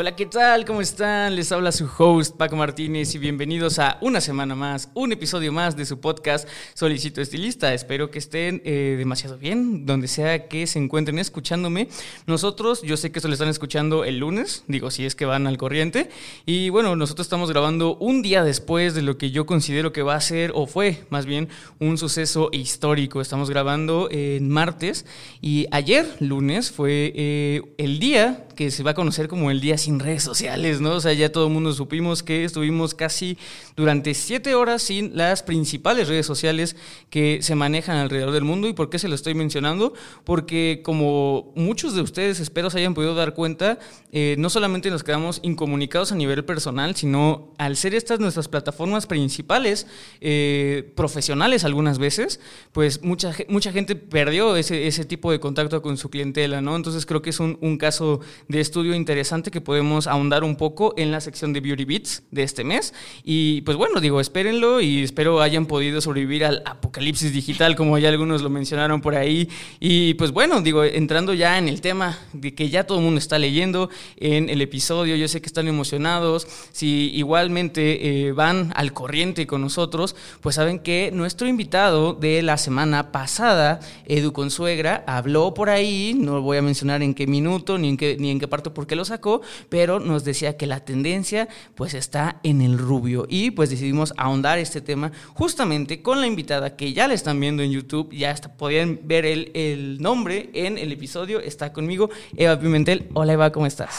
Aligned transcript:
Hola, 0.00 0.14
¿qué 0.14 0.26
tal? 0.26 0.64
¿Cómo 0.64 0.80
están? 0.80 1.34
Les 1.34 1.50
habla 1.50 1.72
su 1.72 1.90
host 1.98 2.36
Paco 2.36 2.54
Martínez 2.54 3.16
y 3.16 3.18
bienvenidos 3.18 3.80
a 3.80 3.98
una 4.00 4.20
semana 4.20 4.54
más, 4.54 4.90
un 4.94 5.10
episodio 5.10 5.50
más 5.50 5.76
de 5.76 5.84
su 5.86 5.98
podcast 5.98 6.48
Solicito 6.74 7.20
Estilista. 7.20 7.74
Espero 7.74 8.08
que 8.08 8.20
estén 8.20 8.62
eh, 8.64 8.94
demasiado 8.96 9.38
bien, 9.38 9.86
donde 9.86 10.06
sea 10.06 10.46
que 10.46 10.68
se 10.68 10.78
encuentren 10.78 11.18
escuchándome. 11.18 11.88
Nosotros, 12.28 12.82
yo 12.82 12.96
sé 12.96 13.10
que 13.10 13.18
se 13.18 13.26
lo 13.26 13.32
están 13.32 13.48
escuchando 13.48 14.04
el 14.04 14.18
lunes, 14.18 14.62
digo, 14.68 14.92
si 14.92 15.04
es 15.04 15.16
que 15.16 15.24
van 15.24 15.48
al 15.48 15.58
corriente. 15.58 16.10
Y 16.46 16.68
bueno, 16.68 16.94
nosotros 16.94 17.26
estamos 17.26 17.50
grabando 17.50 17.96
un 17.96 18.22
día 18.22 18.44
después 18.44 18.94
de 18.94 19.02
lo 19.02 19.18
que 19.18 19.32
yo 19.32 19.46
considero 19.46 19.92
que 19.92 20.02
va 20.02 20.14
a 20.14 20.20
ser, 20.20 20.52
o 20.54 20.68
fue 20.68 21.06
más 21.10 21.26
bien, 21.26 21.48
un 21.80 21.98
suceso 21.98 22.50
histórico. 22.52 23.20
Estamos 23.20 23.50
grabando 23.50 24.06
en 24.12 24.48
martes 24.48 25.06
y 25.40 25.66
ayer, 25.72 26.06
lunes, 26.20 26.70
fue 26.70 27.12
eh, 27.16 27.62
el 27.78 27.98
día 27.98 28.44
que 28.54 28.70
se 28.70 28.84
va 28.84 28.92
a 28.92 28.94
conocer 28.94 29.26
como 29.26 29.50
el 29.50 29.60
día 29.60 29.76
sin 29.88 30.00
redes 30.00 30.22
sociales, 30.22 30.82
¿no? 30.82 30.96
O 30.96 31.00
sea, 31.00 31.14
ya 31.14 31.32
todo 31.32 31.46
el 31.46 31.52
mundo 31.54 31.72
supimos 31.72 32.22
que 32.22 32.44
estuvimos 32.44 32.94
casi 32.94 33.38
durante 33.74 34.12
siete 34.12 34.54
horas 34.54 34.82
sin 34.82 35.16
las 35.16 35.42
principales 35.42 36.08
redes 36.08 36.26
sociales 36.26 36.76
que 37.08 37.38
se 37.40 37.54
manejan 37.54 37.96
alrededor 37.96 38.32
del 38.32 38.44
mundo. 38.44 38.68
¿Y 38.68 38.74
por 38.74 38.90
qué 38.90 38.98
se 38.98 39.08
lo 39.08 39.14
estoy 39.14 39.32
mencionando? 39.32 39.94
Porque 40.24 40.82
como 40.84 41.54
muchos 41.56 41.94
de 41.94 42.02
ustedes 42.02 42.38
espero 42.38 42.68
se 42.68 42.80
hayan 42.80 42.92
podido 42.92 43.14
dar 43.14 43.32
cuenta, 43.32 43.78
eh, 44.12 44.36
no 44.38 44.50
solamente 44.50 44.90
nos 44.90 45.02
quedamos 45.02 45.40
incomunicados 45.42 46.12
a 46.12 46.16
nivel 46.16 46.44
personal, 46.44 46.94
sino 46.94 47.54
al 47.56 47.74
ser 47.74 47.94
estas 47.94 48.20
nuestras 48.20 48.46
plataformas 48.46 49.06
principales, 49.06 49.86
eh, 50.20 50.92
profesionales 50.96 51.64
algunas 51.64 51.98
veces, 51.98 52.40
pues 52.72 53.02
mucha, 53.02 53.34
mucha 53.48 53.72
gente 53.72 53.96
perdió 53.96 54.54
ese, 54.56 54.86
ese 54.86 55.06
tipo 55.06 55.32
de 55.32 55.40
contacto 55.40 55.80
con 55.80 55.96
su 55.96 56.10
clientela, 56.10 56.60
¿no? 56.60 56.76
Entonces 56.76 57.06
creo 57.06 57.22
que 57.22 57.30
es 57.30 57.40
un, 57.40 57.56
un 57.62 57.78
caso 57.78 58.20
de 58.48 58.60
estudio 58.60 58.94
interesante 58.94 59.50
que 59.50 59.62
podemos 59.68 60.06
ahondar 60.06 60.44
un 60.44 60.56
poco 60.56 60.94
en 60.96 61.10
la 61.10 61.20
sección 61.20 61.52
de 61.52 61.60
Beauty 61.60 61.84
Beats 61.84 62.22
de 62.30 62.42
este 62.42 62.64
mes. 62.64 62.94
Y 63.22 63.60
pues 63.60 63.76
bueno, 63.76 64.00
digo, 64.00 64.18
espérenlo 64.18 64.80
y 64.80 65.02
espero 65.02 65.42
hayan 65.42 65.66
podido 65.66 66.00
sobrevivir 66.00 66.46
al 66.46 66.62
apocalipsis 66.64 67.34
digital, 67.34 67.76
como 67.76 67.98
ya 67.98 68.08
algunos 68.08 68.40
lo 68.40 68.48
mencionaron 68.48 69.02
por 69.02 69.14
ahí. 69.14 69.50
Y 69.78 70.14
pues 70.14 70.32
bueno, 70.32 70.62
digo, 70.62 70.84
entrando 70.84 71.34
ya 71.34 71.58
en 71.58 71.68
el 71.68 71.82
tema 71.82 72.18
de 72.32 72.54
que 72.54 72.70
ya 72.70 72.86
todo 72.86 72.96
el 72.96 73.04
mundo 73.04 73.18
está 73.18 73.38
leyendo 73.38 73.90
en 74.16 74.48
el 74.48 74.62
episodio, 74.62 75.16
yo 75.16 75.28
sé 75.28 75.42
que 75.42 75.48
están 75.48 75.68
emocionados. 75.68 76.46
Si 76.72 77.10
igualmente 77.14 78.28
eh, 78.28 78.32
van 78.32 78.72
al 78.74 78.94
corriente 78.94 79.46
con 79.46 79.60
nosotros, 79.60 80.16
pues 80.40 80.54
saben 80.54 80.78
que 80.78 81.10
nuestro 81.12 81.46
invitado 81.46 82.14
de 82.14 82.40
la 82.40 82.56
semana 82.56 83.12
pasada, 83.12 83.80
Edu 84.06 84.32
Consuegra, 84.32 85.04
habló 85.06 85.52
por 85.52 85.68
ahí, 85.68 86.14
no 86.16 86.40
voy 86.40 86.56
a 86.56 86.62
mencionar 86.62 87.02
en 87.02 87.12
qué 87.12 87.26
minuto 87.26 87.76
ni 87.76 87.90
en 87.90 87.98
qué, 87.98 88.16
ni 88.18 88.30
en 88.30 88.40
qué 88.40 88.48
parte 88.48 88.70
por 88.70 88.86
qué 88.86 88.96
lo 88.96 89.04
sacó, 89.04 89.42
pero 89.68 90.00
nos 90.00 90.24
decía 90.24 90.56
que 90.56 90.66
la 90.66 90.80
tendencia 90.80 91.48
pues 91.74 91.94
está 91.94 92.40
en 92.42 92.60
el 92.60 92.78
rubio 92.78 93.26
y 93.28 93.50
pues 93.50 93.70
decidimos 93.70 94.14
ahondar 94.16 94.58
este 94.58 94.80
tema 94.80 95.12
justamente 95.34 96.02
con 96.02 96.20
la 96.20 96.26
invitada 96.26 96.76
que 96.76 96.92
ya 96.92 97.08
la 97.08 97.14
están 97.14 97.40
viendo 97.40 97.62
en 97.62 97.70
YouTube, 97.70 98.12
ya 98.12 98.34
podían 98.56 99.00
ver 99.02 99.26
el, 99.26 99.50
el 99.54 100.00
nombre 100.00 100.50
en 100.52 100.78
el 100.78 100.92
episodio, 100.92 101.40
está 101.40 101.72
conmigo 101.72 102.10
Eva 102.36 102.58
Pimentel. 102.58 103.08
Hola 103.14 103.32
Eva, 103.34 103.52
¿cómo 103.52 103.66
estás? 103.66 103.94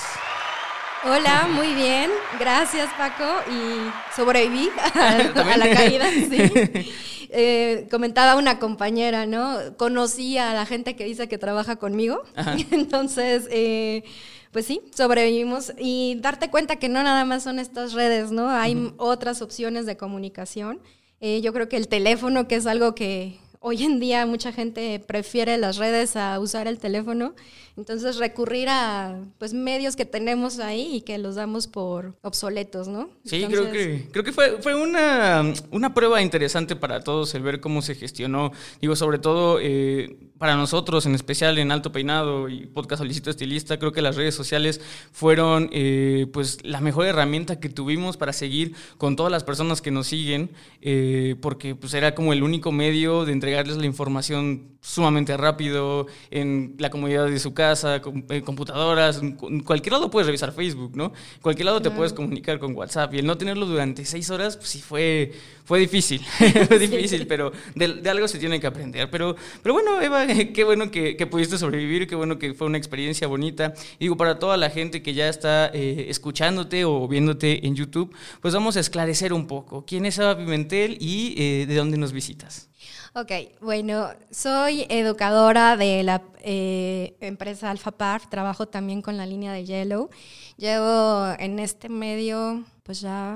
Hola, 1.06 1.48
muy 1.50 1.74
bien. 1.76 2.12
Gracias, 2.40 2.90
Paco. 2.98 3.24
Y 3.50 3.90
sobreviví 4.16 4.70
a, 4.96 5.58
la 5.58 5.70
caída. 5.74 6.10
Sí. 6.10 6.92
Eh, 7.32 7.88
comentaba 7.92 8.38
una 8.38 8.58
compañera, 8.58 9.28
¿no? 9.28 9.56
Conocí 9.78 10.40
a 10.40 10.52
la 10.52 10.66
gente 10.66 10.96
que 10.96 11.06
dice 11.06 11.28
que 11.28 11.38
trabaja 11.38 11.76
conmigo. 11.76 12.24
Ajá. 12.36 12.58
Entonces, 12.72 13.48
eh, 13.52 14.04
pues 14.52 14.66
sí, 14.66 14.82
sobrevivimos. 14.96 15.74
Y 15.78 16.18
darte 16.20 16.50
cuenta 16.50 16.78
que 16.78 16.90
no 16.90 17.04
nada 17.04 17.26
más 17.26 17.44
son 17.44 17.60
estas 17.60 17.94
redes, 17.94 18.32
¿no? 18.32 18.50
Hay 18.50 18.76
uh 18.76 18.80
-huh. 18.80 18.94
otras 18.98 19.42
opciones 19.42 19.86
de 19.86 19.98
comunicación. 19.98 20.80
Eh, 21.22 21.42
yo 21.42 21.54
creo 21.54 21.68
que 21.70 21.78
el 21.78 21.88
teléfono, 21.88 22.48
que 22.48 22.56
es 22.56 22.66
algo 22.66 22.96
que 22.96 23.40
hoy 23.60 23.84
en 23.84 24.00
día 24.00 24.26
mucha 24.26 24.52
gente 24.52 25.00
prefiere 25.00 25.58
las 25.58 25.78
redes 25.78 26.16
a 26.16 26.40
usar 26.40 26.68
el 26.68 26.80
teléfono. 26.80 27.34
Entonces 27.78 28.18
recurrir 28.18 28.68
a 28.68 29.22
pues 29.38 29.54
medios 29.54 29.96
que 29.96 30.04
tenemos 30.04 30.60
ahí 30.60 30.98
y 30.98 31.02
que 31.02 31.18
los 31.18 31.36
damos 31.36 31.68
por 31.68 32.14
obsoletos, 32.22 32.90
¿no? 32.90 33.10
Sí, 33.24 33.44
Entonces, 33.44 33.60
creo 33.60 33.72
que 33.72 34.08
creo 34.12 34.24
que 34.26 34.34
fue, 34.34 34.62
fue 34.62 34.76
una, 34.76 35.54
una 35.72 35.94
prueba 35.94 36.22
interesante 36.22 36.76
para 36.76 37.02
todos 37.02 37.34
el 37.36 37.42
ver 37.42 37.62
cómo 37.62 37.82
se 37.82 37.96
gestionó. 37.96 38.52
Digo, 38.82 38.98
sobre 38.98 39.18
todo 39.18 39.60
eh, 39.62 40.18
para 40.38 40.56
nosotros, 40.56 41.06
en 41.06 41.16
especial 41.16 41.58
en 41.58 41.72
Alto 41.72 41.92
Peinado 41.92 42.50
y 42.50 42.66
Podcast 42.66 43.00
Solicito 43.00 43.30
Estilista, 43.30 43.78
creo 43.80 43.92
que 43.92 44.02
las 44.02 44.16
redes 44.16 44.36
sociales 44.36 44.82
fueron 45.14 45.70
eh, 45.72 46.28
pues 46.34 46.58
la 46.64 46.82
mejor 46.82 47.06
herramienta 47.06 47.60
que 47.60 47.70
tuvimos 47.70 48.18
para 48.18 48.34
seguir 48.34 48.74
con 48.98 49.16
todas 49.16 49.32
las 49.32 49.44
personas 49.44 49.82
que 49.82 49.92
nos 49.92 50.08
siguen, 50.08 50.52
eh, 50.82 51.36
porque 51.42 51.76
pues 51.76 51.94
era 51.94 52.16
como 52.16 52.34
el 52.34 52.44
único 52.44 52.72
medio 52.72 53.26
de 53.26 53.32
entregarles 53.50 53.78
la 53.78 53.86
información 53.88 54.78
sumamente 54.80 55.36
rápido 55.36 56.06
en 56.30 56.76
la 56.78 56.90
comodidad 56.92 57.26
de 57.26 57.40
su 57.40 57.54
casa, 57.54 58.00
con, 58.00 58.26
en 58.30 58.44
computadoras, 58.44 59.22
en 59.22 59.62
cualquier 59.62 59.94
lado 59.94 60.12
puedes 60.12 60.28
revisar 60.28 60.54
Facebook, 60.54 60.96
¿no? 60.96 61.06
En 61.36 61.42
cualquier 61.42 61.66
lado 61.66 61.82
te 61.82 61.90
puedes 61.90 62.14
comunicar 62.14 62.60
con 62.60 62.76
WhatsApp 62.76 63.14
y 63.16 63.20
el 63.20 63.26
no 63.26 63.38
tenerlo 63.38 63.66
durante 63.66 64.06
seis 64.06 64.30
horas, 64.30 64.56
pues 64.56 64.70
sí 64.70 64.82
fue, 64.82 65.32
fue 65.66 65.80
difícil, 65.80 66.22
fue 66.68 66.78
difícil, 66.78 67.26
pero 67.26 67.52
de, 67.74 67.96
de, 67.96 68.10
algo 68.10 68.28
se 68.28 68.38
tiene 68.38 68.60
que 68.60 68.68
aprender. 68.68 69.10
Pero, 69.10 69.36
pero 69.64 69.74
bueno, 69.74 70.00
Eva, 70.00 70.28
qué 70.54 70.64
bueno 70.64 70.92
que, 70.92 71.18
que, 71.18 71.26
pudiste 71.26 71.58
sobrevivir, 71.58 72.08
qué 72.08 72.16
bueno 72.16 72.38
que 72.38 72.54
fue 72.54 72.68
una 72.68 72.78
experiencia 72.78 73.28
bonita. 73.28 73.74
Y 73.98 74.06
digo, 74.06 74.16
para 74.16 74.38
toda 74.38 74.58
la 74.58 74.70
gente 74.70 75.02
que 75.02 75.16
ya 75.16 75.28
está 75.28 75.72
eh, 75.74 76.06
escuchándote 76.10 76.86
o 76.86 77.08
viéndote 77.08 77.66
en 77.66 77.76
YouTube, 77.76 78.16
pues 78.42 78.54
vamos 78.54 78.78
a 78.78 78.80
esclarecer 78.80 79.34
un 79.34 79.48
poco. 79.48 79.86
¿Quién 79.88 80.06
es 80.06 80.20
Eva 80.20 80.38
Pimentel 80.38 80.98
y 81.02 81.34
eh, 81.38 81.66
de 81.66 81.76
dónde 81.76 81.98
nos 81.98 82.14
visitas? 82.14 82.69
Ok, 83.14 83.32
bueno, 83.62 84.10
soy 84.32 84.86
educadora 84.90 85.78
de 85.78 86.04
la 86.04 86.22
eh, 86.42 87.16
empresa 87.22 87.72
Alphapar, 87.72 88.30
trabajo 88.30 88.68
también 88.68 89.02
con 89.02 89.18
la 89.18 89.26
línea 89.26 89.52
de 89.52 89.66
Yellow. 89.66 90.10
Llevo 90.58 91.28
en 91.40 91.60
este 91.60 91.90
medio, 91.90 92.64
pues 92.84 93.02
ya 93.02 93.36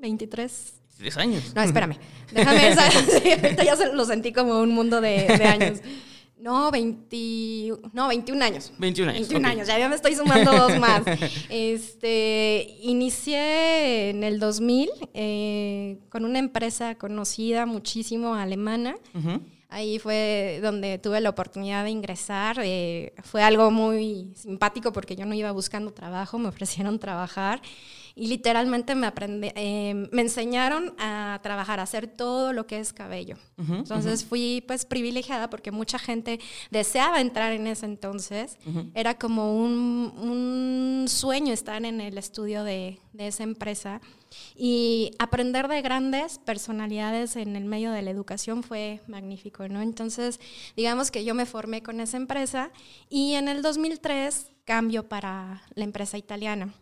23 0.00 0.74
10 0.98 1.16
años. 1.16 1.54
No, 1.54 1.62
espérame. 1.62 1.96
Déjame, 2.32 2.74
sí, 3.22 3.30
ahorita 3.30 3.64
ya 3.64 3.76
lo 3.92 4.04
sentí 4.04 4.32
como 4.32 4.60
un 4.60 4.70
mundo 4.70 5.00
de, 5.00 5.26
de 5.26 5.44
años. 5.44 5.78
No, 6.40 6.70
20, 6.70 7.72
no, 7.92 8.08
21 8.08 8.44
años. 8.44 8.72
21 8.78 9.10
años. 9.10 9.28
21 9.28 9.38
okay. 9.40 9.58
años, 9.58 9.68
ya 9.68 9.88
me 9.88 9.94
estoy 9.94 10.14
sumando 10.14 10.52
dos 10.52 10.78
más. 10.80 11.02
Este, 11.48 12.76
inicié 12.82 14.10
en 14.10 14.22
el 14.22 14.38
2000 14.38 14.88
eh, 15.14 15.98
con 16.08 16.24
una 16.24 16.38
empresa 16.38 16.94
conocida 16.96 17.66
muchísimo, 17.66 18.34
alemana. 18.34 18.96
Uh 19.14 19.18
-huh. 19.18 19.40
Ahí 19.70 19.98
fue 19.98 20.60
donde 20.62 20.98
tuve 20.98 21.20
la 21.20 21.28
oportunidad 21.28 21.84
de 21.84 21.90
ingresar. 21.90 22.58
Eh, 22.62 23.12
fue 23.22 23.42
algo 23.42 23.70
muy 23.70 24.32
simpático 24.34 24.92
porque 24.92 25.14
yo 25.14 25.26
no 25.26 25.34
iba 25.34 25.52
buscando 25.52 25.92
trabajo, 25.92 26.38
me 26.38 26.48
ofrecieron 26.54 26.98
trabajar 26.98 27.60
y 28.18 28.26
literalmente 28.26 28.96
me, 28.96 29.06
aprendí, 29.06 29.52
eh, 29.54 30.08
me 30.10 30.22
enseñaron 30.22 30.92
a 30.98 31.38
trabajar, 31.40 31.78
a 31.78 31.84
hacer 31.84 32.08
todo 32.08 32.52
lo 32.52 32.66
que 32.66 32.80
es 32.80 32.92
cabello. 32.92 33.36
Uh 33.56 33.62
-huh, 33.62 33.78
entonces 33.78 34.22
uh 34.22 34.24
-huh. 34.24 34.28
fui 34.28 34.64
pues 34.66 34.84
privilegiada 34.84 35.48
porque 35.48 35.70
mucha 35.70 36.00
gente 36.00 36.40
deseaba 36.70 37.20
entrar 37.20 37.52
en 37.52 37.68
ese 37.68 37.86
entonces. 37.86 38.58
Uh 38.66 38.70
-huh. 38.70 38.90
Era 38.94 39.16
como 39.16 39.56
un, 39.56 40.12
un, 40.18 41.08
sueño 41.08 41.52
estar 41.52 41.84
en 41.84 42.00
el 42.00 42.18
estudio 42.18 42.64
de, 42.64 42.98
de 43.12 43.28
esa 43.28 43.44
empresa. 43.44 44.00
Y 44.56 45.12
aprender 45.18 45.68
de 45.68 45.82
grandes 45.82 46.38
personalidades 46.38 47.36
en 47.36 47.56
el 47.56 47.64
medio 47.64 47.92
de 47.92 48.02
la 48.02 48.10
educación 48.10 48.62
fue 48.62 49.00
magnífico, 49.06 49.68
¿no? 49.68 49.82
Entonces, 49.82 50.40
digamos 50.76 51.10
que 51.10 51.24
yo 51.24 51.34
me 51.34 51.46
formé 51.46 51.82
con 51.82 52.00
esa 52.00 52.16
empresa 52.16 52.70
y 53.08 53.34
en 53.34 53.48
el 53.48 53.62
2003 53.62 54.52
cambio 54.68 55.08
para 55.08 55.62
la 55.76 55.84
empresa 55.84 56.18
italiana. 56.18 56.74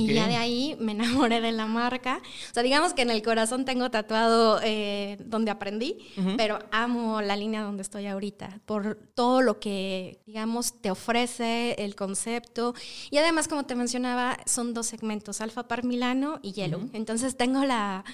Y 0.00 0.14
ya 0.14 0.26
de 0.28 0.36
ahí 0.36 0.78
me 0.80 0.92
enamoré 0.92 1.42
de 1.42 1.52
la 1.52 1.66
marca. 1.66 2.22
O 2.50 2.54
sea, 2.54 2.62
digamos 2.62 2.94
que 2.94 3.02
en 3.02 3.10
el 3.10 3.22
corazón 3.22 3.66
tengo 3.66 3.90
tatuado 3.90 4.58
eh, 4.64 5.18
donde 5.26 5.50
aprendí, 5.50 5.98
pero 6.38 6.58
amo 6.72 7.20
la 7.20 7.36
línea 7.36 7.60
donde 7.60 7.82
estoy 7.82 8.06
ahorita, 8.06 8.62
por 8.64 8.96
todo 9.14 9.42
lo 9.42 9.60
que, 9.60 10.22
digamos, 10.24 10.80
te 10.80 10.90
ofrece 10.90 11.74
el 11.78 11.94
concepto. 11.96 12.74
Y 13.10 13.18
además, 13.18 13.46
como 13.46 13.66
te 13.66 13.74
mencionaba, 13.74 14.38
son 14.46 14.72
dos 14.72 14.86
segmentos, 14.86 15.42
Alfa 15.42 15.68
Par 15.68 15.84
Milano 15.84 16.40
y 16.40 16.52
Yellow. 16.52 16.77
Entonces 16.92 17.36
tengo 17.36 17.64
la 17.64 18.04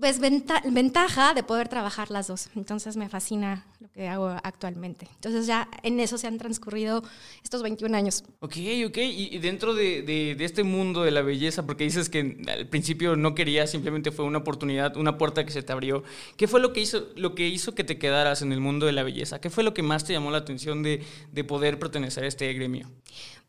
pues 0.00 0.18
ventaja 0.18 1.32
de 1.32 1.42
poder 1.42 1.68
trabajar 1.68 2.10
las 2.10 2.26
dos. 2.26 2.48
Entonces 2.56 2.96
me 2.96 3.08
fascina 3.08 3.64
lo 3.78 3.88
que 3.90 4.08
hago 4.08 4.28
actualmente. 4.42 5.06
Entonces 5.14 5.46
ya 5.46 5.68
en 5.84 6.00
eso 6.00 6.18
se 6.18 6.26
han 6.26 6.38
transcurrido 6.38 7.04
estos 7.44 7.62
21 7.62 7.96
años. 7.96 8.24
Ok, 8.40 8.56
ok. 8.86 8.98
Y, 8.98 9.38
dentro 9.38 9.74
de, 9.74 10.02
de, 10.02 10.44
este 10.44 10.64
mundo 10.64 11.02
de 11.02 11.12
la 11.12 11.22
belleza, 11.22 11.66
porque 11.66 11.84
dices 11.84 12.08
que 12.08 12.36
al 12.48 12.66
principio 12.66 13.14
no 13.14 13.34
querías, 13.34 13.70
simplemente 13.70 14.10
fue 14.10 14.24
una 14.24 14.38
oportunidad, 14.38 14.96
una 14.96 15.18
puerta 15.18 15.44
que 15.44 15.52
se 15.52 15.62
te 15.62 15.72
abrió. 15.72 16.02
¿Qué 16.36 16.48
fue 16.48 16.60
lo 16.60 16.72
que 16.72 16.80
hizo, 16.80 17.06
lo 17.14 17.36
que, 17.36 17.46
hizo 17.48 17.74
que 17.74 17.84
te 17.84 17.98
quedaras 17.98 18.42
en 18.42 18.52
el 18.52 18.60
mundo 18.60 18.86
de 18.86 18.92
la 18.92 19.04
belleza? 19.04 19.40
¿Qué 19.40 19.50
fue 19.50 19.62
lo 19.62 19.74
que 19.74 19.82
más 19.82 20.04
te 20.04 20.12
llamó 20.12 20.30
la 20.30 20.38
atención 20.38 20.82
de, 20.82 21.04
de 21.30 21.44
poder 21.44 21.78
pertenecer 21.78 22.24
a 22.24 22.26
este 22.26 22.52
gremio? 22.52 22.90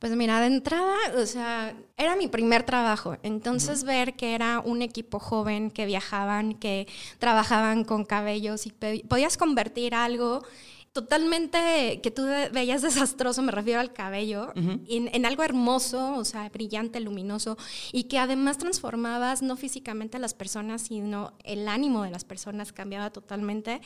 Pues 0.03 0.17
mira, 0.17 0.41
de 0.41 0.47
entrada, 0.47 0.97
o 1.15 1.25
sea, 1.25 1.73
era 1.95 2.17
mi 2.17 2.27
primer 2.27 2.63
trabajo. 2.63 3.15
Entonces 3.23 3.85
ver 3.85 4.15
que 4.15 4.35
era 4.35 4.59
un 4.59 4.81
equipo 4.81 5.17
joven 5.17 5.71
que 5.71 5.85
viajaban, 5.85 6.55
que 6.55 6.89
trabajaban 7.19 7.85
con 7.85 8.03
cabellos 8.03 8.65
y 8.65 8.71
podías 9.07 9.37
convertir 9.37 9.95
algo 9.95 10.43
totalmente 10.93 11.99
que 12.01 12.11
tú 12.11 12.23
veías 12.51 12.83
desastroso, 12.83 13.41
me 13.41 13.51
refiero 13.51 13.79
al 13.79 13.93
cabello, 13.93 14.53
en, 14.55 15.25
algo 15.25 15.43
hermoso, 15.43 16.15
o 16.15 16.23
sea, 16.23 16.47
brillante, 16.49 16.99
luminoso, 16.99 17.57
y 17.91 18.03
que 18.03 18.19
además 18.19 18.59
transformabas 18.59 19.41
no 19.41 19.57
físicamente 19.57 20.17
a 20.17 20.19
las 20.19 20.35
personas, 20.35 20.83
sino 20.83 21.33
el 21.43 21.67
ánimo 21.67 22.03
de 22.03 22.11
las 22.11 22.23
personas 22.23 22.71
cambiaba 22.71 23.09
totalmente, 23.09 23.81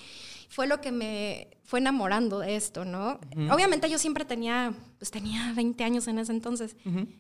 fue 0.50 0.68
lo 0.68 0.81
que 0.81 0.92
me 0.92 1.48
fue 1.63 1.80
enamorando 1.80 2.39
de 2.39 2.56
esto, 2.56 2.86
¿no? 2.86 3.19
Obviamente 3.51 3.89
yo 3.89 3.98
siempre 3.98 4.25
tenía, 4.25 4.74
pues 5.00 5.10
tenía 5.10 5.53
20 5.56 5.83
años 5.86 6.07
en 6.10 6.19
ese 6.19 6.33
entonces, 6.33 6.75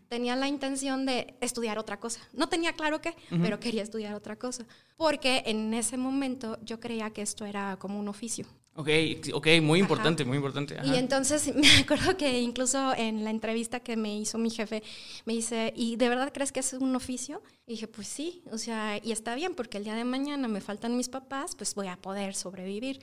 tenía 0.09 0.35
la 0.35 0.49
intención 0.49 1.05
de 1.05 1.37
estudiar 1.39 1.79
otra 1.79 1.99
cosa. 1.99 2.19
No 2.33 2.49
tenía 2.49 2.73
claro 2.73 2.99
qué, 2.99 3.15
pero 3.29 3.59
quería 3.61 3.83
estudiar 3.83 4.15
otra 4.15 4.35
cosa, 4.35 4.65
porque 4.97 5.43
en 5.45 5.73
ese 5.73 5.95
momento 5.95 6.59
yo 6.61 6.81
creía 6.81 7.09
que 7.11 7.21
esto 7.21 7.45
era 7.45 7.77
como 7.77 7.97
un 7.99 8.09
oficio. 8.09 8.45
Ok, 8.79 8.89
ok, 9.33 9.47
muy 9.63 9.79
importante, 9.79 10.23
muy 10.23 10.37
importante. 10.37 10.77
Y 10.83 10.95
entonces 10.95 11.51
me 11.55 11.67
acuerdo 11.79 12.15
que 12.15 12.39
incluso 12.39 12.93
en 12.95 13.23
la 13.23 13.31
entrevista 13.31 13.79
que 13.79 13.97
me 13.97 14.15
hizo 14.15 14.37
mi 14.37 14.51
jefe, 14.51 14.83
me 15.25 15.33
dice, 15.33 15.73
¿y 15.75 15.95
de 15.95 16.07
verdad 16.09 16.31
crees 16.31 16.51
que 16.51 16.59
es 16.59 16.73
un 16.73 16.95
oficio? 16.95 17.41
Y 17.65 17.71
dije, 17.71 17.87
pues 17.87 18.07
sí, 18.07 18.43
o 18.51 18.59
sea, 18.59 18.99
y 19.03 19.11
está 19.11 19.33
bien, 19.33 19.55
porque 19.55 19.79
el 19.79 19.83
día 19.83 19.95
de 19.95 20.03
mañana 20.03 20.47
me 20.47 20.61
faltan 20.61 20.95
mis 20.95 21.09
papás, 21.09 21.55
pues 21.55 21.73
voy 21.73 21.87
a 21.87 21.97
poder 21.97 22.35
sobrevivir. 22.35 22.99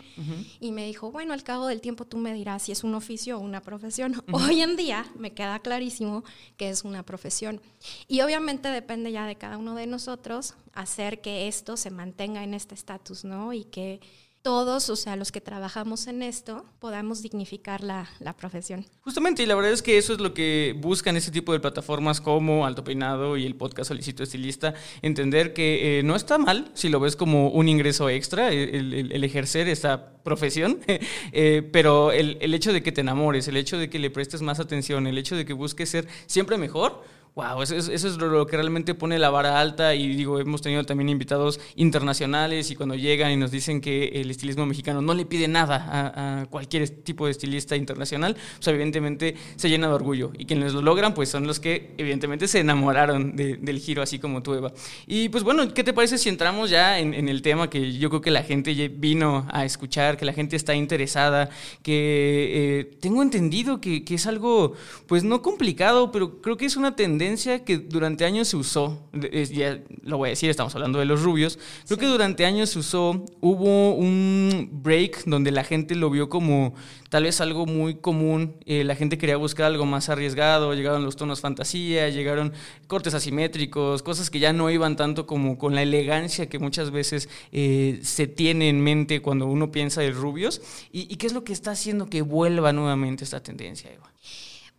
Y 0.61 0.71
me 0.71 0.87
dijo, 0.87 1.11
bueno, 1.11 1.33
al 1.35 1.43
cabo 1.43 1.67
del 1.67 1.81
tiempo 1.81 2.05
tú 2.05 2.19
me 2.19 2.33
dirás 2.33 2.63
si 2.63 2.73
es 2.73 2.85
un 2.85 2.95
oficio 2.95 3.37
o 3.37 3.41
una 3.41 3.61
profesión. 3.61 4.23
Hoy 4.33 4.63
en 4.63 4.77
día 4.77 5.05
me 5.19 5.33
queda 5.33 5.59
clarísimo 5.59 6.23
que 6.57 6.71
es 6.71 6.85
una 6.85 7.03
profesión. 7.03 7.61
Y 8.07 8.21
obviamente 8.21 8.69
depende 8.69 9.11
ya 9.11 9.27
de 9.27 9.35
cada 9.35 9.59
uno 9.59 9.75
de 9.75 9.89
nosotros 9.89 10.55
hacer 10.73 11.21
que 11.21 11.49
esto 11.49 11.77
se 11.77 11.91
mantenga 11.91 12.45
en 12.45 12.55
este 12.55 12.75
estatus, 12.75 13.25
¿no? 13.25 13.53
Y 13.53 13.65
que 13.65 14.01
todos, 14.45 14.91
o 14.91 14.97
sea, 14.97 15.17
los 15.17 15.33
que 15.33 15.41
trabajamos 15.41 16.07
en 16.07 16.23
esto, 16.23 16.67
podamos 16.79 17.23
dignificar 17.23 17.83
la, 17.83 18.07
profesión. 18.37 18.85
Justamente, 19.01 19.43
y 19.43 19.47
la 19.47 19.55
verdad 19.55 19.73
es 19.73 19.81
que 19.81 19.97
eso 19.97 20.13
es 20.13 20.21
lo 20.21 20.35
que 20.35 20.77
buscan 20.79 21.17
ese 21.17 21.31
tipo 21.31 21.55
de 21.55 21.61
plataformas 21.61 22.21
como 22.21 22.67
Alto 22.67 22.85
Peinado 22.85 23.39
y 23.39 23.47
el 23.47 23.55
podcast 23.55 23.89
Solicito 23.89 24.23
Estilista, 24.23 24.75
entender 25.01 25.55
que 25.55 25.99
eh, 25.99 26.03
no 26.03 26.15
está 26.15 26.37
mal 26.37 26.71
si 26.75 26.91
lo 26.91 27.01
ves 27.01 27.17
como 27.17 27.49
un 27.49 27.71
ingreso 27.71 28.11
extra, 28.11 28.53
el, 28.53 29.25
ejercer 29.25 29.67
esta 29.67 30.13
profesión, 30.23 30.81
eh, 31.33 31.67
pero 31.73 32.13
el, 32.13 32.37
el 32.43 32.53
hecho 32.53 32.75
de 32.75 32.83
que 32.83 32.93
te 32.93 33.01
enamores, 33.01 33.49
el 33.49 33.57
hecho 33.57 33.79
de 33.79 33.89
que 33.89 33.99
le 33.99 34.11
prestes 34.11 34.43
más 34.43 34.61
atención, 34.61 35.07
el 35.07 35.17
hecho 35.17 35.37
de 35.37 35.47
que 35.47 35.55
busques 35.55 35.89
ser 35.89 36.07
siempre 36.27 36.59
mejor, 36.59 37.03
Wow, 37.37 37.63
eso 37.63 37.75
es, 37.75 38.05
lo 38.17 38.47
que 38.47 38.57
realmente 38.57 38.95
pone 38.95 39.19
la 39.19 39.29
vara 39.29 39.59
alta 39.59 39.97
y 39.97 40.15
digo, 40.15 40.39
hemos 40.39 40.63
tenido 40.63 40.85
también 40.85 41.09
invitados 41.09 41.59
internacionales 41.75 42.71
y 42.71 42.77
cuando 42.77 42.95
llegan 42.95 43.33
y 43.33 43.37
nos 43.37 43.51
dicen 43.51 43.81
que 43.81 44.07
el 44.07 44.31
estilismo 44.31 44.67
mexicano 44.67 45.03
no 45.03 45.15
le 45.15 45.27
pide 45.27 45.49
nada 45.49 46.13
a, 46.15 46.47
cualquier 46.47 46.89
tipo 46.89 47.25
de 47.25 47.33
estilista 47.33 47.75
internacional, 47.75 48.37
pues 48.59 48.69
evidentemente 48.69 49.35
se 49.57 49.69
llena 49.69 49.89
de 49.89 49.95
orgullo 49.95 50.31
y 50.39 50.45
quienes 50.45 50.75
lo 50.75 50.83
logran 50.83 51.13
pues 51.13 51.29
son 51.29 51.45
los 51.49 51.59
que 51.59 51.95
evidentemente 51.99 52.47
se 52.47 52.61
enamoraron 52.61 53.35
del 53.35 53.79
giro 53.81 54.01
así 54.01 54.21
como 54.21 54.41
tú 54.41 54.55
Eva. 54.55 54.73
Y 55.09 55.29
pues 55.29 55.43
bueno, 55.43 55.75
¿qué 55.75 55.83
te 55.83 55.93
parece 55.93 56.19
si 56.19 56.29
entramos 56.29 56.71
ya 56.71 57.01
en, 57.01 57.29
el 57.29 57.43
tema 57.43 57.69
que 57.69 57.95
yo 57.95 58.11
creo 58.11 58.21
que 58.21 58.31
la 58.31 58.45
gente 58.45 58.73
vino 58.97 59.45
a 59.51 59.65
escuchar, 59.65 60.17
que 60.17 60.25
la 60.25 60.35
gente 60.35 60.55
está 60.55 60.77
interesada, 60.77 61.51
que 61.83 62.79
eh, 62.81 62.97
tengo 63.01 63.25
entendido 63.25 63.81
que, 63.81 64.05
que 64.05 64.15
es 64.15 64.29
algo 64.29 64.75
pues 65.09 65.25
no 65.25 65.43
complicado, 65.43 66.13
pero 66.13 66.41
creo 66.41 66.57
que 66.57 66.67
es 66.67 66.77
una 66.77 66.95
tendencia 66.95 67.24
que 67.65 67.79
durante 67.79 68.25
años 68.25 68.49
se 68.49 68.57
usó, 68.57 69.09
ya 69.13 69.81
lo 70.03 70.19
voy 70.19 70.29
a 70.29 70.31
decir, 70.31 70.51
estamos 70.51 70.75
hablando 70.75 70.99
de 70.99 71.05
los 71.05 71.23
rubios, 71.23 71.59
creo 71.87 71.99
que 71.99 72.07
durante 72.07 72.45
años 72.45 72.71
se 72.71 72.79
usó, 72.79 73.25
hubo 73.41 73.95
un 73.95 74.69
break 74.71 75.25
donde 75.25 75.51
la 75.51 75.65
gente 75.65 75.95
lo 75.95 76.11
vio 76.11 76.29
como 76.29 76.75
tal 77.09 77.25
vez 77.25 77.41
algo 77.41 77.65
muy 77.65 77.95
común, 77.95 78.57
eh, 78.67 78.85
la 78.85 78.95
gente 78.95 79.19
quería 79.19 79.37
buscar 79.37 79.67
algo 79.67 79.87
más 79.87 80.09
arriesgado, 80.09 80.75
llegaron 80.75 81.05
los 81.05 81.17
tonos 81.17 81.41
fantasía, 81.41 82.09
llegaron 82.09 82.53
cortes 82.87 83.15
asimétricos, 83.15 84.03
cosas 84.03 84.31
que 84.31 84.39
ya 84.39 84.53
no 84.53 84.71
iban 84.71 84.97
tanto 84.97 85.27
como 85.27 85.57
con 85.57 85.75
la 85.75 85.83
elegancia 85.83 86.49
que 86.49 86.59
muchas 86.59 86.91
veces 86.91 87.29
eh, 87.53 88.01
se 88.03 88.27
tiene 88.27 88.69
en 88.69 88.81
mente 88.81 89.23
cuando 89.23 89.47
uno 89.47 89.71
piensa 89.73 90.01
de 90.01 90.11
rubios. 90.11 90.61
¿Y, 90.93 91.03
¿Y 91.13 91.17
qué 91.17 91.27
es 91.27 91.33
lo 91.33 91.45
que 91.45 91.53
está 91.53 91.71
haciendo 91.71 92.07
que 92.07 92.23
vuelva 92.23 92.73
nuevamente 92.73 93.25
esta 93.25 93.43
tendencia, 93.43 93.91
Eva? 93.91 94.11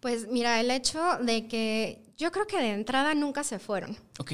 Pues 0.05 0.27
mira, 0.27 0.59
el 0.59 0.69
hecho 0.69 1.01
de 1.23 1.47
que 1.47 2.04
yo 2.17 2.31
creo 2.31 2.47
que 2.47 2.57
de 2.57 2.71
entrada 2.71 3.13
nunca 3.13 3.43
se 3.43 3.59
fueron. 3.59 3.97
Ok. 4.19 4.31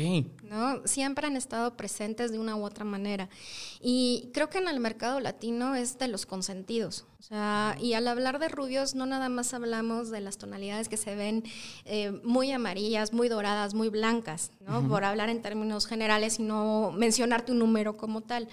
¿no? 0.51 0.86
Siempre 0.86 1.25
han 1.25 1.38
estado 1.38 1.78
presentes 1.78 2.31
de 2.31 2.38
una 2.38 2.56
u 2.57 2.66
otra 2.66 2.83
manera. 2.83 3.30
Y 3.80 4.30
creo 4.33 4.50
que 4.50 4.57
en 4.57 4.68
el 4.68 4.80
mercado 4.80 5.19
latino 5.22 5.75
es 5.75 5.98
de 5.98 6.10
los 6.10 6.25
consentidos. 6.25 7.06
O 7.19 7.24
sea, 7.24 7.78
y 7.80 7.94
al 7.94 8.07
hablar 8.07 8.39
de 8.39 8.50
rubios, 8.50 8.95
no 8.95 9.06
nada 9.06 9.30
más 9.30 9.54
hablamos 9.54 10.10
de 10.10 10.22
las 10.22 10.39
tonalidades 10.39 10.89
que 10.89 10.98
se 10.98 11.16
ven 11.16 11.44
eh, 11.86 12.19
muy 12.24 12.51
amarillas, 12.51 13.13
muy 13.13 13.30
doradas, 13.30 13.75
muy 13.75 13.89
blancas, 13.89 14.50
¿no? 14.60 14.88
Por 14.88 15.04
hablar 15.04 15.30
en 15.30 15.44
términos 15.44 15.86
generales 15.86 16.39
y 16.39 16.44
no 16.44 16.92
mencionarte 16.92 17.51
un 17.51 17.60
número 17.60 17.95
como 17.95 18.22
tal. 18.22 18.48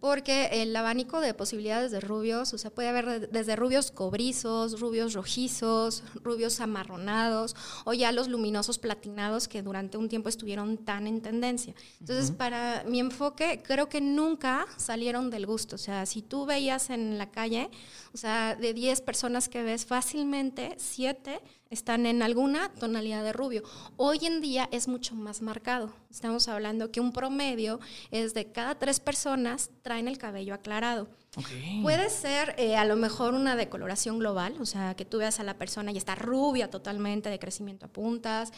Porque 0.00 0.62
el 0.62 0.74
abanico 0.74 1.20
de 1.20 1.32
posibilidades 1.32 1.92
de 1.92 2.00
rubios, 2.00 2.52
o 2.52 2.58
sea, 2.58 2.72
puede 2.72 2.88
haber 2.88 3.30
desde 3.30 3.54
rubios 3.54 3.92
cobrizos, 3.92 4.80
rubios 4.80 5.14
rojizos, 5.14 6.02
rubios 6.24 6.60
amarronados, 6.60 7.54
o 7.84 7.94
ya 7.94 8.10
los 8.10 8.26
luminosos 8.26 8.80
platinados 8.80 9.46
que 9.46 9.62
durante 9.62 9.96
un 9.96 10.08
tiempo 10.08 10.28
estuvieron 10.28 10.67
tan 10.76 11.06
en 11.06 11.22
tendencia. 11.22 11.74
Entonces, 12.00 12.30
para 12.30 12.84
mi 12.86 13.00
enfoque, 13.00 13.62
creo 13.64 13.88
que 13.88 14.02
nunca 14.02 14.66
salieron 14.76 15.30
del 15.30 15.46
gusto. 15.46 15.76
O 15.76 15.78
sea, 15.78 16.04
si 16.04 16.20
tú 16.20 16.44
veías 16.44 16.90
en 16.90 17.16
la 17.16 17.30
calle, 17.30 17.70
o 18.12 18.16
sea, 18.18 18.54
de 18.54 18.74
10 18.74 19.00
personas 19.00 19.48
que 19.48 19.62
ves 19.62 19.86
fácilmente, 19.86 20.74
7 20.76 21.40
están 21.70 22.06
en 22.06 22.22
alguna 22.22 22.70
tonalidad 22.74 23.22
de 23.22 23.32
rubio. 23.32 23.62
Hoy 23.96 24.18
en 24.22 24.40
día 24.40 24.68
es 24.72 24.88
mucho 24.88 25.14
más 25.14 25.42
marcado. 25.42 25.92
Estamos 26.10 26.48
hablando 26.48 26.90
que 26.90 27.00
un 27.00 27.12
promedio 27.12 27.80
es 28.10 28.34
de 28.34 28.50
cada 28.50 28.78
tres 28.78 29.00
personas 29.00 29.70
traen 29.82 30.08
el 30.08 30.18
cabello 30.18 30.54
aclarado. 30.54 31.08
Puede 31.82 32.08
ser 32.10 32.54
eh, 32.58 32.76
a 32.76 32.84
lo 32.84 32.96
mejor 32.96 33.34
una 33.34 33.54
decoloración 33.54 34.18
global, 34.18 34.56
o 34.60 34.66
sea, 34.66 34.94
que 34.94 35.04
tú 35.04 35.18
veas 35.18 35.38
a 35.40 35.44
la 35.44 35.58
persona 35.58 35.92
y 35.92 35.96
está 35.96 36.14
rubia 36.14 36.70
totalmente, 36.70 37.28
de 37.28 37.38
crecimiento 37.38 37.86
a 37.86 37.88
puntas, 37.88 38.50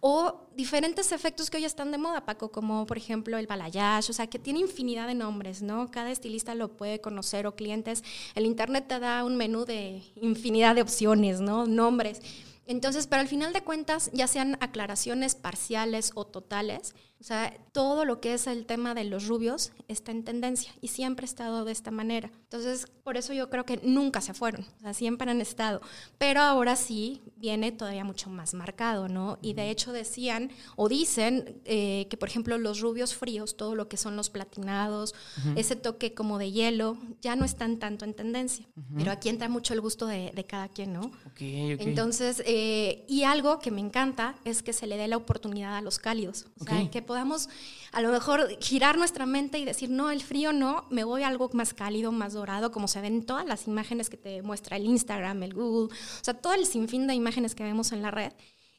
o 0.00 0.48
diferentes 0.54 1.12
efectos 1.12 1.50
que 1.50 1.58
hoy 1.58 1.64
están 1.64 1.92
de 1.92 1.98
moda, 1.98 2.26
Paco, 2.26 2.50
como 2.50 2.84
por 2.84 2.96
ejemplo 2.96 3.38
el 3.38 3.46
balayage, 3.46 4.10
o 4.10 4.12
sea, 4.12 4.26
que 4.26 4.38
tiene 4.38 4.60
infinidad 4.60 5.06
de 5.06 5.14
nombres, 5.14 5.62
¿no? 5.62 5.90
Cada 5.90 6.10
estilista 6.10 6.54
lo 6.54 6.76
puede 6.76 7.00
conocer 7.00 7.46
o 7.46 7.54
clientes. 7.54 8.02
El 8.34 8.44
Internet 8.44 8.86
te 8.88 8.98
da 8.98 9.24
un 9.24 9.36
menú 9.36 9.64
de 9.64 10.02
infinidad 10.16 10.74
de 10.74 10.82
opciones, 10.82 11.40
¿no? 11.40 11.66
Nombres. 11.66 12.20
Entonces, 12.66 13.06
pero 13.06 13.22
al 13.22 13.28
final 13.28 13.52
de 13.52 13.62
cuentas, 13.62 14.10
ya 14.12 14.26
sean 14.26 14.58
aclaraciones 14.60 15.36
parciales 15.36 16.10
o 16.14 16.26
totales, 16.26 16.94
O 17.18 17.24
sea, 17.24 17.56
todo 17.72 18.04
lo 18.04 18.20
que 18.20 18.34
es 18.34 18.46
el 18.46 18.66
tema 18.66 18.94
de 18.94 19.04
los 19.04 19.26
rubios 19.26 19.72
está 19.88 20.12
en 20.12 20.22
tendencia 20.22 20.72
y 20.80 20.88
siempre 20.88 21.24
ha 21.24 21.28
estado 21.28 21.64
de 21.64 21.72
esta 21.72 21.90
manera. 21.90 22.30
Entonces, 22.42 22.86
por 23.04 23.16
eso 23.16 23.32
yo 23.32 23.48
creo 23.48 23.64
que 23.64 23.80
nunca 23.82 24.20
se 24.20 24.34
fueron, 24.34 24.66
o 24.78 24.80
sea, 24.80 24.94
siempre 24.94 25.30
han 25.30 25.40
estado. 25.40 25.80
Pero 26.18 26.42
ahora 26.42 26.76
sí 26.76 27.22
viene 27.36 27.72
todavía 27.72 28.04
mucho 28.04 28.28
más 28.28 28.52
marcado, 28.52 29.08
¿no? 29.08 29.38
Y 29.40 29.54
de 29.54 29.70
hecho 29.70 29.92
decían 29.92 30.50
o 30.76 30.88
dicen 30.88 31.60
eh, 31.64 32.06
que, 32.10 32.16
por 32.16 32.28
ejemplo, 32.28 32.58
los 32.58 32.80
rubios 32.80 33.14
fríos, 33.14 33.56
todo 33.56 33.74
lo 33.74 33.88
que 33.88 33.96
son 33.96 34.16
los 34.16 34.28
platinados, 34.28 35.14
ese 35.56 35.74
toque 35.74 36.12
como 36.12 36.38
de 36.38 36.52
hielo, 36.52 36.98
ya 37.22 37.34
no 37.34 37.44
están 37.44 37.78
tanto 37.78 38.04
en 38.04 38.14
tendencia. 38.14 38.66
Pero 38.96 39.10
aquí 39.10 39.30
entra 39.30 39.48
mucho 39.48 39.72
el 39.72 39.80
gusto 39.80 40.06
de, 40.06 40.32
cada 40.46 40.68
quien, 40.68 40.92
¿no? 40.92 41.10
Entonces, 41.38 42.42
eh, 42.46 43.04
y 43.08 43.24
algo 43.24 43.58
que 43.58 43.70
me 43.70 43.80
encanta 43.80 44.36
es 44.44 44.62
que 44.62 44.72
se 44.72 44.86
le 44.86 44.96
dé 44.96 45.08
la 45.08 45.16
oportunidad 45.16 45.76
a 45.76 45.80
los 45.80 45.98
cálidos. 45.98 46.46
O 46.60 46.64
sea, 46.64 46.88
que 46.90 47.02
podamos 47.06 47.48
a 47.92 48.02
lo 48.02 48.10
mejor 48.10 48.48
girar 48.60 48.98
nuestra 48.98 49.24
mente 49.24 49.58
y 49.58 49.64
decir, 49.64 49.88
no, 49.88 50.10
el 50.10 50.22
frío 50.22 50.52
no, 50.52 50.86
me 50.90 51.04
voy 51.04 51.22
a 51.22 51.28
algo 51.28 51.48
más 51.52 51.72
cálido, 51.72 52.12
más 52.12 52.34
dorado, 52.34 52.72
como 52.72 52.88
se 52.88 53.00
ven 53.00 53.14
en 53.14 53.26
todas 53.26 53.46
las 53.46 53.66
imágenes 53.66 54.10
que 54.10 54.16
te 54.16 54.42
muestra 54.42 54.76
el 54.76 54.84
Instagram, 54.84 55.42
el 55.42 55.54
Google, 55.54 55.94
o 55.94 56.24
sea, 56.24 56.34
todo 56.34 56.52
el 56.52 56.66
sinfín 56.66 57.06
de 57.06 57.14
imágenes 57.14 57.54
que 57.54 57.64
vemos 57.64 57.92
en 57.92 58.02
la 58.02 58.10
red 58.10 58.32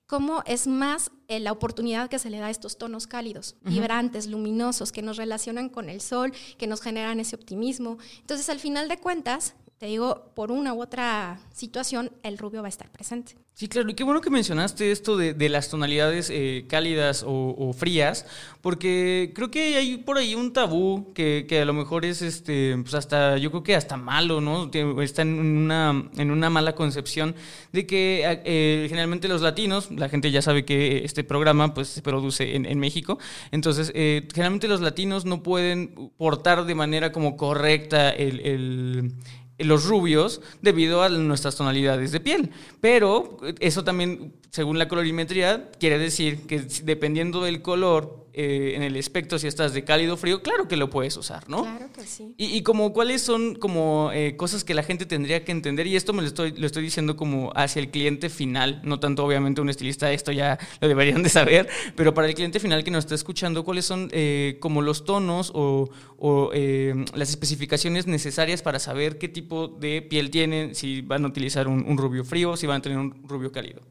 cómo 0.08 0.42
es 0.46 0.68
más 0.68 1.12
eh, 1.28 1.40
la 1.40 1.52
oportunidad 1.52 2.10
que 2.10 2.18
se 2.18 2.30
le 2.30 2.40
da 2.40 2.48
a 2.48 2.50
estos 2.50 2.78
tonos 2.78 3.06
cálidos, 3.06 3.58
vibrantes, 3.62 4.28
luminosos, 4.28 4.92
que 4.92 5.02
nos 5.02 5.18
relacionan 5.18 5.70
con 5.70 5.90
el 5.90 6.02
sol, 6.02 6.34
que 6.58 6.66
nos 6.66 6.82
generan 6.82 7.20
ese 7.20 7.36
optimismo. 7.36 7.98
Entonces, 8.22 8.50
al 8.50 8.60
final 8.60 8.88
de 8.88 8.98
cuentas, 8.98 9.54
te 9.78 9.86
digo, 9.86 10.32
por 10.34 10.52
una 10.52 10.74
u 10.74 10.82
otra 10.82 11.40
situación, 11.54 12.12
el 12.24 12.38
rubio 12.38 12.62
va 12.62 12.68
a 12.68 12.70
estar 12.70 12.90
presente. 12.90 13.36
Sí, 13.54 13.68
claro, 13.68 13.90
y 13.90 13.96
qué 13.96 14.04
bueno 14.04 14.22
que 14.22 14.30
mencionaste 14.30 14.92
esto 14.92 15.18
de, 15.18 15.50
las 15.50 15.70
tonalidades 15.70 16.30
eh, 16.32 16.66
cálidas 16.68 17.24
o, 17.28 17.74
frías, 17.74 18.26
porque 18.62 19.32
creo 19.34 19.50
que 19.50 19.76
hay 19.76 19.98
por 19.98 20.18
ahí 20.18 20.36
un 20.36 20.54
tabú 20.54 21.12
que, 21.14 21.48
a 21.60 21.66
lo 21.66 21.74
mejor 21.74 22.06
es, 22.06 22.22
este, 22.22 22.78
pues 22.78 22.94
hasta, 22.94 23.38
yo 23.38 23.50
creo 23.50 23.64
que 23.64 23.76
hasta 23.76 23.98
malo, 23.98 24.42
¿no? 24.42 24.70
Está 25.02 25.24
en 25.24 25.40
una, 25.40 26.10
en 26.18 26.30
una 26.30 26.52
mala 26.52 26.76
concepción 26.76 27.36
de 27.72 27.88
que 27.88 28.24
eh, 28.46 28.86
generalmente 28.90 29.28
los 29.28 29.42
latinos, 29.42 29.90
la 29.90 30.08
gente 30.08 30.30
ya 30.30 30.44
sabe 30.44 30.64
que 30.64 31.04
este 31.04 31.24
programa 31.24 31.74
pues 31.74 31.88
se 31.88 32.04
produce 32.04 32.56
en, 32.56 32.80
México, 32.80 33.18
entonces 33.52 33.92
eh, 33.96 34.28
generalmente 34.34 34.68
los 34.68 34.82
latinos 34.82 35.26
no 35.26 35.42
pueden 35.42 36.12
portar 36.18 36.66
de 36.66 36.76
manera 36.76 37.12
como 37.12 37.38
correcta 37.38 38.12
el 38.12 39.16
los 39.58 39.86
rubios 39.86 40.42
debido 40.62 41.02
a 41.02 41.10
nuestras 41.10 41.56
tonalidades 41.56 42.12
de 42.12 42.20
piel. 42.20 42.52
Pero 42.82 43.40
eso 43.60 43.84
también, 43.84 44.34
según 44.52 44.78
la 44.78 44.88
colorimetría, 44.88 45.72
quiere 45.80 45.98
decir 45.98 46.46
que 46.48 46.60
dependiendo 46.84 47.44
del 47.44 47.62
color 47.62 48.27
eh, 48.40 48.76
en 48.76 48.84
el 48.84 48.96
espectro, 48.96 49.40
si 49.40 49.48
estás 49.48 49.74
de 49.74 49.84
cálido 49.84 50.14
o 50.14 50.18
frío, 50.18 50.44
claro 50.44 50.68
que 50.68 50.78
lo 50.78 50.92
puedes 50.92 51.18
usar, 51.18 51.50
¿no? 51.50 51.64
Claro 51.64 51.90
que 51.92 52.06
sí. 52.06 52.36
Y, 52.38 52.62
como 52.62 52.94
cuáles 52.94 53.24
son 53.24 53.56
como 53.56 54.12
eh, 54.14 54.38
cosas 54.38 54.64
que 54.64 54.76
la 54.76 54.84
gente 54.84 55.08
tendría 55.08 55.44
que 55.44 55.52
entender, 55.52 55.88
y 55.88 55.96
esto 55.96 56.14
me 56.14 56.22
lo 56.22 56.28
estoy, 56.28 56.52
lo 56.52 56.68
estoy 56.68 56.84
diciendo 56.84 57.18
como 57.18 57.52
hacia 57.56 57.80
el 57.80 57.90
cliente 57.90 58.30
final, 58.30 58.80
no 58.84 59.00
tanto 59.00 59.26
obviamente 59.26 59.60
un 59.60 59.72
estilista, 59.72 60.12
esto 60.12 60.32
ya 60.32 60.60
lo 60.82 60.88
deberían 60.88 61.24
de 61.24 61.30
saber, 61.30 61.68
pero 61.96 62.14
para 62.14 62.28
el 62.28 62.36
cliente 62.36 62.60
final 62.60 62.84
que 62.84 62.92
nos 62.92 63.06
está 63.06 63.16
escuchando, 63.16 63.66
cuáles 63.66 63.86
son 63.86 64.08
eh, 64.12 64.58
como 64.60 64.84
los 64.84 65.04
tonos 65.04 65.52
o, 65.56 65.90
o 66.20 66.52
las 66.54 67.32
especificaciones 67.32 68.06
necesarias 68.06 68.62
para 68.62 68.78
saber 68.78 69.18
qué 69.18 69.30
tipo 69.30 69.68
de 69.68 70.04
piel 70.04 70.30
tienen, 70.30 70.76
si 70.76 71.02
van 71.02 71.26
a 71.26 71.28
utilizar 71.28 71.68
un, 71.68 71.84
un 71.88 71.98
rubio 71.98 72.24
frío, 72.24 72.56
si 72.56 72.68
van 72.68 72.78
a 72.78 72.82
tener 72.84 73.00
un 73.00 73.28
rubio 73.28 73.52
cálido. 73.52 73.82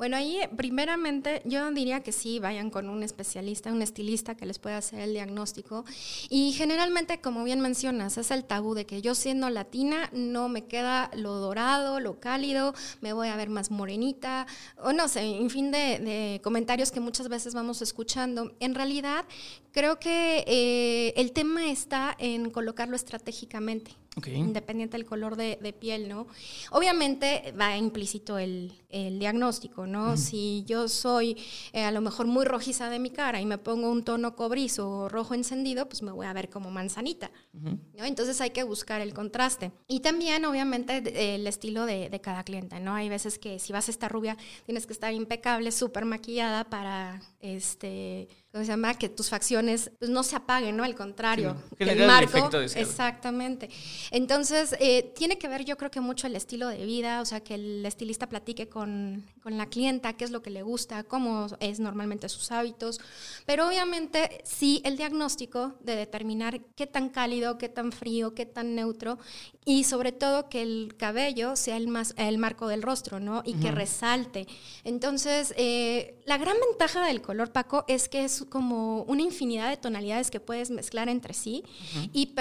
Bueno, 0.00 0.16
ahí 0.16 0.40
primeramente 0.56 1.42
yo 1.44 1.70
diría 1.72 2.00
que 2.00 2.10
sí, 2.10 2.38
vayan 2.38 2.70
con 2.70 2.88
un 2.88 3.02
especialista, 3.02 3.70
un 3.70 3.82
estilista 3.82 4.34
que 4.34 4.46
les 4.46 4.58
pueda 4.58 4.78
hacer 4.78 5.00
el 5.00 5.12
diagnóstico. 5.12 5.84
Y 6.30 6.52
generalmente, 6.52 7.20
como 7.20 7.44
bien 7.44 7.60
mencionas, 7.60 8.16
es 8.16 8.30
el 8.30 8.46
tabú 8.46 8.72
de 8.72 8.86
que 8.86 9.02
yo 9.02 9.14
siendo 9.14 9.50
latina 9.50 10.08
no 10.14 10.48
me 10.48 10.64
queda 10.64 11.10
lo 11.14 11.34
dorado, 11.34 12.00
lo 12.00 12.18
cálido, 12.18 12.72
me 13.02 13.12
voy 13.12 13.28
a 13.28 13.36
ver 13.36 13.50
más 13.50 13.70
morenita, 13.70 14.46
o 14.78 14.94
no 14.94 15.06
sé, 15.06 15.20
en 15.20 15.50
fin 15.50 15.70
de, 15.70 16.40
comentarios 16.42 16.92
que 16.92 17.00
muchas 17.00 17.28
veces 17.28 17.52
vamos 17.52 17.82
escuchando. 17.82 18.56
En 18.58 18.74
realidad, 18.74 19.26
creo 19.70 19.98
que 19.98 20.44
eh, 20.46 21.12
el 21.16 21.32
tema 21.32 21.70
está 21.70 22.16
en 22.18 22.48
colocarlo 22.48 22.96
estratégicamente. 22.96 23.99
Independiente 24.26 24.96
del 24.96 25.06
color 25.06 25.36
de, 25.36 25.74
piel, 25.78 26.08
¿no? 26.08 26.26
Obviamente 26.72 27.54
va 27.58 27.76
implícito 27.76 28.38
el, 28.38 28.72
diagnóstico, 28.90 29.86
¿no? 29.86 30.16
Si 30.16 30.64
yo 30.66 30.88
soy 30.88 31.36
eh, 31.72 31.84
a 31.84 31.92
lo 31.92 32.00
mejor 32.00 32.26
muy 32.26 32.44
rojiza 32.44 32.90
de 32.90 32.98
mi 32.98 33.10
cara 33.10 33.40
y 33.40 33.46
me 33.46 33.56
pongo 33.56 33.88
un 33.88 34.02
tono 34.02 34.34
cobrizo 34.34 34.90
o 34.90 35.08
rojo 35.08 35.34
encendido, 35.34 35.88
pues 35.88 36.02
me 36.02 36.10
voy 36.10 36.26
a 36.26 36.32
ver 36.32 36.50
como 36.50 36.72
manzanita. 36.72 37.30
¿no? 37.52 38.04
Entonces 38.04 38.40
hay 38.40 38.50
que 38.50 38.64
buscar 38.64 39.00
el 39.00 39.14
contraste. 39.14 39.70
Y 39.86 40.00
también, 40.00 40.44
obviamente, 40.44 41.34
el 41.34 41.46
estilo 41.46 41.86
de, 41.86 42.10
cada 42.20 42.42
cliente, 42.42 42.80
¿no? 42.80 42.94
Hay 42.94 43.08
veces 43.08 43.38
que 43.38 43.60
si 43.60 43.72
vas 43.72 43.86
a 43.86 43.92
estar 43.92 44.10
rubia, 44.10 44.36
tienes 44.66 44.86
que 44.86 44.92
estar 44.92 45.12
impecable, 45.14 45.70
súper 45.70 46.04
maquillada 46.04 46.64
para, 46.64 47.22
este, 47.40 48.28
¿cómo 48.52 48.64
se 48.64 48.70
llama? 48.70 48.94
Que 48.94 49.08
tus 49.08 49.28
facciones 49.28 49.90
pues, 49.98 50.10
no 50.10 50.22
se 50.22 50.36
apaguen, 50.36 50.76
¿no? 50.76 50.84
Al 50.84 50.94
contrario, 50.94 51.56
el 51.78 52.06
marco. 52.06 52.50
exactamente. 52.58 53.70
Entonces, 54.10 54.74
eh, 54.80 55.12
tiene 55.14 55.38
que 55.38 55.48
ver, 55.48 55.64
yo 55.64 55.76
creo 55.76 55.90
que 55.90 56.00
mucho 56.00 56.26
el 56.26 56.36
estilo 56.36 56.68
de 56.68 56.84
vida, 56.84 57.20
o 57.20 57.24
sea, 57.24 57.40
que 57.40 57.54
el 57.54 57.86
estilista 57.86 58.28
platique 58.28 58.68
con, 58.68 59.24
con 59.42 59.56
la 59.56 59.66
clienta 59.66 60.14
qué 60.14 60.24
es 60.24 60.30
lo 60.30 60.42
que 60.42 60.50
le 60.50 60.62
gusta, 60.62 61.04
cómo 61.04 61.46
es 61.60 61.80
normalmente 61.80 62.28
sus 62.28 62.50
hábitos, 62.50 63.00
pero 63.46 63.68
obviamente 63.68 64.42
sí 64.44 64.82
el 64.84 64.96
diagnóstico 64.96 65.74
de 65.80 65.96
determinar 65.96 66.60
qué 66.74 66.86
tan 66.86 67.08
cálido, 67.08 67.58
qué 67.58 67.68
tan 67.68 67.92
frío, 67.92 68.34
qué 68.34 68.46
tan 68.46 68.74
neutro 68.74 69.18
y 69.64 69.84
sobre 69.84 70.12
todo 70.12 70.48
que 70.48 70.62
el 70.62 70.94
cabello 70.96 71.54
sea 71.54 71.76
el, 71.76 71.88
más, 71.88 72.14
el 72.16 72.38
marco 72.38 72.66
del 72.68 72.82
rostro, 72.82 73.20
¿no? 73.20 73.42
Y 73.44 73.54
que 73.54 73.70
resalte. 73.70 74.46
Entonces, 74.84 75.54
eh, 75.56 76.20
la 76.24 76.38
gran 76.38 76.56
ventaja 76.68 77.06
del 77.06 77.20
color, 77.20 77.52
Paco, 77.52 77.84
es 77.86 78.08
que 78.08 78.24
es 78.24 78.39
como 78.48 79.02
una 79.02 79.22
infinidad 79.22 79.68
de 79.70 79.76
tonalidades 79.76 80.30
que 80.30 80.40
puedes 80.40 80.70
mezclar 80.70 81.08
entre 81.08 81.34
sí 81.34 81.64
y 82.12 82.34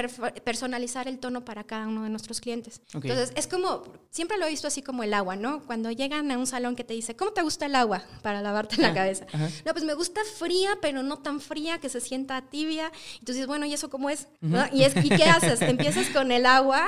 personalizar 0.44 1.08
el 1.08 1.20
tono 1.20 1.46
para 1.46 1.64
cada 1.64 1.88
uno 1.88 2.04
de 2.04 2.10
nuestros 2.10 2.42
clientes. 2.42 2.82
Entonces, 2.94 3.34
es 3.36 3.48
como, 3.48 3.84
siempre 4.10 4.38
lo 4.38 4.46
he 4.46 4.50
visto 4.50 4.68
así 4.68 4.82
como 4.82 5.04
el 5.04 5.14
agua, 5.14 5.36
¿no? 5.36 5.62
Cuando 5.66 5.92
llegan 5.92 6.32
a 6.32 6.38
un 6.38 6.48
salón 6.48 6.76
que 6.76 6.84
te 6.84 6.94
dice, 6.94 7.16
¿cómo 7.16 7.32
te 7.32 7.42
gusta 7.42 7.66
el 7.66 7.76
agua 7.76 8.04
para 8.22 8.42
lavarte 8.42 8.82
la 8.82 8.94
cabeza? 8.94 9.26
No, 9.66 9.74
pues 9.74 9.84
me 9.84 9.94
gusta 9.94 10.22
fría, 10.38 10.78
pero 10.82 11.04
no 11.04 11.20
tan 11.20 11.40
fría 11.42 11.80
que 11.80 11.90
se 11.90 12.02
sienta 12.02 12.42
tibia. 12.42 12.92
Entonces, 13.20 13.48
bueno, 13.48 13.66
¿y 13.66 13.74
eso 13.74 13.90
cómo 13.90 14.10
es? 14.10 14.28
¿Y, 14.72 14.84
es 14.84 14.96
¿Y 14.96 15.10
qué 15.10 15.24
haces? 15.30 15.62
Empiezas 15.62 16.10
con 16.10 16.32
el 16.32 16.46
agua 16.46 16.88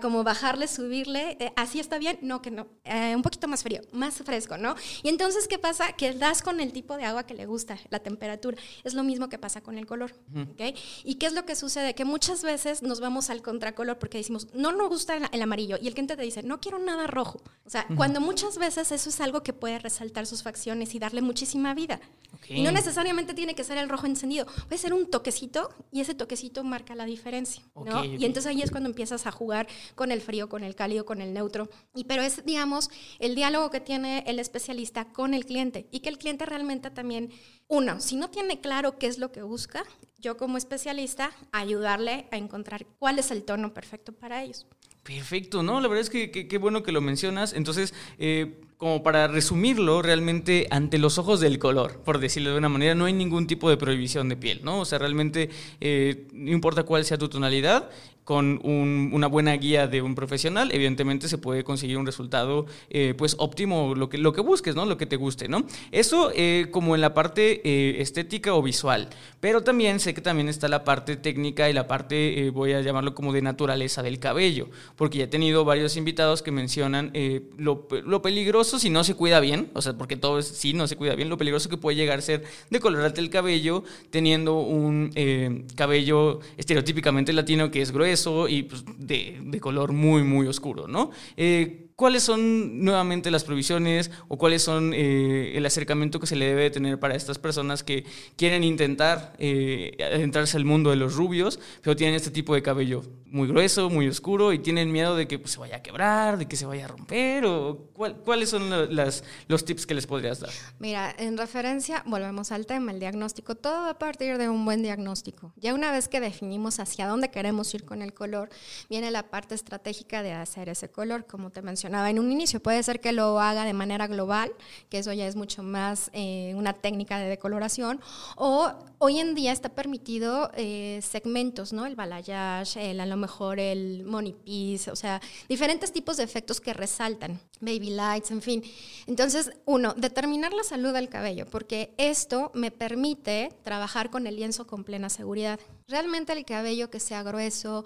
como 0.00 0.24
bajarle, 0.24 0.68
subirle, 0.68 1.36
eh, 1.40 1.52
así 1.56 1.80
está 1.80 1.98
bien, 1.98 2.18
no, 2.22 2.42
que 2.42 2.50
no, 2.50 2.66
eh, 2.84 3.14
un 3.14 3.22
poquito 3.22 3.48
más 3.48 3.62
frío, 3.62 3.80
más 3.92 4.14
fresco, 4.16 4.56
¿no? 4.56 4.74
Y 5.02 5.08
entonces, 5.08 5.48
¿qué 5.48 5.58
pasa? 5.58 5.92
Que 5.92 6.12
das 6.12 6.42
con 6.42 6.60
el 6.60 6.72
tipo 6.72 6.96
de 6.96 7.04
agua 7.04 7.24
que 7.26 7.34
le 7.34 7.46
gusta, 7.46 7.78
la 7.90 7.98
temperatura. 7.98 8.47
Es 8.84 8.94
lo 8.94 9.04
mismo 9.04 9.28
que 9.28 9.38
pasa 9.38 9.60
con 9.60 9.78
el 9.78 9.86
color, 9.86 10.14
¿ok? 10.52 10.76
¿Y 11.04 11.16
qué 11.16 11.26
es 11.26 11.32
lo 11.32 11.44
que 11.44 11.56
sucede? 11.56 11.94
Que 11.94 12.04
muchas 12.04 12.42
veces 12.42 12.82
nos 12.82 13.00
vamos 13.00 13.30
al 13.30 13.42
contracolor 13.42 13.98
porque 13.98 14.18
decimos, 14.18 14.48
no 14.54 14.72
nos 14.72 14.88
gusta 14.88 15.16
el 15.16 15.42
amarillo, 15.42 15.76
y 15.80 15.88
el 15.88 15.94
cliente 15.94 16.16
te 16.16 16.22
dice, 16.22 16.42
no 16.42 16.60
quiero 16.60 16.78
nada 16.78 17.06
rojo. 17.06 17.40
O 17.64 17.70
sea, 17.70 17.86
cuando 17.96 18.20
muchas 18.20 18.58
veces 18.58 18.92
eso 18.92 19.08
es 19.10 19.20
algo 19.20 19.42
que 19.42 19.52
puede 19.52 19.78
resaltar 19.78 20.26
sus 20.26 20.42
facciones 20.42 20.94
y 20.94 20.98
darle 20.98 21.22
muchísima 21.22 21.74
vida. 21.74 22.00
Y 22.48 22.62
no 22.62 22.72
necesariamente 22.72 23.34
tiene 23.34 23.54
que 23.54 23.64
ser 23.64 23.78
el 23.78 23.88
rojo 23.88 24.06
encendido, 24.06 24.46
puede 24.68 24.78
ser 24.78 24.94
un 24.94 25.10
toquecito 25.10 25.70
y 25.92 26.00
ese 26.00 26.14
toquecito 26.14 26.64
marca 26.64 26.94
la 26.94 27.04
diferencia, 27.04 27.62
¿no? 27.74 28.04
Y 28.04 28.24
entonces 28.24 28.46
ahí 28.46 28.62
es 28.62 28.70
cuando 28.70 28.88
empiezas 28.88 29.26
a 29.26 29.32
jugar 29.32 29.66
con 29.94 30.12
el 30.12 30.20
frío, 30.20 30.48
con 30.48 30.64
el 30.64 30.74
cálido, 30.74 31.04
con 31.04 31.20
el 31.20 31.34
neutro. 31.34 31.68
Y 31.94 32.04
pero 32.04 32.22
es, 32.22 32.44
digamos, 32.44 32.90
el 33.18 33.34
diálogo 33.34 33.70
que 33.70 33.80
tiene 33.80 34.24
el 34.26 34.38
especialista 34.38 35.06
con 35.06 35.34
el 35.34 35.44
cliente 35.44 35.88
y 35.90 36.00
que 36.00 36.08
el 36.08 36.18
cliente 36.18 36.46
realmente 36.46 36.90
también, 36.90 37.30
uno, 37.68 38.00
si 38.00 38.16
no 38.16 38.30
tiene 38.30 38.60
claro 38.60 38.98
qué 38.98 39.06
es 39.06 39.18
lo 39.18 39.30
que 39.30 39.42
busca, 39.42 39.84
yo 40.18 40.36
como 40.36 40.58
especialista 40.58 41.30
ayudarle 41.52 42.26
a 42.30 42.36
encontrar 42.36 42.86
cuál 42.98 43.18
es 43.18 43.30
el 43.30 43.44
tono 43.44 43.72
perfecto 43.72 44.12
para 44.12 44.42
ellos. 44.42 44.66
Perfecto, 45.02 45.62
¿no? 45.62 45.80
La 45.80 45.88
verdad 45.88 46.02
es 46.02 46.10
que 46.10 46.30
qué 46.30 46.58
bueno 46.58 46.82
que 46.82 46.92
lo 46.92 47.00
mencionas. 47.00 47.54
Entonces, 47.54 47.94
eh, 48.18 48.60
como 48.76 49.02
para 49.02 49.26
resumirlo, 49.26 50.02
realmente 50.02 50.66
ante 50.70 50.98
los 50.98 51.18
ojos 51.18 51.40
del 51.40 51.58
color, 51.58 52.00
por 52.02 52.18
decirlo 52.18 52.52
de 52.52 52.58
una 52.58 52.68
manera, 52.68 52.94
no 52.94 53.06
hay 53.06 53.12
ningún 53.12 53.46
tipo 53.46 53.70
de 53.70 53.76
prohibición 53.76 54.28
de 54.28 54.36
piel, 54.36 54.60
¿no? 54.62 54.80
O 54.80 54.84
sea, 54.84 54.98
realmente 54.98 55.48
eh, 55.80 56.28
no 56.32 56.52
importa 56.52 56.82
cuál 56.82 57.04
sea 57.04 57.16
tu 57.16 57.28
tonalidad, 57.28 57.90
con 58.22 58.60
una 58.62 59.26
buena 59.26 59.54
guía 59.54 59.86
de 59.86 60.02
un 60.02 60.14
profesional, 60.14 60.70
evidentemente 60.70 61.28
se 61.28 61.38
puede 61.38 61.64
conseguir 61.64 61.96
un 61.96 62.04
resultado 62.04 62.66
eh, 62.90 63.14
pues 63.16 63.34
óptimo, 63.38 63.94
lo 63.94 64.10
que, 64.10 64.18
lo 64.18 64.34
que 64.34 64.42
busques, 64.42 64.74
¿no? 64.74 64.84
Lo 64.84 64.98
que 64.98 65.06
te 65.06 65.16
guste, 65.16 65.48
¿no? 65.48 65.64
Eso 65.92 66.30
como 66.70 66.94
en 66.94 67.00
la 67.00 67.14
parte 67.14 68.02
estética 68.02 68.52
o 68.54 68.60
visual, 68.60 69.08
pero 69.40 69.62
también 69.62 69.98
sé 70.08 70.14
que 70.14 70.20
también 70.20 70.48
está 70.48 70.68
la 70.68 70.84
parte 70.84 71.16
técnica 71.16 71.68
y 71.68 71.72
la 71.72 71.86
parte, 71.86 72.50
voy 72.50 72.72
a 72.72 72.80
llamarlo 72.80 73.14
como 73.14 73.32
de 73.32 73.42
naturaleza 73.42 74.02
del 74.02 74.18
cabello, 74.18 74.68
porque 74.96 75.18
ya 75.18 75.24
he 75.24 75.28
tenido 75.28 75.64
varios 75.64 75.96
invitados 75.96 76.42
que 76.42 76.50
mencionan 76.50 77.12
lo, 77.56 77.86
lo, 78.04 78.22
peligroso 78.22 78.78
si 78.78 78.90
no 78.90 79.04
se 79.04 79.14
cuida 79.14 79.40
bien, 79.40 79.70
o 79.74 79.82
sea, 79.82 79.92
porque 79.98 80.16
todo 80.16 80.38
es, 80.38 80.46
si 80.46 80.72
no 80.72 80.86
se 80.86 80.96
cuida 80.96 81.14
bien, 81.14 81.28
lo 81.28 81.36
peligroso 81.36 81.68
que 81.68 81.76
puede 81.76 81.96
llegar 81.96 82.18
a 82.18 82.22
ser 82.22 82.44
decolorarte 82.70 83.20
el 83.20 83.30
cabello 83.30 83.84
teniendo 84.10 84.60
un 84.60 85.10
eh, 85.14 85.64
cabello 85.74 86.40
estereotípicamente 86.56 87.32
latino 87.32 87.70
que 87.70 87.82
es 87.82 87.92
grueso 87.92 88.48
y 88.48 88.64
pues, 88.64 88.84
de, 88.96 89.38
de, 89.42 89.60
color 89.60 89.92
muy, 89.92 90.22
muy 90.22 90.46
oscuro, 90.46 90.88
¿no? 90.88 91.10
Eh, 91.36 91.87
¿Cuáles 91.98 92.22
son 92.22 92.84
nuevamente 92.84 93.28
las 93.28 93.42
provisiones 93.42 94.12
o 94.28 94.38
cuáles 94.38 94.62
son 94.62 94.92
eh, 94.94 95.56
el 95.56 95.66
acercamiento 95.66 96.20
que 96.20 96.28
se 96.28 96.36
le 96.36 96.46
debe 96.46 96.70
tener 96.70 97.00
para 97.00 97.16
estas 97.16 97.40
personas 97.40 97.82
que 97.82 98.04
quieren 98.36 98.62
intentar 98.62 99.32
eh, 99.40 99.96
adentrarse 99.98 100.56
al 100.56 100.64
mundo 100.64 100.90
de 100.90 100.96
los 100.96 101.16
rubios, 101.16 101.58
pero 101.82 101.96
tienen 101.96 102.14
este 102.14 102.30
tipo 102.30 102.54
de 102.54 102.62
cabello 102.62 103.02
muy 103.26 103.48
grueso, 103.48 103.90
muy 103.90 104.06
oscuro 104.06 104.52
y 104.52 104.60
tienen 104.60 104.92
miedo 104.92 105.16
de 105.16 105.26
que 105.26 105.40
pues, 105.40 105.50
se 105.50 105.58
vaya 105.58 105.78
a 105.78 105.82
quebrar, 105.82 106.38
de 106.38 106.46
que 106.46 106.54
se 106.54 106.66
vaya 106.66 106.84
a 106.84 106.88
romper? 106.88 107.44
O, 107.46 107.88
¿Cuáles 108.24 108.50
son 108.50 108.94
las, 108.94 109.24
los 109.48 109.64
tips 109.64 109.84
que 109.84 109.94
les 109.94 110.06
podrías 110.06 110.38
dar? 110.38 110.50
Mira, 110.78 111.12
en 111.18 111.36
referencia, 111.36 112.04
volvemos 112.06 112.52
al 112.52 112.64
tema, 112.64 112.92
el 112.92 113.00
diagnóstico. 113.00 113.56
Todo 113.56 113.82
va 113.82 113.90
a 113.90 113.98
partir 113.98 114.38
de 114.38 114.48
un 114.48 114.64
buen 114.64 114.84
diagnóstico. 114.84 115.52
Ya 115.56 115.74
una 115.74 115.90
vez 115.90 116.06
que 116.06 116.20
definimos 116.20 116.78
hacia 116.78 117.08
dónde 117.08 117.32
queremos 117.32 117.74
ir 117.74 117.84
con 117.84 118.02
el 118.02 118.14
color, 118.14 118.50
viene 118.88 119.10
la 119.10 119.24
parte 119.30 119.56
estratégica 119.56 120.22
de 120.22 120.32
hacer 120.32 120.68
ese 120.68 120.92
color, 120.92 121.26
como 121.26 121.50
te 121.50 121.60
mencioné 121.60 121.87
en 121.88 122.18
un 122.18 122.30
inicio. 122.30 122.60
Puede 122.60 122.82
ser 122.82 123.00
que 123.00 123.12
lo 123.12 123.40
haga 123.40 123.64
de 123.64 123.72
manera 123.72 124.06
global, 124.06 124.52
que 124.88 124.98
eso 124.98 125.12
ya 125.12 125.26
es 125.26 125.36
mucho 125.36 125.62
más 125.62 126.10
eh, 126.12 126.52
una 126.56 126.72
técnica 126.72 127.18
de 127.18 127.28
decoloración, 127.28 128.00
o 128.36 128.72
hoy 128.98 129.18
en 129.18 129.34
día 129.34 129.52
está 129.52 129.68
permitido 129.70 130.50
eh, 130.54 131.00
segmentos, 131.02 131.72
¿no? 131.72 131.86
El 131.86 131.96
balayage, 131.96 132.90
el, 132.90 133.00
a 133.00 133.06
lo 133.06 133.16
mejor 133.16 133.58
el 133.58 134.04
money 134.04 134.34
piece, 134.44 134.90
o 134.90 134.96
sea, 134.96 135.20
diferentes 135.48 135.92
tipos 135.92 136.16
de 136.16 136.24
efectos 136.24 136.60
que 136.60 136.74
resaltan, 136.74 137.40
baby 137.60 137.90
lights, 137.90 138.30
en 138.30 138.42
fin. 138.42 138.62
Entonces, 139.06 139.50
uno, 139.64 139.94
determinar 139.94 140.52
la 140.52 140.64
salud 140.64 140.92
del 140.92 141.08
cabello, 141.08 141.46
porque 141.46 141.94
esto 141.96 142.50
me 142.54 142.70
permite 142.70 143.50
trabajar 143.62 144.10
con 144.10 144.26
el 144.26 144.36
lienzo 144.36 144.66
con 144.66 144.84
plena 144.84 145.08
seguridad. 145.08 145.58
Realmente 145.86 146.32
el 146.32 146.44
cabello 146.44 146.90
que 146.90 147.00
sea 147.00 147.22
grueso, 147.22 147.84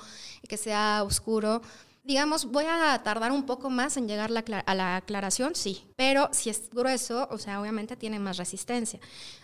que 0.49 0.57
sea 0.57 1.05
oscuro, 1.05 1.63
Digamos, 2.05 2.47
voy 2.47 2.65
a 2.69 3.01
tardar 3.05 3.31
un 3.31 3.47
poco 3.47 3.71
más 3.71 3.97
en 3.97 4.09
llegar 4.09 4.29
a 4.67 4.75
la 4.75 4.97
aclaración, 4.97 5.55
sí, 5.55 5.87
pero 5.95 6.29
si 6.33 6.51
es 6.51 6.69
grueso, 6.71 7.29
o 7.31 7.39
sea, 7.39 7.61
obviamente 7.61 7.97
tiene 7.97 8.19
más 8.19 8.39
resistencia. 8.39 8.99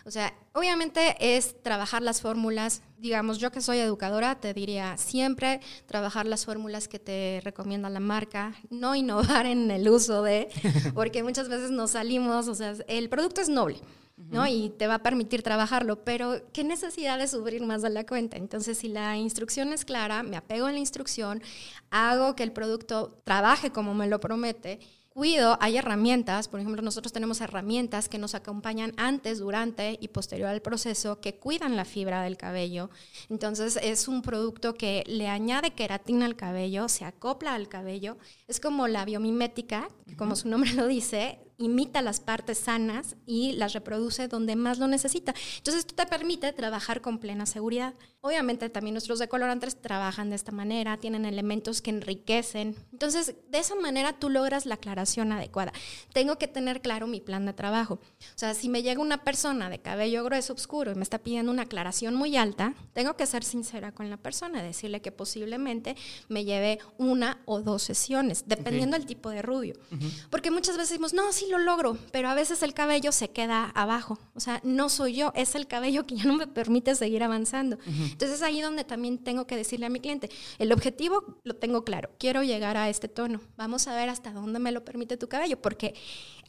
O 0.04 0.10
sea, 0.10 0.34
obviamente 0.54 1.14
es 1.20 1.62
trabajar 1.62 2.02
las 2.02 2.20
fórmulas, 2.20 2.82
digamos, 2.96 3.38
yo 3.38 3.52
que 3.52 3.60
soy 3.60 3.78
educadora, 3.78 4.40
te 4.40 4.54
diría 4.54 4.98
siempre 4.98 5.60
trabajar 5.86 6.26
las 6.26 6.46
fórmulas 6.46 6.88
que 6.88 6.98
te 6.98 7.40
recomienda 7.44 7.88
la 7.90 8.00
marca, 8.00 8.56
no 8.70 8.96
innovar 8.96 9.46
en 9.46 9.70
el 9.70 9.88
uso 9.88 10.24
de, 10.24 10.48
porque 10.94 11.22
muchas 11.22 11.48
veces 11.48 11.70
nos 11.70 11.92
salimos, 11.92 12.48
o 12.48 12.56
sea, 12.56 12.74
el 12.88 13.08
producto 13.08 13.40
es 13.40 13.48
noble. 13.48 13.80
¿No? 14.18 14.46
Y 14.46 14.70
te 14.70 14.86
va 14.86 14.94
a 14.94 15.02
permitir 15.02 15.42
trabajarlo, 15.42 16.04
pero 16.04 16.42
¿qué 16.52 16.64
necesidad 16.64 17.18
de 17.18 17.28
sufrir 17.28 17.62
más 17.62 17.82
de 17.82 17.90
la 17.90 18.04
cuenta? 18.04 18.36
Entonces, 18.36 18.78
si 18.78 18.88
la 18.88 19.16
instrucción 19.16 19.72
es 19.72 19.84
clara, 19.84 20.22
me 20.22 20.36
apego 20.36 20.66
a 20.66 20.72
la 20.72 20.78
instrucción, 20.78 21.42
hago 21.90 22.34
que 22.34 22.42
el 22.42 22.52
producto 22.52 23.20
trabaje 23.24 23.70
como 23.70 23.94
me 23.94 24.08
lo 24.08 24.20
promete, 24.20 24.80
cuido, 25.08 25.58
hay 25.60 25.76
herramientas, 25.76 26.46
por 26.46 26.60
ejemplo, 26.60 26.80
nosotros 26.80 27.12
tenemos 27.12 27.40
herramientas 27.40 28.08
que 28.08 28.18
nos 28.18 28.36
acompañan 28.36 28.92
antes, 28.96 29.40
durante 29.40 29.98
y 30.00 30.08
posterior 30.08 30.48
al 30.48 30.62
proceso, 30.62 31.20
que 31.20 31.34
cuidan 31.34 31.74
la 31.74 31.84
fibra 31.84 32.22
del 32.22 32.36
cabello. 32.36 32.88
Entonces 33.28 33.80
es 33.82 34.06
un 34.06 34.22
producto 34.22 34.74
que 34.74 35.02
le 35.08 35.26
añade 35.26 35.72
queratina 35.72 36.24
al 36.24 36.36
cabello, 36.36 36.88
se 36.88 37.04
acopla 37.04 37.54
al 37.54 37.68
cabello. 37.68 38.16
Es 38.46 38.60
como 38.60 38.86
la 38.86 39.04
biomimética, 39.04 39.88
como 40.16 40.36
su 40.36 40.48
nombre 40.48 40.72
lo 40.74 40.86
dice, 40.86 41.40
imita 41.58 42.02
las 42.02 42.20
partes 42.20 42.58
sanas 42.58 43.16
y 43.26 43.52
las 43.52 43.72
reproduce 43.72 44.28
donde 44.28 44.56
más 44.56 44.78
lo 44.78 44.86
necesita. 44.86 45.34
Entonces, 45.56 45.80
esto 45.80 45.94
te 45.94 46.06
permite 46.06 46.52
trabajar 46.52 47.00
con 47.00 47.18
plena 47.18 47.46
seguridad. 47.46 47.94
Obviamente, 48.20 48.70
también 48.70 48.94
nuestros 48.94 49.18
decolorantes 49.18 49.80
trabajan 49.80 50.30
de 50.30 50.36
esta 50.36 50.52
manera, 50.52 50.96
tienen 50.96 51.24
elementos 51.24 51.82
que 51.82 51.90
enriquecen. 51.90 52.76
Entonces, 52.92 53.34
de 53.48 53.58
esa 53.58 53.74
manera 53.74 54.12
tú 54.18 54.30
logras 54.30 54.66
la 54.66 54.76
aclaración 54.76 55.32
adecuada. 55.32 55.72
Tengo 56.12 56.38
que 56.38 56.48
tener 56.48 56.80
claro 56.80 57.06
mi 57.06 57.20
plan 57.20 57.44
de 57.44 57.52
trabajo. 57.52 57.94
O 57.94 58.38
sea, 58.38 58.54
si 58.54 58.68
me 58.68 58.82
llega 58.82 59.00
una 59.00 59.24
persona 59.24 59.68
de 59.68 59.80
cabello 59.80 60.24
grueso, 60.24 60.52
oscuro, 60.52 60.92
y 60.92 60.94
me 60.94 61.02
está 61.02 61.18
pidiendo 61.18 61.50
una 61.50 61.62
aclaración 61.62 62.14
muy 62.14 62.36
alta, 62.36 62.74
tengo 62.92 63.16
que 63.16 63.26
ser 63.26 63.42
sincera 63.42 63.92
con 63.92 64.10
la 64.10 64.16
persona, 64.16 64.62
decirle 64.62 65.00
que 65.00 65.10
posiblemente 65.10 65.96
me 66.28 66.44
lleve 66.44 66.78
una 66.98 67.42
o 67.46 67.60
dos 67.60 67.82
sesiones, 67.82 68.44
dependiendo 68.46 68.96
del 68.96 69.06
tipo 69.06 69.30
de 69.30 69.42
rubio. 69.42 69.74
Porque 70.30 70.52
muchas 70.52 70.76
veces 70.76 70.90
decimos, 70.90 71.14
no, 71.14 71.32
sí 71.32 71.47
lo 71.48 71.58
logro, 71.58 71.96
pero 72.12 72.28
a 72.28 72.34
veces 72.34 72.62
el 72.62 72.74
cabello 72.74 73.12
se 73.12 73.30
queda 73.30 73.70
abajo. 73.74 74.18
O 74.34 74.40
sea, 74.40 74.60
no 74.64 74.88
soy 74.88 75.14
yo, 75.14 75.32
es 75.34 75.54
el 75.54 75.66
cabello 75.66 76.06
que 76.06 76.16
ya 76.16 76.24
no 76.24 76.34
me 76.34 76.46
permite 76.46 76.94
seguir 76.94 77.22
avanzando. 77.22 77.78
Entonces 77.86 78.42
ahí 78.42 78.60
donde 78.60 78.84
también 78.84 79.18
tengo 79.18 79.46
que 79.46 79.56
decirle 79.56 79.86
a 79.86 79.90
mi 79.90 80.00
cliente, 80.00 80.30
el 80.58 80.72
objetivo 80.72 81.40
lo 81.44 81.56
tengo 81.56 81.84
claro, 81.84 82.10
quiero 82.18 82.42
llegar 82.42 82.76
a 82.76 82.88
este 82.88 83.08
tono, 83.08 83.40
vamos 83.56 83.88
a 83.88 83.94
ver 83.94 84.08
hasta 84.08 84.32
dónde 84.32 84.58
me 84.58 84.72
lo 84.72 84.84
permite 84.84 85.16
tu 85.16 85.28
cabello, 85.28 85.60
porque 85.60 85.94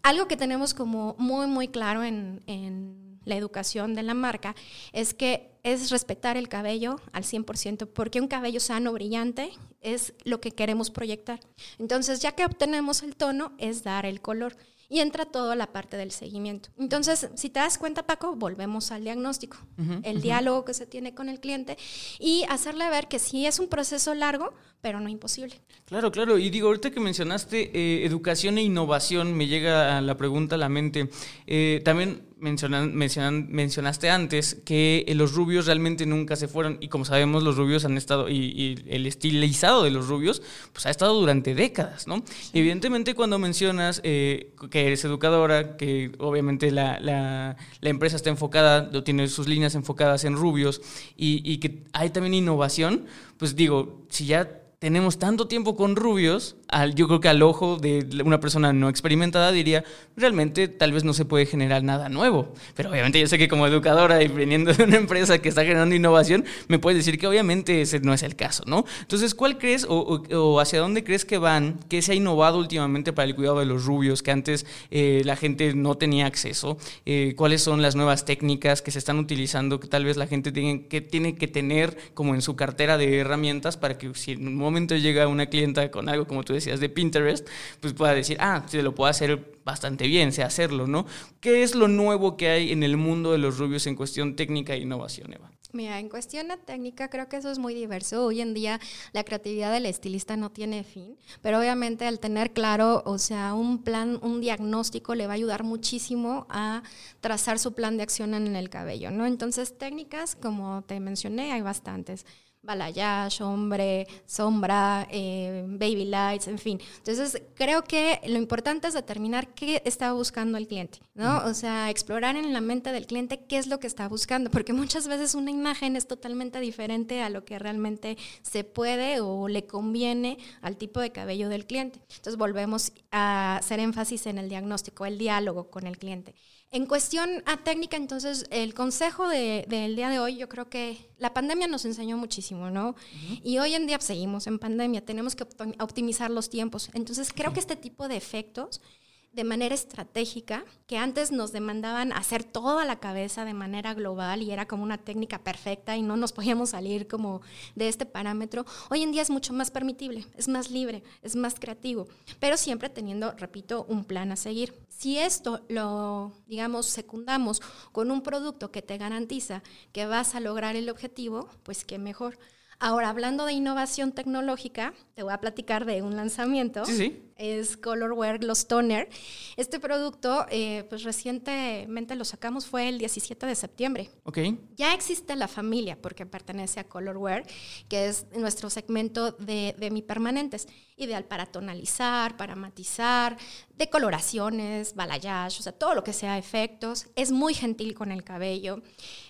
algo 0.03 0.27
que 0.27 0.37
tenemos 0.37 0.73
como 0.73 1.15
muy, 1.17 1.47
muy 1.47 1.67
claro 1.67 2.03
en, 2.03 2.41
en 2.47 3.19
la 3.25 3.35
educación 3.35 3.95
de 3.95 4.03
la 4.03 4.13
marca 4.13 4.55
es 4.91 5.13
que 5.13 5.49
es 5.63 5.89
respetar 5.91 6.37
el 6.37 6.47
cabello 6.47 6.97
al 7.11 7.23
100%, 7.23 7.87
porque 7.87 8.21
un 8.21 8.27
cabello 8.27 8.59
sano, 8.59 8.93
brillante, 8.93 9.51
es 9.81 10.13
lo 10.23 10.39
que 10.41 10.51
queremos 10.51 10.89
proyectar. 10.89 11.39
Entonces, 11.77 12.21
ya 12.21 12.31
que 12.33 12.45
obtenemos 12.45 13.03
el 13.03 13.15
tono, 13.15 13.53
es 13.57 13.83
dar 13.83 14.05
el 14.05 14.21
color 14.21 14.55
y 14.89 14.99
entra 14.99 15.25
toda 15.25 15.55
la 15.55 15.67
parte 15.67 15.95
del 15.97 16.11
seguimiento. 16.11 16.69
Entonces, 16.77 17.29
si 17.35 17.49
te 17.49 17.59
das 17.59 17.77
cuenta, 17.77 18.03
Paco, 18.03 18.35
volvemos 18.35 18.91
al 18.91 19.03
diagnóstico, 19.03 19.57
el 20.03 20.21
diálogo 20.21 20.65
que 20.65 20.73
se 20.73 20.87
tiene 20.87 21.13
con 21.13 21.29
el 21.29 21.39
cliente 21.39 21.77
y 22.19 22.43
hacerle 22.49 22.89
ver 22.89 23.07
que 23.07 23.19
sí 23.19 23.45
es 23.45 23.59
un 23.59 23.67
proceso 23.67 24.15
largo, 24.15 24.53
pero 24.81 24.99
no 24.99 25.09
imposible. 25.09 25.61
Claro, 25.85 26.11
claro. 26.11 26.37
Y 26.37 26.49
digo, 26.49 26.67
ahorita 26.67 26.91
que 26.91 26.99
mencionaste 26.99 27.71
eh, 27.73 28.05
educación 28.05 28.57
e 28.57 28.63
innovación, 28.63 29.35
me 29.35 29.47
llega 29.47 30.01
la 30.01 30.17
pregunta 30.17 30.55
a 30.55 30.57
la 30.57 30.69
mente. 30.69 31.09
Eh, 31.45 31.81
también 31.85 32.28
mencionan, 32.39 32.95
mencionaste 32.95 34.09
antes 34.09 34.55
que 34.65 35.05
eh, 35.07 35.15
los 35.15 35.33
rubios 35.33 35.65
realmente 35.65 36.05
nunca 36.05 36.35
se 36.35 36.47
fueron 36.47 36.77
y 36.79 36.87
como 36.87 37.05
sabemos 37.05 37.43
los 37.43 37.57
rubios 37.57 37.85
han 37.85 37.97
estado 37.97 38.29
y, 38.29 38.83
el 38.87 39.05
estilizado 39.05 39.83
de 39.83 39.91
los 39.91 40.07
rubios 40.07 40.41
pues 40.73 40.85
ha 40.85 40.89
estado 40.89 41.19
durante 41.19 41.55
décadas, 41.55 42.07
¿no? 42.07 42.23
Evidentemente 42.53 43.15
cuando 43.15 43.39
mencionas 43.39 44.01
eh, 44.03 44.53
que 44.69 44.87
eres 44.87 45.03
educadora, 45.05 45.77
que 45.77 46.11
obviamente 46.19 46.71
la, 46.71 46.99
la, 46.99 47.57
empresa 47.81 48.15
está 48.15 48.29
enfocada, 48.29 48.91
tiene 49.03 49.27
sus 49.27 49.47
líneas 49.47 49.75
enfocadas 49.75 50.23
en 50.23 50.35
rubios 50.35 50.81
y, 51.17 51.41
y 51.43 51.57
que 51.57 51.83
hay 51.93 52.11
también 52.11 52.33
innovación, 52.33 53.05
pues 53.37 53.55
digo, 53.55 54.05
si 54.09 54.25
ya 54.25 54.58
tenemos 54.79 55.19
tanto 55.19 55.47
tiempo 55.47 55.75
con 55.75 55.97
rubios, 55.97 56.55
yo 56.95 57.07
creo 57.07 57.19
que 57.19 57.27
al 57.27 57.41
ojo 57.41 57.75
de 57.75 58.07
una 58.23 58.39
persona 58.39 58.71
no 58.71 58.87
experimentada 58.87 59.51
diría, 59.51 59.83
realmente 60.15 60.69
tal 60.69 60.93
vez 60.93 61.03
no 61.03 61.13
se 61.13 61.25
puede 61.25 61.45
generar 61.45 61.83
nada 61.83 62.07
nuevo. 62.07 62.53
Pero 62.75 62.89
obviamente 62.89 63.19
yo 63.19 63.27
sé 63.27 63.37
que 63.37 63.49
como 63.49 63.67
educadora 63.67 64.23
y 64.23 64.29
viniendo 64.29 64.73
de 64.73 64.83
una 64.85 64.95
empresa 64.95 65.39
que 65.39 65.49
está 65.49 65.63
generando 65.63 65.95
innovación, 65.95 66.45
me 66.69 66.79
puedes 66.79 66.97
decir 66.97 67.19
que 67.19 67.27
obviamente 67.27 67.81
ese 67.81 67.99
no 67.99 68.13
es 68.13 68.23
el 68.23 68.37
caso, 68.37 68.63
¿no? 68.67 68.85
Entonces, 69.01 69.35
¿cuál 69.35 69.57
crees 69.57 69.85
o, 69.89 70.59
hacia 70.61 70.79
dónde 70.79 71.03
crees 71.03 71.25
que 71.25 71.37
van? 71.37 71.79
¿Qué 71.89 72.01
se 72.01 72.13
ha 72.13 72.15
innovado 72.15 72.57
últimamente 72.57 73.11
para 73.11 73.27
el 73.27 73.35
cuidado 73.35 73.59
de 73.59 73.65
los 73.65 73.83
rubios 73.83 74.23
que 74.23 74.31
antes 74.31 74.65
eh, 74.91 75.23
la 75.25 75.35
gente 75.35 75.73
no 75.73 75.95
tenía 75.95 76.25
acceso? 76.25 76.77
Eh, 77.05 77.33
¿Cuáles 77.35 77.61
son 77.61 77.81
las 77.81 77.97
nuevas 77.97 78.23
técnicas 78.23 78.81
que 78.81 78.91
se 78.91 78.99
están 78.99 79.19
utilizando 79.19 79.81
que 79.81 79.89
tal 79.89 80.05
vez 80.05 80.15
la 80.15 80.27
gente 80.27 80.53
tiene 80.53 80.87
que, 80.87 81.01
tiene 81.01 81.35
que 81.35 81.49
tener 81.49 81.97
como 82.13 82.33
en 82.33 82.41
su 82.41 82.55
cartera 82.55 82.97
de 82.97 83.17
herramientas 83.17 83.75
para 83.75 83.97
que 83.97 84.13
si 84.13 84.31
en 84.31 84.68
momento 84.69 84.95
llega 84.95 85.27
una 85.27 85.47
clienta 85.47 85.91
con 85.91 86.09
algo, 86.09 86.27
como 86.27 86.43
tú 86.43 86.53
decías, 86.53 86.79
de 86.79 86.89
Pinterest, 86.89 87.47
pues 87.79 87.93
pueda 87.93 88.13
decir, 88.13 88.37
ah, 88.39 88.63
se 88.67 88.81
lo 88.83 88.95
puedo 88.95 89.09
hacer 89.09 89.59
bastante 89.63 90.07
bien, 90.07 90.31
sé 90.31 90.43
hacerlo, 90.43 90.87
¿no? 90.87 91.05
¿Qué 91.39 91.63
es 91.63 91.75
lo 91.75 91.87
nuevo 91.87 92.37
que 92.37 92.49
hay 92.49 92.71
en 92.71 92.83
el 92.83 92.97
mundo 92.97 93.31
de 93.31 93.37
los 93.37 93.57
rubios 93.57 93.85
en 93.87 93.95
cuestión 93.95 94.35
técnica 94.35 94.73
e 94.73 94.79
innovación, 94.79 95.33
Eva? 95.33 95.51
Mira, 95.71 95.99
en 95.99 96.09
cuestión 96.09 96.47
de 96.47 96.57
técnica 96.57 97.09
creo 97.09 97.29
que 97.29 97.37
eso 97.37 97.51
es 97.51 97.59
muy 97.59 97.75
diverso. 97.75 98.25
Hoy 98.25 98.41
en 98.41 98.55
día 98.55 98.79
la 99.11 99.23
creatividad 99.23 99.71
del 99.71 99.85
estilista 99.85 100.35
no 100.35 100.49
tiene 100.49 100.83
fin, 100.83 101.15
pero 101.43 101.59
obviamente 101.59 102.07
al 102.07 102.19
tener 102.19 102.53
claro, 102.53 103.03
o 103.05 103.19
sea, 103.19 103.53
un 103.53 103.83
plan, 103.83 104.17
un 104.23 104.41
diagnóstico 104.41 105.13
le 105.13 105.27
va 105.27 105.33
a 105.33 105.35
ayudar 105.35 105.63
muchísimo 105.63 106.47
a 106.49 106.81
trazar 107.21 107.59
su 107.59 107.73
plan 107.73 107.97
de 107.97 108.03
acción 108.03 108.33
en 108.33 108.55
el 108.55 108.71
cabello, 108.71 109.11
¿no? 109.11 109.27
Entonces, 109.27 109.77
técnicas, 109.77 110.35
como 110.35 110.81
te 110.81 110.99
mencioné, 110.99 111.51
hay 111.51 111.61
bastantes 111.61 112.25
balayage, 112.61 113.41
hombre, 113.41 114.07
sombra, 114.25 115.07
eh, 115.09 115.65
baby 115.67 116.05
lights, 116.05 116.47
en 116.47 116.57
fin. 116.57 116.79
Entonces, 116.97 117.41
creo 117.55 117.83
que 117.83 118.19
lo 118.27 118.37
importante 118.37 118.87
es 118.87 118.93
determinar 118.93 119.53
qué 119.53 119.81
está 119.85 120.11
buscando 120.11 120.57
el 120.57 120.67
cliente, 120.67 120.99
¿no? 121.13 121.45
O 121.45 121.53
sea, 121.53 121.89
explorar 121.89 122.35
en 122.35 122.51
la 122.51 122.61
mente 122.61 122.91
del 122.91 123.05
cliente 123.07 123.45
qué 123.45 123.57
es 123.57 123.67
lo 123.67 123.79
que 123.79 123.87
está 123.87 124.07
buscando, 124.07 124.51
porque 124.51 124.73
muchas 124.73 125.07
veces 125.07 125.35
una 125.35 125.51
imagen 125.51 125.95
es 125.95 126.07
totalmente 126.07 126.59
diferente 126.59 127.21
a 127.21 127.29
lo 127.29 127.45
que 127.45 127.57
realmente 127.59 128.17
se 128.41 128.63
puede 128.63 129.21
o 129.21 129.47
le 129.47 129.65
conviene 129.65 130.37
al 130.61 130.75
tipo 130.75 130.99
de 130.99 131.11
cabello 131.11 131.49
del 131.49 131.65
cliente. 131.65 131.99
Entonces, 132.09 132.37
volvemos 132.37 132.91
a 133.11 133.57
hacer 133.57 133.79
énfasis 133.79 134.25
en 134.25 134.37
el 134.37 134.49
diagnóstico, 134.49 135.05
el 135.05 135.17
diálogo 135.17 135.69
con 135.69 135.87
el 135.87 135.97
cliente. 135.97 136.35
En 136.71 136.85
cuestión 136.85 137.41
a 137.47 137.57
técnica, 137.57 137.97
entonces, 137.97 138.45
el 138.51 138.75
consejo 138.75 139.27
del 139.27 139.95
día 139.95 140.09
de 140.09 140.19
hoy, 140.19 140.37
yo 140.37 140.47
creo 140.47 140.69
que 140.69 141.09
la 141.17 141.33
pandemia 141.33 141.67
nos 141.67 141.83
enseñó 141.85 142.15
muchísimo, 142.15 142.69
¿no? 142.69 142.95
Y 143.43 143.57
hoy 143.57 143.73
en 143.73 143.87
día 143.87 143.99
seguimos 143.99 144.45
en 144.45 144.59
pandemia, 144.59 145.03
tenemos 145.03 145.35
que 145.35 145.47
optimizar 145.79 146.29
los 146.29 146.51
tiempos. 146.51 146.91
Entonces, 146.93 147.33
creo 147.33 147.53
que 147.53 147.59
este 147.59 147.75
tipo 147.75 148.07
de 148.07 148.17
efectos 148.17 148.81
de 149.31 149.43
manera 149.43 149.75
estratégica, 149.75 150.65
que 150.87 150.97
antes 150.97 151.31
nos 151.31 151.51
demandaban 151.51 152.11
hacer 152.13 152.43
todo 152.43 152.79
a 152.79 152.85
la 152.85 152.99
cabeza 152.99 153.45
de 153.45 153.53
manera 153.53 153.93
global 153.93 154.41
y 154.41 154.51
era 154.51 154.67
como 154.67 154.83
una 154.83 154.97
técnica 154.97 155.43
perfecta 155.43 155.95
y 155.95 156.01
no 156.01 156.17
nos 156.17 156.33
podíamos 156.33 156.71
salir 156.71 157.07
como 157.07 157.41
de 157.75 157.87
este 157.87 158.05
parámetro, 158.05 158.65
hoy 158.89 159.03
en 159.03 159.11
día 159.11 159.21
es 159.21 159.29
mucho 159.29 159.53
más 159.53 159.69
permitible, 159.69 160.25
es 160.35 160.47
más 160.47 160.71
libre, 160.71 161.03
es 161.21 161.35
más 161.35 161.55
creativo, 161.55 162.07
pero 162.39 162.57
siempre 162.57 162.89
teniendo, 162.89 163.31
repito, 163.33 163.85
un 163.87 164.03
plan 164.03 164.31
a 164.31 164.35
seguir. 164.35 164.73
Si 164.89 165.17
esto 165.17 165.61
lo, 165.69 166.33
digamos, 166.47 166.87
secundamos 166.87 167.61
con 167.91 168.11
un 168.11 168.21
producto 168.21 168.71
que 168.71 168.81
te 168.81 168.97
garantiza 168.97 169.61
que 169.91 170.07
vas 170.07 170.33
a 170.33 170.39
lograr 170.39 170.75
el 170.75 170.89
objetivo, 170.89 171.49
pues 171.63 171.85
qué 171.85 171.99
mejor. 171.99 172.39
Ahora, 172.79 173.09
hablando 173.09 173.45
de 173.45 173.53
innovación 173.53 174.13
tecnológica, 174.13 174.93
te 175.13 175.23
voy 175.23 175.33
a 175.33 175.41
platicar 175.41 175.85
de 175.85 176.01
un 176.01 176.15
lanzamiento. 176.15 176.85
Sí, 176.85 176.95
sí 176.95 177.28
es 177.39 177.77
Colorware 177.77 178.37
Gloss 178.37 178.67
Toner. 178.67 179.09
Este 179.57 179.79
producto, 179.79 180.45
eh, 180.51 180.85
pues 180.89 181.03
recientemente 181.03 182.15
lo 182.15 182.25
sacamos, 182.25 182.67
fue 182.67 182.89
el 182.89 182.99
17 182.99 183.45
de 183.45 183.55
septiembre. 183.55 184.09
Ok. 184.25 184.39
Ya 184.75 184.93
existe 184.93 185.35
la 185.35 185.47
familia, 185.47 185.97
porque 185.99 186.25
pertenece 186.25 186.79
a 186.79 186.83
Colorware, 186.83 187.47
que 187.87 188.07
es 188.07 188.27
nuestro 188.35 188.69
segmento 188.69 189.31
de, 189.31 189.75
de 189.77 190.03
permanentes, 190.03 190.67
ideal 190.97 191.25
para 191.25 191.45
tonalizar, 191.45 192.37
para 192.37 192.55
matizar, 192.55 193.37
decoloraciones, 193.77 194.95
balayage, 194.95 195.59
o 195.59 195.63
sea, 195.63 195.71
todo 195.71 195.95
lo 195.95 196.03
que 196.03 196.13
sea 196.13 196.37
efectos. 196.37 197.07
Es 197.15 197.31
muy 197.31 197.53
gentil 197.53 197.95
con 197.95 198.11
el 198.11 198.23
cabello. 198.23 198.81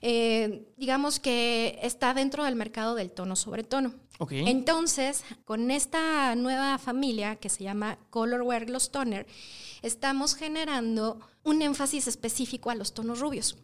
Eh, 0.02 0.68
digamos 0.78 1.20
que 1.20 1.80
está 1.82 2.14
dentro 2.14 2.44
del 2.44 2.56
mercado 2.56 2.96
del 2.96 3.12
tono 3.12 3.36
sobre 3.36 3.64
tono. 3.64 3.94
Entonces, 4.30 5.24
con 5.46 5.72
esta 5.72 6.36
nueva 6.36 6.78
familia 6.78 7.38
que 7.38 7.48
se 7.50 7.64
llama 7.64 7.98
Colorware 8.10 8.66
Gloss 8.66 8.92
Toner, 8.92 9.26
estamos 9.82 10.36
generando 10.36 11.20
un 11.44 11.62
énfasis 11.62 12.08
específico 12.08 12.70
a 12.70 12.76
los 12.76 12.94
tonos 12.94 13.20
rubios. 13.20 13.58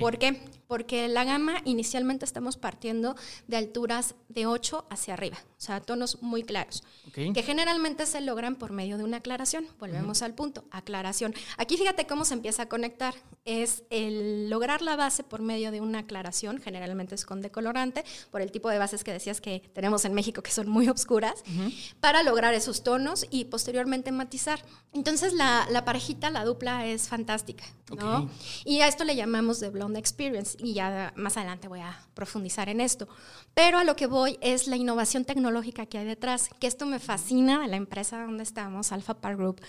¿Por 0.00 0.18
qué? 0.18 0.40
Porque 0.66 1.08
la 1.08 1.24
gama 1.24 1.62
inicialmente 1.64 2.24
estamos 2.24 2.56
partiendo 2.56 3.14
de 3.46 3.56
alturas 3.56 4.16
de 4.28 4.46
8 4.46 4.86
hacia 4.90 5.14
arriba, 5.14 5.38
o 5.56 5.60
sea, 5.60 5.80
tonos 5.80 6.20
muy 6.20 6.42
claros, 6.42 6.82
que 7.12 7.42
generalmente 7.42 8.04
se 8.06 8.20
logran 8.20 8.56
por 8.56 8.72
medio 8.72 8.98
de 8.98 9.04
una 9.04 9.18
aclaración. 9.18 9.66
Volvemos 9.78 10.22
al 10.22 10.34
punto, 10.34 10.64
aclaración. 10.70 11.34
Aquí 11.56 11.76
fíjate 11.76 12.06
cómo 12.06 12.24
se 12.24 12.34
empieza 12.34 12.64
a 12.64 12.68
conectar. 12.68 13.14
Es 13.44 13.84
el 13.90 14.50
lograr 14.50 14.82
la 14.82 14.96
base 14.96 15.22
por 15.22 15.42
medio 15.42 15.70
de 15.70 15.80
una 15.80 16.00
aclaración, 16.00 16.60
generalmente 16.60 17.14
es 17.14 17.24
con 17.24 17.40
decolorante, 17.40 18.04
por 18.30 18.42
el 18.42 18.50
tipo 18.50 18.68
de 18.70 18.78
bases 18.78 19.04
que 19.04 19.12
decías 19.12 19.40
que 19.40 19.60
tenemos 19.72 20.04
en 20.04 20.12
México 20.12 20.42
que 20.42 20.50
son 20.50 20.68
muy 20.68 20.88
oscuras, 20.88 21.44
para 22.00 22.22
lograr 22.22 22.52
esos 22.54 22.82
tonos 22.82 23.26
y 23.30 23.44
posteriormente 23.44 24.12
matizar. 24.12 24.64
Entonces 24.92 25.32
la, 25.32 25.66
la 25.70 25.84
parejita, 25.84 26.30
la 26.30 26.44
dupla 26.44 26.86
es 26.86 27.08
fantástica, 27.08 27.17
¿no? 27.96 28.28
Y 28.64 28.80
a 28.80 28.88
esto 28.88 29.04
le 29.04 29.16
llamamos 29.16 29.60
de 29.60 29.70
Blonde 29.70 29.98
Experience 29.98 30.56
y 30.60 30.74
ya 30.74 31.12
más 31.16 31.36
adelante 31.36 31.68
voy 31.68 31.80
a 31.80 32.00
profundizar 32.14 32.68
en 32.68 32.80
esto. 32.80 33.08
Pero 33.54 33.78
a 33.78 33.84
lo 33.84 33.96
que 33.96 34.06
voy 34.06 34.38
es 34.40 34.66
la 34.66 34.76
innovación 34.76 35.24
tecnológica 35.24 35.86
que 35.86 35.98
hay 35.98 36.06
detrás, 36.06 36.50
que 36.60 36.66
esto 36.66 36.86
me 36.86 36.98
fascina 36.98 37.60
de 37.60 37.68
la 37.68 37.76
empresa 37.76 38.24
donde 38.24 38.42
estamos, 38.42 38.92
Alpha 38.92 39.14
Par 39.14 39.36
Group, 39.36 39.60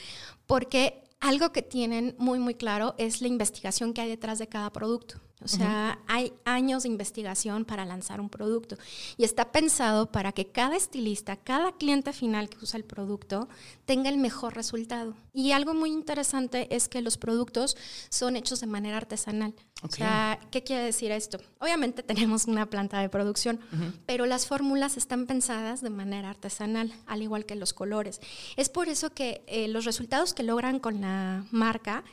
porque 0.45 1.08
algo 1.19 1.51
que 1.51 1.61
tienen 1.61 2.15
muy, 2.17 2.39
muy 2.39 2.55
claro 2.55 2.95
es 2.97 3.21
la 3.21 3.27
investigación 3.27 3.93
que 3.93 4.01
hay 4.01 4.09
detrás 4.09 4.39
de 4.39 4.47
cada 4.47 4.71
producto. 4.71 5.19
O 5.41 5.47
sea, 5.47 5.99
hay 6.07 6.33
años 6.43 6.83
de 6.83 6.89
investigación 6.89 7.63
para 7.63 7.85
lanzar 7.85 8.19
un 8.19 8.29
producto 8.29 8.77
y 9.15 9.23
está 9.23 9.53
pensado 9.53 10.11
para 10.11 10.33
que 10.33 10.51
cada 10.51 10.75
estilista, 10.75 11.37
cada 11.37 11.71
cliente 11.77 12.11
final 12.11 12.49
que 12.49 12.57
usa 12.61 12.77
el 12.77 12.83
producto 12.83 13.47
tenga 13.85 14.09
el 14.09 14.17
mejor 14.17 14.55
resultado. 14.55 15.15
Y 15.31 15.53
algo 15.53 15.73
muy 15.73 15.91
interesante 15.91 16.75
es 16.75 16.89
que 16.89 17.01
los 17.01 17.17
productos 17.17 17.77
son 18.09 18.35
hechos 18.35 18.59
de 18.59 18.67
manera 18.67 18.97
artesanal. 18.97 19.53
O 19.81 19.87
sea, 19.89 20.41
¿qué 20.51 20.61
quiere 20.61 20.83
decir 20.83 21.11
esto? 21.11 21.39
Obviamente 21.59 22.03
tenemos 22.03 22.45
una 22.45 22.69
planta 22.69 22.99
de 22.99 23.07
producción, 23.07 23.61
pero 24.05 24.25
las 24.25 24.45
fórmulas 24.45 24.97
están 24.97 25.25
pensadas 25.25 25.81
de 25.81 25.89
manera 25.89 26.29
artesanal, 26.29 26.93
al 27.05 27.21
igual 27.21 27.45
que 27.45 27.55
los 27.55 27.71
colores. 27.71 28.19
Es 28.57 28.67
por 28.67 28.89
eso 28.89 29.11
que 29.11 29.41
eh, 29.47 29.69
los 29.69 29.85
resultados 29.85 30.33
que 30.33 30.43
logran 30.43 30.79
con 30.79 30.99
la 30.99 31.08
marca 31.51 32.03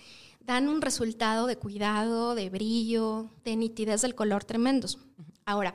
dan 0.40 0.68
un 0.68 0.80
resultado 0.80 1.46
de 1.46 1.56
cuidado, 1.56 2.34
de 2.34 2.50
brillo, 2.50 3.30
de 3.44 3.56
nitidez 3.56 4.02
del 4.02 4.14
color 4.14 4.44
tremendos. 4.44 4.98
Ahora, 5.44 5.74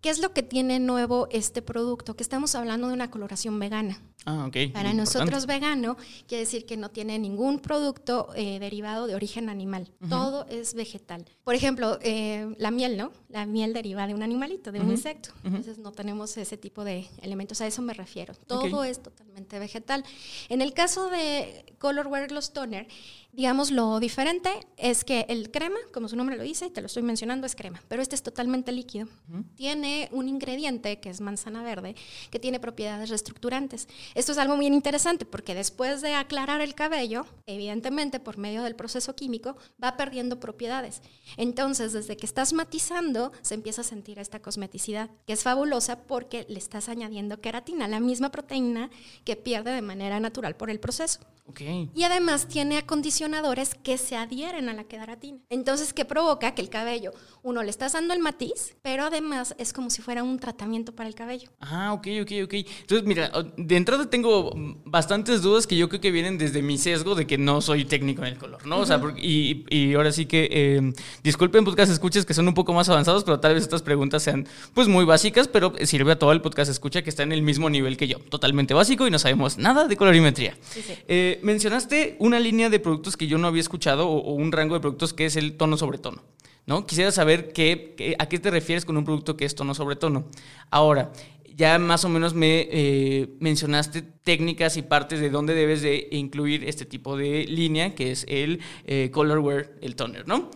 ¿Qué 0.00 0.08
es 0.08 0.18
lo 0.18 0.32
que 0.32 0.42
tiene 0.42 0.80
nuevo 0.80 1.28
este 1.30 1.60
producto? 1.60 2.16
Que 2.16 2.22
estamos 2.22 2.54
hablando 2.54 2.88
de 2.88 2.94
una 2.94 3.10
coloración 3.10 3.58
vegana. 3.58 4.00
Ah, 4.24 4.46
ok. 4.46 4.72
Para 4.72 4.94
nosotros 4.94 5.46
vegano 5.46 5.96
quiere 6.26 6.44
decir 6.44 6.64
que 6.64 6.76
no 6.78 6.90
tiene 6.90 7.18
ningún 7.18 7.58
producto 7.58 8.28
eh, 8.34 8.58
derivado 8.58 9.06
de 9.06 9.14
origen 9.14 9.50
animal. 9.50 9.92
Todo 10.08 10.46
es 10.46 10.74
vegetal. 10.74 11.26
Por 11.44 11.54
ejemplo, 11.54 11.98
eh, 12.02 12.54
la 12.58 12.70
miel, 12.70 12.96
¿no? 12.96 13.12
La 13.28 13.44
miel 13.44 13.74
deriva 13.74 14.06
de 14.06 14.14
un 14.14 14.22
animalito, 14.22 14.72
de 14.72 14.80
un 14.80 14.90
insecto. 14.90 15.30
Entonces 15.44 15.78
no 15.78 15.92
tenemos 15.92 16.36
ese 16.38 16.56
tipo 16.56 16.82
de 16.82 17.06
elementos. 17.20 17.60
A 17.60 17.66
eso 17.66 17.82
me 17.82 17.92
refiero. 17.92 18.34
Todo 18.46 18.84
es 18.84 19.02
totalmente 19.02 19.58
vegetal. 19.58 20.04
En 20.48 20.62
el 20.62 20.72
caso 20.72 21.10
de 21.10 21.74
Colorware 21.78 22.28
Gloss 22.28 22.52
Toner, 22.52 22.88
Digamos, 23.32 23.70
lo 23.70 24.00
diferente 24.00 24.50
es 24.76 25.04
que 25.04 25.24
el 25.28 25.52
crema, 25.52 25.76
como 25.92 26.08
su 26.08 26.16
nombre 26.16 26.36
lo 26.36 26.42
dice, 26.42 26.68
te 26.68 26.80
lo 26.80 26.86
estoy 26.86 27.04
mencionando, 27.04 27.46
es 27.46 27.54
crema, 27.54 27.80
pero 27.86 28.02
este 28.02 28.16
es 28.16 28.24
totalmente 28.24 28.72
líquido. 28.72 29.06
Tiene 29.54 29.89
un 30.12 30.28
ingrediente 30.28 31.00
que 31.00 31.10
es 31.10 31.20
manzana 31.20 31.62
verde, 31.62 31.94
que 32.30 32.38
tiene 32.38 32.60
propiedades 32.60 33.08
reestructurantes. 33.08 33.88
Esto 34.14 34.32
es 34.32 34.38
algo 34.38 34.56
muy 34.56 34.66
interesante 34.66 35.24
porque 35.24 35.54
después 35.54 36.02
de 36.02 36.14
aclarar 36.14 36.60
el 36.60 36.74
cabello, 36.74 37.26
evidentemente 37.46 38.20
por 38.20 38.38
medio 38.38 38.62
del 38.62 38.76
proceso 38.76 39.14
químico, 39.14 39.56
va 39.82 39.96
perdiendo 39.96 40.40
propiedades. 40.40 41.02
Entonces, 41.36 41.92
desde 41.92 42.16
que 42.16 42.26
estás 42.26 42.52
matizando, 42.52 43.32
se 43.42 43.54
empieza 43.54 43.80
a 43.82 43.84
sentir 43.84 44.18
esta 44.18 44.40
cosmeticidad, 44.40 45.10
que 45.26 45.32
es 45.32 45.42
fabulosa 45.42 46.04
porque 46.04 46.46
le 46.48 46.58
estás 46.58 46.88
añadiendo 46.88 47.40
queratina, 47.40 47.88
la 47.88 48.00
misma 48.00 48.30
proteína 48.30 48.90
que 49.24 49.36
pierde 49.36 49.72
de 49.72 49.82
manera 49.82 50.20
natural 50.20 50.56
por 50.56 50.70
el 50.70 50.80
proceso. 50.80 51.20
Y 51.58 52.04
además 52.04 52.46
tiene 52.46 52.78
acondicionadores 52.78 53.74
que 53.74 53.98
se 53.98 54.16
adhieren 54.16 54.68
a 54.68 54.74
la 54.74 54.84
queratina. 54.84 55.40
Entonces, 55.48 55.92
¿qué 55.92 56.04
provoca? 56.04 56.54
Que 56.54 56.62
el 56.62 56.68
cabello, 56.68 57.12
uno 57.42 57.62
le 57.62 57.70
estás 57.70 57.92
dando 57.92 58.14
el 58.14 58.20
matiz, 58.20 58.76
pero 58.82 59.04
además 59.04 59.54
es 59.58 59.72
como 59.72 59.79
si 59.88 60.02
fuera 60.02 60.22
un 60.22 60.38
tratamiento 60.38 60.92
para 60.92 61.08
el 61.08 61.14
cabello. 61.14 61.48
Ah, 61.60 61.92
ok, 61.94 62.08
ok, 62.22 62.32
ok. 62.44 62.54
Entonces, 62.54 63.06
mira, 63.06 63.30
de 63.56 63.76
entrada 63.76 64.10
tengo 64.10 64.52
bastantes 64.84 65.40
dudas 65.40 65.66
que 65.66 65.76
yo 65.76 65.88
creo 65.88 66.00
que 66.00 66.10
vienen 66.10 66.36
desde 66.36 66.60
mi 66.60 66.76
sesgo 66.76 67.14
de 67.14 67.26
que 67.26 67.38
no 67.38 67.60
soy 67.60 67.84
técnico 67.84 68.22
en 68.22 68.32
el 68.32 68.38
color, 68.38 68.66
¿no? 68.66 68.80
O 68.80 68.86
sea, 68.86 69.00
y, 69.16 69.64
y, 69.70 69.94
ahora 69.94 70.12
sí 70.12 70.26
que, 70.26 70.48
eh, 70.50 70.92
disculpen 71.22 71.64
podcast 71.64 71.92
escuchas 71.92 72.26
que 72.26 72.34
son 72.34 72.48
un 72.48 72.54
poco 72.54 72.72
más 72.72 72.88
avanzados, 72.88 73.24
pero 73.24 73.40
tal 73.40 73.54
vez 73.54 73.62
estas 73.62 73.82
preguntas 73.82 74.22
sean 74.22 74.46
pues 74.74 74.88
muy 74.88 75.04
básicas, 75.04 75.48
pero 75.48 75.72
sirve 75.84 76.12
a 76.12 76.18
todo 76.18 76.32
el 76.32 76.40
podcast 76.40 76.70
escucha 76.70 77.02
que 77.02 77.10
está 77.10 77.22
en 77.22 77.32
el 77.32 77.42
mismo 77.42 77.70
nivel 77.70 77.96
que 77.96 78.08
yo, 78.08 78.18
totalmente 78.18 78.74
básico 78.74 79.06
y 79.06 79.10
no 79.10 79.18
sabemos 79.18 79.56
nada 79.56 79.86
de 79.86 79.96
colorimetría. 79.96 80.56
Sí, 80.68 80.82
sí. 80.82 80.94
Eh, 81.06 81.38
mencionaste 81.42 82.16
una 82.18 82.40
línea 82.40 82.68
de 82.68 82.80
productos 82.80 83.16
que 83.16 83.26
yo 83.26 83.38
no 83.38 83.46
había 83.46 83.60
escuchado 83.60 84.08
o, 84.08 84.34
un 84.34 84.52
rango 84.52 84.74
de 84.74 84.80
productos 84.80 85.12
que 85.12 85.26
es 85.26 85.36
el 85.36 85.56
tono 85.56 85.76
sobre 85.76 85.98
tono. 85.98 86.22
Quisiera 86.86 87.10
saber 87.10 87.52
qué, 87.52 88.16
a 88.18 88.26
qué 88.26 88.38
te 88.38 88.50
refieres 88.50 88.84
con 88.84 88.96
un 88.96 89.04
producto 89.04 89.36
que 89.36 89.44
es 89.44 89.54
tono 89.54 89.74
sobre 89.74 89.96
tono. 89.96 90.26
Ahora, 90.70 91.12
ya 91.56 91.78
más 91.78 92.04
o 92.04 92.08
menos 92.08 92.32
me 92.32 92.68
eh, 92.70 93.28
mencionaste 93.38 94.02
técnicas 94.02 94.76
y 94.76 94.82
partes 94.82 95.20
de 95.20 95.30
dónde 95.30 95.54
debes 95.54 95.82
de 95.82 96.08
incluir 96.10 96.64
este 96.64 96.86
tipo 96.86 97.16
de 97.16 97.44
línea, 97.44 97.94
que 97.94 98.12
es 98.12 98.24
el 98.28 98.60
eh, 98.86 99.10
Colorware, 99.12 99.76
el 99.82 99.94
toner, 99.96 100.26
¿no? 100.26 100.50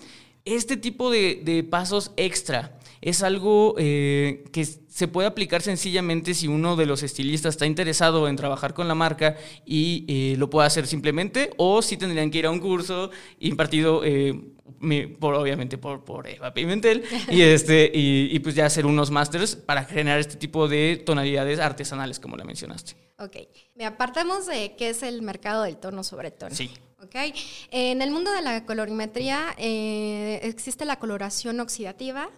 Este 0.45 0.77
tipo 0.77 1.11
de, 1.11 1.67
pasos 1.71 2.13
extra 2.17 2.79
es 3.05 3.23
algo 3.23 3.75
eh, 3.77 4.45
que 4.51 4.65
se 4.65 5.09
puede 5.09 5.29
aplicar 5.29 5.61
sencillamente 5.61 6.33
si 6.33 6.49
uno 6.49 6.75
de 6.75 6.87
los 6.87 7.03
estilistas 7.03 7.55
está 7.55 7.67
interesado 7.67 8.29
en 8.29 8.37
trabajar 8.37 8.73
con 8.73 8.89
la 8.89 8.95
marca 8.95 9.37
y 9.67 10.07
eh, 10.09 10.37
lo 10.39 10.49
puede 10.49 10.67
hacer 10.67 10.87
simplemente, 10.87 11.51
o 11.59 11.83
si 11.83 11.99
tendrían 11.99 12.31
que 12.31 12.39
ir 12.39 12.47
a 12.47 12.51
un 12.51 12.61
curso 12.61 13.11
impartido 13.41 14.03
eh, 14.05 14.33
por, 15.21 15.35
obviamente 15.35 15.77
por, 15.77 16.03
por 16.03 16.27
Eva 16.27 16.55
Pimentel 16.55 17.05
y, 17.31 17.43
este, 17.43 17.91
y, 17.93 18.39
pues 18.39 18.55
ya 18.55 18.65
hacer 18.65 18.87
unos 18.87 19.11
másters 19.11 19.55
para 19.55 19.85
generar 19.85 20.19
este 20.19 20.37
tipo 20.37 20.67
de 20.67 21.03
tonalidades 21.05 21.59
artesanales, 21.59 22.19
como 22.19 22.39
la 22.39 22.45
mencionaste. 22.45 22.95
Ok, 23.19 23.37
me 23.75 23.85
apartamos 23.85 24.47
de 24.47 24.77
qué 24.79 24.89
es 24.89 25.03
el 25.03 25.21
mercado 25.21 25.65
del 25.65 25.77
tono 25.77 26.03
sobre 26.05 26.31
tono. 26.31 26.55
Sí. 26.55 26.71
Okay. 27.05 27.35
En 27.71 28.01
el 28.01 28.11
mundo 28.11 28.33
de 28.33 28.41
la 28.41 28.65
colorimetría 28.65 29.55
eh, 29.59 30.41
existe 30.43 30.87
la 30.87 30.99
coloración 30.99 31.61
oxidativa, 31.61 32.31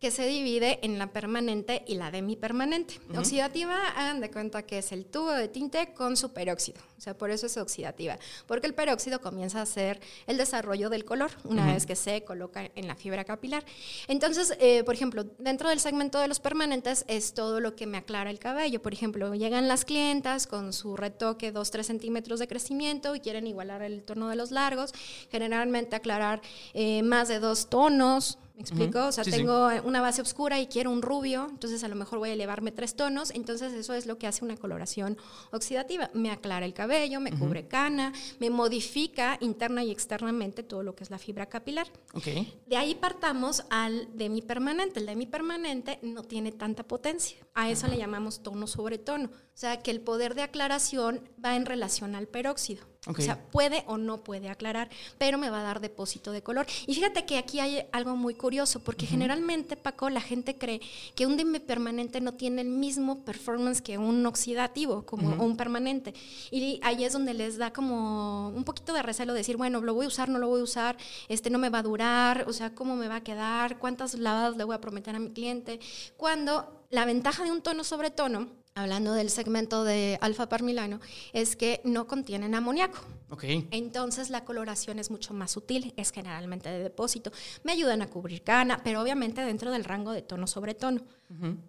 que 0.00 0.10
se 0.10 0.26
divide 0.26 0.78
en 0.82 0.98
la 0.98 1.12
permanente 1.12 1.82
y 1.86 1.94
la 1.94 2.10
demipermanente. 2.10 3.00
Oxidativa, 3.16 3.88
hagan 3.96 4.20
de 4.20 4.30
cuenta 4.30 4.62
que 4.62 4.78
es 4.78 4.92
el 4.92 5.06
tubo 5.06 5.32
de 5.32 5.48
tinte 5.48 5.94
con 5.94 6.16
su 6.16 6.32
peróxido, 6.32 6.80
o 6.98 7.00
sea, 7.00 7.16
por 7.16 7.30
eso 7.30 7.46
es 7.46 7.56
oxidativa, 7.56 8.18
porque 8.46 8.66
el 8.66 8.74
peróxido 8.74 9.20
comienza 9.20 9.60
a 9.60 9.62
hacer 9.62 10.00
el 10.26 10.36
desarrollo 10.36 10.90
del 10.90 11.04
color 11.04 11.30
una 11.44 11.72
vez 11.72 11.86
que 11.86 11.96
se 11.96 12.24
coloca 12.24 12.70
en 12.74 12.86
la 12.86 12.94
fibra 12.94 13.24
capilar. 13.24 13.64
Entonces, 14.06 14.56
eh, 14.60 14.84
por 14.84 14.94
ejemplo, 14.94 15.24
dentro 15.38 15.70
del 15.70 15.80
segmento 15.80 16.20
de 16.20 16.28
los 16.28 16.40
permanentes 16.40 17.04
es 17.08 17.34
todo 17.34 17.60
lo 17.60 17.74
que 17.74 17.86
me 17.86 17.98
aclara 17.98 18.30
el 18.30 18.38
cabello. 18.38 18.82
Por 18.82 18.92
ejemplo, 18.92 19.34
llegan 19.34 19.66
las 19.66 19.84
clientas 19.84 20.46
con 20.46 20.72
su 20.72 20.96
retoque 20.96 21.52
2-3 21.52 21.82
centímetros 21.82 22.38
de 22.38 22.48
crecimiento 22.48 23.14
y 23.14 23.20
quieren 23.20 23.46
igualar 23.46 23.82
el 23.82 24.02
tono 24.02 24.28
de 24.28 24.36
los 24.36 24.50
largos, 24.50 24.92
generalmente 25.30 25.96
aclarar 25.96 26.40
eh, 26.74 27.02
más 27.02 27.28
de 27.28 27.40
dos 27.40 27.68
tonos, 27.68 28.38
¿Me 28.56 28.62
explico? 28.62 29.06
O 29.06 29.12
sea, 29.12 29.22
tengo 29.22 29.68
una 29.84 30.00
base 30.00 30.22
oscura 30.22 30.58
y 30.58 30.66
quiero 30.66 30.90
un 30.90 31.02
rubio, 31.02 31.46
entonces 31.50 31.84
a 31.84 31.88
lo 31.88 31.94
mejor 31.94 32.18
voy 32.18 32.30
a 32.30 32.32
elevarme 32.32 32.72
tres 32.72 32.96
tonos, 32.96 33.30
entonces 33.32 33.74
eso 33.74 33.92
es 33.92 34.06
lo 34.06 34.16
que 34.16 34.26
hace 34.26 34.46
una 34.46 34.56
coloración 34.56 35.18
oxidativa. 35.52 36.10
Me 36.14 36.30
aclara 36.30 36.64
el 36.64 36.72
cabello, 36.72 37.20
me 37.20 37.32
cubre 37.32 37.68
cana, 37.68 38.14
me 38.40 38.48
modifica 38.48 39.36
interna 39.40 39.84
y 39.84 39.90
externamente 39.90 40.62
todo 40.62 40.82
lo 40.82 40.94
que 40.94 41.04
es 41.04 41.10
la 41.10 41.18
fibra 41.18 41.46
capilar. 41.46 41.86
Okay. 42.14 42.58
De 42.66 42.78
ahí 42.78 42.94
partamos 42.94 43.62
al 43.68 44.08
demipermanente. 44.16 45.00
El 45.00 45.06
demipermanente 45.06 45.98
no 46.00 46.22
tiene 46.22 46.50
tanta 46.50 46.82
potencia. 46.82 47.36
A 47.52 47.70
eso 47.70 47.86
le 47.88 47.98
llamamos 47.98 48.42
tono 48.42 48.66
sobre 48.66 48.96
tono. 48.96 49.28
O 49.28 49.58
sea, 49.58 49.82
que 49.82 49.90
el 49.90 50.00
poder 50.00 50.34
de 50.34 50.42
aclaración 50.42 51.28
va 51.44 51.56
en 51.56 51.66
relación 51.66 52.14
al 52.14 52.26
peróxido. 52.26 52.86
O 53.06 53.14
sea, 53.14 53.40
puede 53.40 53.84
o 53.86 53.98
no 53.98 54.18
puede 54.18 54.48
aclarar, 54.48 54.90
pero 55.16 55.38
me 55.38 55.48
va 55.48 55.60
a 55.60 55.62
dar 55.62 55.80
depósito 55.80 56.32
de 56.32 56.42
color. 56.42 56.66
Y 56.86 56.94
fíjate 56.94 57.24
que 57.24 57.38
aquí 57.38 57.60
hay 57.60 57.86
algo 57.92 58.16
muy 58.16 58.34
curioso, 58.34 58.80
porque 58.80 59.06
generalmente, 59.06 59.76
Paco, 59.76 60.10
la 60.10 60.20
gente 60.20 60.56
cree 60.58 60.80
que 61.14 61.26
un 61.26 61.36
permanente 61.60 62.20
no 62.20 62.34
tiene 62.34 62.62
el 62.62 62.68
mismo 62.68 63.24
performance 63.24 63.80
que 63.80 63.98
un 63.98 64.26
oxidativo, 64.26 65.04
como 65.04 65.42
un 65.42 65.56
permanente. 65.56 66.14
Y 66.50 66.80
ahí 66.82 67.04
es 67.04 67.12
donde 67.12 67.34
les 67.34 67.58
da 67.58 67.72
como 67.72 68.48
un 68.48 68.64
poquito 68.64 68.92
de 68.92 69.02
recelo 69.02 69.34
decir, 69.34 69.56
bueno, 69.56 69.80
lo 69.80 69.94
voy 69.94 70.06
a 70.06 70.08
usar, 70.08 70.28
no 70.28 70.38
lo 70.38 70.48
voy 70.48 70.60
a 70.60 70.64
usar, 70.64 70.96
este 71.28 71.50
no 71.50 71.58
me 71.58 71.70
va 71.70 71.78
a 71.78 71.82
durar, 71.82 72.44
o 72.48 72.52
sea, 72.52 72.74
cómo 72.74 72.96
me 72.96 73.08
va 73.08 73.16
a 73.16 73.24
quedar, 73.24 73.78
cuántas 73.78 74.14
lavadas 74.14 74.56
le 74.56 74.64
voy 74.64 74.74
a 74.74 74.80
prometer 74.80 75.14
a 75.14 75.18
mi 75.18 75.30
cliente. 75.30 75.80
Cuando 76.16 76.84
la 76.90 77.04
ventaja 77.04 77.44
de 77.44 77.52
un 77.52 77.62
tono 77.62 77.84
sobre 77.84 78.10
tono 78.10 78.48
hablando 78.76 79.12
del 79.14 79.30
segmento 79.30 79.82
de 79.82 80.18
alfa 80.20 80.48
parmilano, 80.48 81.00
es 81.32 81.56
que 81.56 81.80
no 81.82 82.06
contienen 82.06 82.54
amoníaco. 82.54 82.98
Okay. 83.30 83.66
Entonces 83.72 84.30
la 84.30 84.44
coloración 84.44 85.00
es 85.00 85.10
mucho 85.10 85.34
más 85.34 85.50
sutil, 85.50 85.92
es 85.96 86.12
generalmente 86.12 86.68
de 86.68 86.78
depósito. 86.78 87.32
Me 87.64 87.72
ayudan 87.72 88.02
a 88.02 88.06
cubrir 88.08 88.42
cana, 88.42 88.82
pero 88.84 89.00
obviamente 89.00 89.40
dentro 89.40 89.72
del 89.72 89.82
rango 89.82 90.12
de 90.12 90.22
tono 90.22 90.46
sobre 90.46 90.74
tono. 90.74 91.00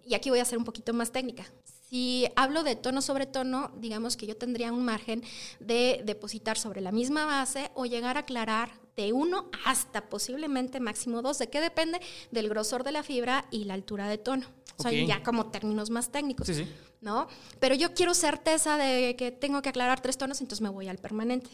Y 0.04 0.14
aquí 0.14 0.30
voy 0.30 0.38
a 0.38 0.44
ser 0.44 0.58
un 0.58 0.64
poquito 0.64 0.92
más 0.92 1.10
técnica. 1.10 1.44
Si 1.88 2.28
hablo 2.36 2.62
de 2.62 2.76
tono 2.76 3.00
sobre 3.00 3.24
tono, 3.24 3.72
digamos 3.78 4.16
que 4.16 4.26
yo 4.26 4.36
tendría 4.36 4.70
un 4.70 4.84
margen 4.84 5.24
de 5.58 6.02
depositar 6.04 6.58
sobre 6.58 6.82
la 6.82 6.92
misma 6.92 7.24
base 7.24 7.70
o 7.74 7.86
llegar 7.86 8.18
a 8.18 8.20
aclarar 8.20 8.70
de 8.94 9.14
uno 9.14 9.50
hasta 9.64 10.08
posiblemente 10.08 10.80
máximo 10.80 11.22
dos, 11.22 11.38
¿de 11.38 11.48
qué 11.48 11.60
depende? 11.60 12.00
Del 12.30 12.50
grosor 12.50 12.84
de 12.84 12.92
la 12.92 13.02
fibra 13.02 13.46
y 13.50 13.64
la 13.64 13.74
altura 13.74 14.06
de 14.08 14.18
tono. 14.18 14.46
Son 14.78 14.92
ya 14.92 15.22
como 15.22 15.46
términos 15.46 15.90
más 15.90 16.10
técnicos. 16.10 16.46
Sí, 16.46 16.54
sí. 16.54 16.68
¿no? 17.00 17.28
Pero 17.60 17.74
yo 17.74 17.94
quiero 17.94 18.12
certeza 18.14 18.76
de 18.76 19.14
que 19.16 19.30
tengo 19.30 19.62
que 19.62 19.68
aclarar 19.68 20.00
tres 20.00 20.18
tonos, 20.18 20.40
entonces 20.40 20.60
me 20.60 20.68
voy 20.68 20.88
al 20.88 20.98
permanente. 20.98 21.50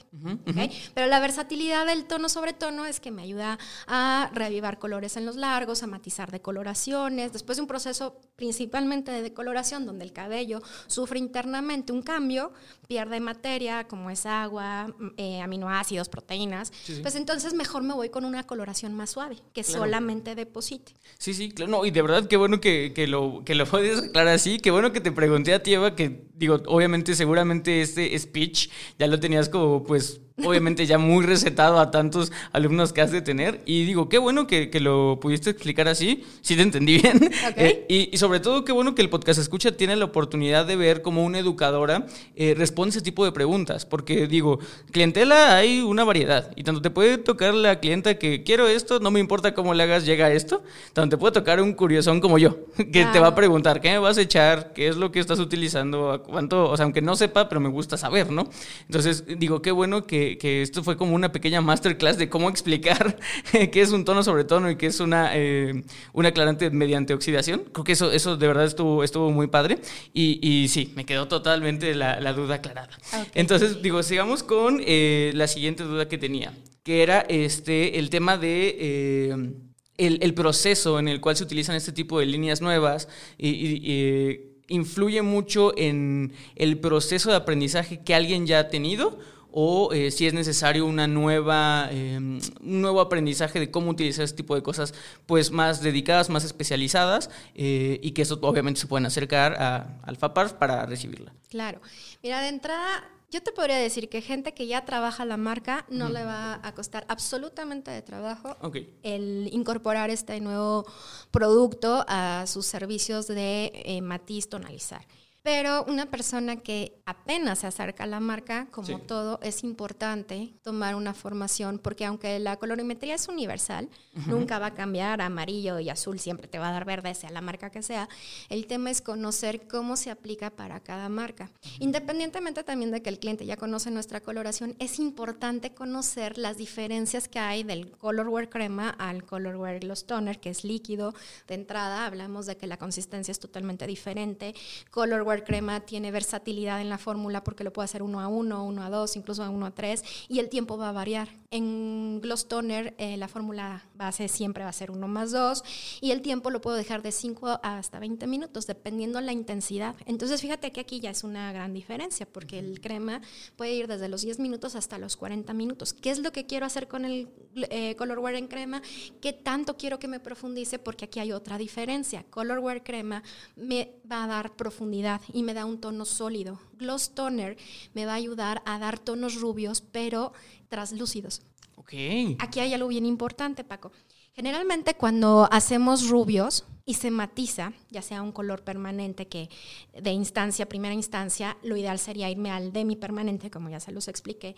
Pero 0.95 1.07
la 1.07 1.21
versatilidad 1.21 1.87
del 1.87 2.07
tono 2.07 2.29
sobre 2.29 2.53
tono 2.53 2.87
es 2.87 3.01
que 3.01 3.11
me 3.11 3.23
ayuda 3.23 3.59
a 3.87 4.31
reavivar 4.33 4.79
colores 4.79 5.17
en 5.17 5.27
los 5.27 5.37
largos, 5.37 5.83
a 5.83 5.87
matizar 5.87 6.31
decoloraciones. 6.31 7.33
Después 7.33 7.57
de 7.57 7.63
un 7.63 7.69
proceso 7.69 8.21
principalmente 8.37 9.13
de 9.13 9.23
decoloración, 9.23 9.87
donde 9.87 10.05
el 10.05 10.13
cabello 10.13 10.61
sufre 10.87 11.19
internamente 11.19 11.93
un 11.93 12.03
cambio, 12.03 12.53
pierde 12.89 13.21
materia 13.21 13.87
como 13.87 14.11
es 14.11 14.27
agua, 14.27 14.87
mm, 14.87 15.11
eh, 15.17 15.41
aminoácidos, 15.41 16.09
proteínas, 16.09 16.73
pues 17.03 17.15
entonces 17.15 17.55
mejor 17.55 17.83
me 17.83 17.95
voy 17.95 18.09
con 18.09 18.25
una 18.25 18.45
coloración 18.45 18.95
más 18.95 19.11
suave, 19.11 19.37
que 19.53 19.63
solamente 19.63 20.35
deposite. 20.35 20.95
Sí, 21.19 21.35
sí, 21.35 21.51
claro. 21.51 21.71
No, 21.71 21.85
y 21.85 21.91
de 21.91 22.03
verdad 22.03 22.27
qué 22.29 22.37
bueno 22.37 22.61
que, 22.61 22.93
que, 22.95 23.07
lo, 23.07 23.14
que 23.45 23.55
lo 23.55 23.67
puedes 23.67 23.99
aclarar 24.05 24.35
así, 24.35 24.59
qué 24.59 24.71
bueno 24.71 24.93
que 24.93 25.01
te 25.01 25.13
pregunté 25.13 25.55
a 25.55 25.63
ti, 25.63 25.75
Eva, 25.75 25.95
que 25.95 26.25
digo, 26.35 26.61
obviamente 26.67 27.15
seguramente 27.15 27.81
este 27.81 28.19
speech 28.19 28.69
ya 28.99 29.07
lo 29.07 29.21
tenías 29.21 29.49
como 29.49 29.85
pues 29.85 30.21
obviamente 30.43 30.85
ya 30.85 30.99
muy 30.99 31.25
recetado 31.25 31.79
a 31.79 31.93
tantos 31.93 32.33
alumnos 32.53 32.93
que 32.93 33.01
has 33.01 33.13
de 33.13 33.23
tener. 33.23 33.61
Y 33.67 33.85
digo, 33.85 34.09
qué 34.09 34.19
bueno 34.19 34.47
que, 34.47 34.71
lo 34.81 35.19
pudiste 35.21 35.51
explicar 35.51 35.87
así, 35.89 36.25
sí 36.41 36.57
te 36.57 36.63
entendí 36.63 36.99
bien. 36.99 37.31
Eh, 37.57 38.11
y, 38.13 38.17
sobre 38.17 38.41
todo, 38.41 38.65
qué 38.65 38.73
bueno 38.73 38.95
que 38.95 39.03
el 39.03 39.09
podcast 39.09 39.39
escucha 39.39 39.77
tiene 39.77 39.95
la 39.97 40.07
oportunidad 40.07 40.67
de 40.67 40.77
ver 40.77 41.03
cómo 41.03 41.25
una 41.25 41.39
educadora 41.39 42.07
eh, 42.35 42.55
responde 42.57 42.91
ese 42.91 43.01
tipo 43.01 43.25
de 43.25 43.33
preguntas. 43.33 43.87
Porque 43.87 44.27
digo, 44.27 44.59
clientela 44.91 45.57
hay 45.57 45.81
una 45.81 46.05
variedad. 46.05 46.51
Y 46.57 46.65
tanto 46.65 46.83
te 46.83 46.91
puede 46.91 47.19
tocar 47.19 47.55
la 47.55 47.79
clienta 47.79 48.19
que 48.19 48.43
quiero 48.43 48.67
esto, 48.67 48.99
no 48.99 49.11
me 49.11 49.21
importa 49.21 49.55
cómo 49.55 49.73
le 49.73 49.85
hagas, 49.85 50.05
llega 50.05 50.27
a 50.27 50.33
esto. 50.33 50.63
Tanto 50.93 51.17
te 51.17 51.21
puede 51.21 51.33
tocar 51.33 51.61
un 51.61 51.75
curiosón 51.75 52.21
como 52.21 52.39
yo, 52.39 52.67
que 52.93 53.07
te 53.13 53.21
va 53.21 53.29
a 53.29 53.35
preguntar, 53.35 53.81
¿qué 53.81 53.91
me 53.91 53.99
vas 53.99 54.19
a 54.19 54.23
echar? 54.23 54.73
¿Qué 54.73 54.89
es 54.89 54.97
lo 54.97 55.13
que 55.13 55.21
estás 55.21 55.39
utilizando? 55.39 56.23
¿Cuánto? 56.27 56.69
O 56.69 56.77
sea, 56.77 56.85
aunque 56.85 57.03
no 57.03 57.15
sepa, 57.15 57.49
pero 57.49 57.61
me 57.61 57.69
gusta 57.69 57.97
saber, 57.97 58.31
¿no? 58.31 58.49
Entonces, 58.89 59.25
digo, 59.39 59.63
qué 59.63 59.71
bueno 59.71 60.07
que 60.07 60.24
que, 60.39 60.63
esto 60.63 60.83
fue 60.83 60.97
como 60.97 61.15
una 61.15 61.33
pequeña 61.33 61.61
masterclass 61.61 62.19
de 62.19 62.29
cómo 62.29 62.49
explicar 62.49 63.19
qué 63.53 63.81
es 63.81 63.93
un 63.93 64.05
tono 64.05 64.23
sobre 64.23 64.45
tono 64.45 64.71
y 64.71 64.77
qué 64.77 64.87
es 64.87 65.01
una, 65.01 65.31
eh, 65.35 65.85
un 66.13 66.27
aclarante 66.27 66.71
mediante 66.71 67.15
oxidación. 67.15 67.65
Creo 67.73 67.85
que 67.85 67.93
eso, 67.93 68.13
eso 68.13 68.37
de 68.37 68.47
verdad 68.47 68.65
estuvo, 68.65 69.05
estuvo 69.05 69.31
muy 69.31 69.47
padre. 69.47 69.79
Y, 70.13 70.39
y 70.47 70.69
sí, 70.69 70.93
me 70.97 71.05
quedó 71.05 71.29
totalmente 71.29 71.95
la, 71.95 72.33
duda 72.33 72.57
aclarada. 72.57 72.97
Entonces, 73.35 73.83
digo, 73.83 74.03
sigamos 74.03 74.43
con 74.43 74.81
eh, 74.85 75.31
la 75.35 75.47
siguiente 75.47 75.85
duda 75.85 76.09
que 76.09 76.19
tenía, 76.19 76.53
que 76.83 77.03
era 77.03 77.21
este, 77.29 77.99
el 77.99 78.11
tema 78.11 78.39
de... 78.39 78.77
Eh, 78.79 79.53
el, 79.97 80.35
proceso 80.35 80.99
en 80.99 81.07
el 81.07 81.21
cual 81.21 81.37
se 81.37 81.45
utilizan 81.45 81.77
este 81.77 81.93
tipo 81.93 82.19
de 82.19 82.27
líneas 82.27 82.61
nuevas 82.61 83.07
y 83.39 84.55
influye 84.69 85.23
mucho 85.23 85.77
en 85.77 86.33
el 86.57 86.79
proceso 86.79 87.31
de 87.31 87.37
aprendizaje 87.37 88.01
que 88.03 88.15
alguien 88.15 88.47
ya 88.47 88.61
ha 88.61 88.69
tenido 88.69 89.19
o 89.57 89.93
eh, 89.93 90.11
si 90.11 90.27
es 90.27 90.35
necesario 90.35 90.85
una 90.85 91.07
nueva, 91.07 91.89
em, 91.93 92.41
un 92.61 92.83
nuevo 92.83 93.01
aprendizaje 93.01 93.61
de 93.61 93.71
cómo 93.71 93.93
utilizar 93.93 94.25
este 94.25 94.39
tipo 94.39 94.57
de 94.57 94.65
cosas 94.65 94.95
pues 95.27 95.53
más 95.53 95.81
dedicadas, 95.81 96.29
más 96.29 96.43
especializadas 96.43 97.31
eh, 97.55 98.01
y 98.03 98.11
que 98.11 98.23
eso 98.23 98.37
obviamente 98.43 98.81
se 98.81 98.89
pueden 98.89 99.07
acercar 99.07 99.55
a 99.63 100.01
Alfapar 100.03 100.59
para 100.59 100.87
recibirla. 100.87 101.33
Claro. 101.51 101.81
Mira, 102.21 102.41
de 102.41 102.49
entrada 102.49 103.09
yo 103.31 103.43
te 103.43 103.53
podría 103.53 103.77
decir 103.77 104.09
que 104.09 104.23
gente 104.23 104.55
que 104.55 104.67
ya 104.67 104.85
trabaja 104.85 105.25
la 105.25 105.37
marca 105.37 105.87
no 105.89 106.09
le 106.09 106.25
va 106.25 106.61
a 106.63 106.75
costar 106.75 107.05
absolutamente 107.09 107.93
de 107.93 108.03
trabajo 108.03 108.57
el 109.05 109.49
incorporar 109.53 110.11
este 110.11 110.41
nuevo 110.41 110.85
producto 111.31 112.05
a 112.09 112.45
sus 112.49 112.67
servicios 112.67 113.29
de 113.29 113.71
eh, 113.85 114.01
matiz 114.03 114.49
tonalizar. 114.49 115.07
Pero 115.45 115.85
una 115.89 116.07
persona 116.07 116.57
que 116.57 117.03
apenas 117.05 117.59
se 117.59 117.67
acerca 117.67 118.05
a 118.05 118.07
la 118.07 118.19
marca, 118.19 118.67
como 118.71 118.99
todo, 119.01 119.39
es 119.43 119.63
importante 119.63 120.55
tomar 120.63 120.95
una 120.95 121.13
formación, 121.13 121.79
porque 121.79 122.07
aunque 122.07 122.39
la 122.39 122.57
colorimetría 122.57 123.15
es 123.15 123.29
universal, 123.29 123.91
nunca 124.27 124.59
va 124.59 124.69
a 124.69 124.75
cambiar 124.75 125.21
amarillo 125.21 125.79
y 125.81 125.91
azul, 125.91 126.19
siempre 126.19 126.49
te 126.49 126.59
va 126.59 126.71
a 126.71 126.73
dar 126.73 126.87
verde, 126.87 127.15
sea 127.15 127.29
la 127.29 127.43
marca 127.43 127.69
que 127.69 127.83
sea. 127.83 128.09
El 128.49 128.67
tema 128.67 128.91
es 128.91 129.03
conocer 129.03 129.69
cómo 129.69 129.99
se 129.99 130.11
aplica 130.11 130.49
para 130.49 130.81
cada 130.81 131.11
marca. 131.11 131.51
Independientemente 131.79 132.65
también 132.65 132.91
de 132.91 133.03
que 133.03 133.11
el 133.11 133.19
cliente 133.19 133.45
ya 133.45 133.59
conoce 133.59 133.91
nuestra 133.91 134.21
coloración, 134.21 134.75
es 134.79 134.99
importante 134.99 135.75
conocer 135.75 136.39
las 136.39 136.57
diferencias 136.57 137.29
que 137.29 137.39
hay 137.39 137.65
del 137.65 137.91
Colorware 137.91 138.49
crema 138.49 138.89
al 138.89 139.25
Colorware 139.25 139.81
gloss 139.81 140.07
toner, 140.07 140.41
que 140.41 140.49
es 140.49 140.65
líquido. 140.65 141.13
De 141.47 141.55
entrada 141.55 142.07
hablamos 142.07 142.47
de 142.47 142.57
que 142.57 142.67
la 142.67 142.79
consistencia 142.79 143.31
es 143.31 143.41
totalmente 143.41 143.87
diferente. 143.87 144.55
Colorware 144.91 145.34
Crema 145.43 145.81
tiene 145.81 146.13
versatilidad 146.13 146.81
en 146.81 146.89
la 146.89 146.99
fórmula 146.99 147.43
porque 147.43 147.65
lo 147.65 147.73
puedo 147.73 147.85
hacer 147.85 148.03
uno 148.03 148.21
a 148.21 148.29
uno, 148.29 148.65
uno 148.65 148.85
a 148.85 148.91
dos, 148.91 149.17
incluso 149.17 149.43
a 149.43 149.51
uno 149.51 149.67
a 149.67 149.73
tres, 149.73 150.05
y 150.29 150.39
el 150.39 150.49
tiempo 150.49 150.79
va 150.79 150.91
a 150.91 150.93
variar. 150.93 151.29
En 151.51 152.21
Gloss 152.21 152.47
Toner 152.47 152.95
eh, 152.99 153.17
la 153.17 153.29
fórmula 153.29 153.85
base 153.95 154.29
siempre 154.29 154.65
va 154.65 154.71
a 154.71 154.73
ser 154.73 154.91
uno 154.91 155.09
más 155.09 155.33
dos, 155.33 155.65
y 156.01 156.13
el 156.13 156.23
tiempo 156.23 156.51
lo 156.51 156.61
puedo 156.61 156.77
dejar 156.77 157.03
de 157.03 157.11
5 157.11 157.61
hasta 157.63 157.99
20 157.99 158.27
minutos, 158.27 158.67
dependiendo 158.67 159.21
la 159.21 159.33
intensidad. 159.33 159.97
Entonces, 160.07 160.41
fíjate 160.41 160.71
que 160.73 160.81
aquí 160.81 161.01
ya 161.01 161.11
es 161.11 161.25
una 161.25 161.53
gran 161.53 161.73
diferencia, 161.73 162.27
porque 162.27 162.59
el 162.59 162.81
crema 162.81 163.21
puede 163.57 163.75
ir 163.75 163.87
desde 163.89 164.09
los 164.09 164.23
10 164.23 164.39
minutos 164.39 164.75
hasta 164.75 164.99
los 164.99 165.17
40 165.17 165.53
minutos. 165.55 165.95
¿Qué 165.95 166.11
es 166.11 166.19
lo 166.19 166.33
que 166.33 166.47
quiero 166.47 166.67
hacer 166.67 166.89
con 166.89 167.05
el 167.05 167.29
eh, 167.71 167.97
Color 167.97 168.19
Wear 168.19 168.37
en 168.37 168.49
crema? 168.49 168.83
¿Qué 169.21 169.33
tanto 169.33 169.77
quiero 169.77 169.99
que 169.99 170.09
me 170.09 170.21
profundice? 170.21 170.79
Porque 170.79 171.07
aquí 171.07 171.21
hay 171.21 171.33
otra 171.33 171.59
diferencia. 171.59 172.25
Color 172.31 172.59
Wear 172.59 172.83
crema 172.83 173.23
me 173.57 173.93
va 174.11 174.25
a 174.25 174.27
dar 174.27 174.57
profundidad 174.57 175.21
y 175.33 175.43
me 175.43 175.55
da 175.55 175.65
un 175.65 175.81
tono 175.81 176.05
sólido. 176.05 176.61
Gloss 176.75 177.15
Toner 177.15 177.57
me 177.95 178.07
va 178.07 178.13
a 178.13 178.17
ayudar 178.17 178.63
a 178.67 178.79
dar 178.79 178.99
tonos 178.99 179.41
rubios, 179.41 179.81
pero 179.81 180.33
traslúcidos. 180.69 181.43
Okay. 181.77 182.37
Aquí 182.41 182.61
hay 182.61 182.73
algo 182.73 182.89
bien 182.89 183.07
importante, 183.07 183.65
Paco. 183.65 183.93
Generalmente 184.35 184.95
cuando 184.95 185.49
hacemos 185.53 186.09
rubios 186.09 186.65
y 186.85 186.95
se 186.95 187.11
matiza, 187.11 187.73
ya 187.91 188.03
sea 188.03 188.23
un 188.23 188.33
color 188.33 188.65
permanente 188.65 189.29
que 189.29 189.49
de 189.93 190.11
instancia, 190.11 190.69
primera 190.69 190.95
instancia, 190.95 191.57
lo 191.63 191.77
ideal 191.77 191.99
sería 191.99 192.31
irme 192.31 192.51
al 192.51 192.73
demi 192.73 192.97
permanente, 192.97 193.51
como 193.51 193.71
ya 193.71 193.81
se 193.81 193.93
los 193.93 194.09
expliqué, 194.09 194.57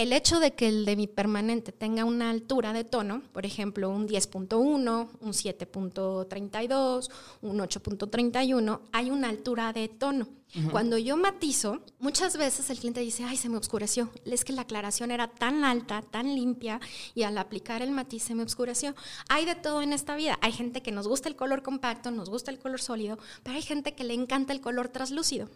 el 0.00 0.14
hecho 0.14 0.40
de 0.40 0.52
que 0.54 0.66
el 0.66 0.86
de 0.86 0.96
mi 0.96 1.06
permanente 1.06 1.72
tenga 1.72 2.06
una 2.06 2.30
altura 2.30 2.72
de 2.72 2.84
tono, 2.84 3.22
por 3.34 3.44
ejemplo, 3.44 3.90
un 3.90 4.08
10.1, 4.08 5.08
un 5.20 5.32
7.32, 5.32 7.10
un 7.42 7.58
8.31, 7.58 8.80
hay 8.92 9.10
una 9.10 9.28
altura 9.28 9.74
de 9.74 9.88
tono. 9.88 10.39
Cuando 10.70 10.98
yo 10.98 11.16
matizo, 11.16 11.80
muchas 12.00 12.36
veces 12.36 12.70
el 12.70 12.78
cliente 12.78 13.00
dice, 13.00 13.24
ay, 13.24 13.36
se 13.36 13.48
me 13.48 13.56
oscureció. 13.56 14.10
Es 14.24 14.44
que 14.44 14.52
la 14.52 14.62
aclaración 14.62 15.10
era 15.10 15.28
tan 15.28 15.64
alta, 15.64 16.02
tan 16.02 16.34
limpia, 16.34 16.80
y 17.14 17.22
al 17.22 17.38
aplicar 17.38 17.82
el 17.82 17.92
matiz 17.92 18.24
se 18.24 18.34
me 18.34 18.42
oscureció. 18.42 18.94
Hay 19.28 19.44
de 19.44 19.54
todo 19.54 19.82
en 19.82 19.92
esta 19.92 20.16
vida. 20.16 20.38
Hay 20.42 20.52
gente 20.52 20.82
que 20.82 20.90
nos 20.90 21.06
gusta 21.06 21.28
el 21.28 21.36
color 21.36 21.62
compacto, 21.62 22.10
nos 22.10 22.28
gusta 22.28 22.50
el 22.50 22.58
color 22.58 22.80
sólido, 22.80 23.18
pero 23.42 23.56
hay 23.56 23.62
gente 23.62 23.94
que 23.94 24.04
le 24.04 24.14
encanta 24.14 24.52
el 24.52 24.60
color 24.60 24.88
traslúcido. 24.88 25.48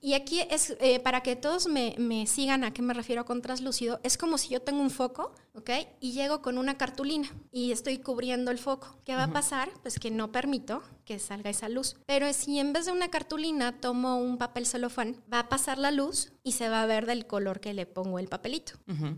Y 0.00 0.14
aquí 0.14 0.40
es, 0.50 0.76
eh, 0.80 0.98
para 1.00 1.22
que 1.22 1.36
todos 1.36 1.68
me, 1.68 1.94
me 1.98 2.26
sigan 2.26 2.64
a 2.64 2.72
qué 2.72 2.82
me 2.82 2.94
refiero 2.94 3.24
con 3.24 3.42
traslúcido, 3.42 4.00
es 4.02 4.18
como 4.18 4.36
si 4.36 4.48
yo 4.48 4.62
tengo 4.62 4.80
un 4.80 4.90
foco, 4.90 5.32
¿ok? 5.54 5.70
Y 6.00 6.12
llego 6.12 6.42
con 6.42 6.58
una 6.58 6.76
cartulina 6.76 7.28
y 7.52 7.72
estoy 7.72 7.98
cubriendo 7.98 8.50
el 8.50 8.58
foco. 8.58 8.96
¿Qué 9.04 9.14
va 9.14 9.24
a 9.24 9.32
pasar? 9.32 9.70
Pues 9.82 9.98
que 9.98 10.10
no 10.10 10.32
permito 10.32 10.82
que 11.04 11.18
salga 11.18 11.50
esa 11.50 11.68
luz. 11.68 11.96
Pero 12.06 12.32
si 12.32 12.58
en 12.58 12.72
vez 12.72 12.86
de 12.86 12.92
una 12.92 13.08
cartulina 13.08 13.80
tomo 13.80 14.18
un 14.18 14.38
papel 14.38 14.66
celofán, 14.66 15.16
va 15.32 15.40
a 15.40 15.48
pasar 15.48 15.78
la 15.78 15.90
luz 15.90 16.32
y 16.42 16.52
se 16.52 16.68
va 16.68 16.82
a 16.82 16.86
ver 16.86 17.06
del 17.06 17.26
color 17.26 17.60
que 17.60 17.74
le 17.74 17.86
pongo 17.86 18.18
el 18.18 18.28
papelito. 18.28 18.74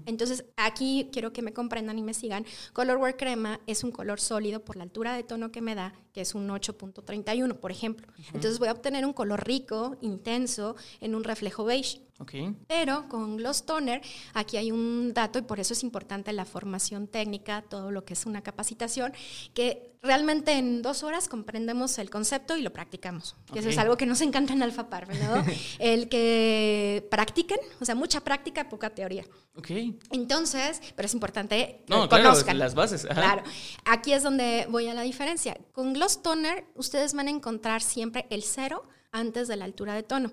Entonces, 0.07 0.45
aquí 0.57 1.09
quiero 1.12 1.33
que 1.33 1.42
me 1.42 1.53
comprendan 1.53 1.99
y 1.99 2.03
me 2.03 2.14
sigan. 2.14 2.45
Colorware 2.73 3.16
crema 3.16 3.61
es 3.66 3.85
un 3.85 3.90
color 3.90 4.21
sólido 4.21 4.64
por 4.64 4.77
la 4.77 4.83
altura 4.83 5.14
de 5.14 5.23
tono 5.23 5.53
que 5.53 5.61
me 5.61 5.75
da, 5.75 5.95
que 6.12 6.20
es 6.20 6.35
un 6.35 6.48
8.31, 6.48 7.57
por 7.59 7.70
ejemplo. 7.70 8.07
Entonces, 8.33 8.59
voy 8.59 8.68
a 8.68 8.72
obtener 8.72 9.05
un 9.07 9.12
color 9.12 9.46
rico, 9.46 9.96
intenso, 10.01 10.77
en 11.01 11.14
un 11.14 11.25
reflejo 11.25 11.64
beige. 11.64 12.03
Pero 12.68 13.09
con 13.09 13.37
Gloss 13.37 13.64
Toner, 13.64 14.01
aquí 14.35 14.57
hay 14.57 14.70
un 14.70 15.12
dato 15.14 15.38
y 15.38 15.42
por 15.42 15.61
eso 15.61 15.72
es 15.72 15.83
importante 15.83 16.33
la 16.33 16.44
formación 16.44 17.09
técnica, 17.09 17.62
todo 17.62 17.90
lo 17.90 18.05
que 18.05 18.14
es 18.14 18.27
una 18.27 18.42
capacitación, 18.42 19.12
que 19.55 19.92
realmente 20.03 20.53
en 20.53 20.83
dos 20.83 21.03
horas 21.05 21.29
comprendemos 21.29 21.98
el 21.98 22.11
concepto 22.11 22.57
y 22.57 22.62
lo 22.62 22.72
practicamos. 22.72 23.37
eso 23.55 23.68
es 23.68 23.79
algo 23.79 23.96
que 23.96 24.07
nos 24.07 24.20
encanta 24.20 24.53
en 24.53 24.62
Alpha 24.62 24.88
Par, 24.88 25.09
¿no? 25.09 25.44
el 25.79 26.09
que 26.09 27.07
practiquen, 27.11 27.59
o 27.81 27.85
sea, 27.85 27.94
mucha 27.94 28.20
práctica, 28.20 28.68
poca 28.68 28.90
teoría. 28.90 29.25
Ok. 29.55 29.70
Entonces, 30.11 30.81
pero 30.96 31.07
es 31.07 31.14
importante 31.14 31.85
que 31.87 32.09
conozcan. 32.09 32.59
las 32.59 32.75
bases. 32.75 33.05
Claro. 33.05 33.42
Aquí 33.85 34.12
es 34.12 34.22
donde 34.22 34.66
voy 34.70 34.88
a 34.88 34.94
la 34.94 35.03
diferencia. 35.03 35.57
Con 35.72 35.92
Gloss 36.03 36.21
Toner, 36.21 36.65
ustedes 36.75 37.15
van 37.15 37.29
a 37.29 37.31
encontrar 37.31 37.81
siempre 37.81 38.27
el 38.29 38.43
cero 38.43 38.83
antes 39.12 39.47
de 39.47 39.55
la 39.55 39.67
altura 39.67 39.95
de 39.95 40.03
tono. 40.03 40.33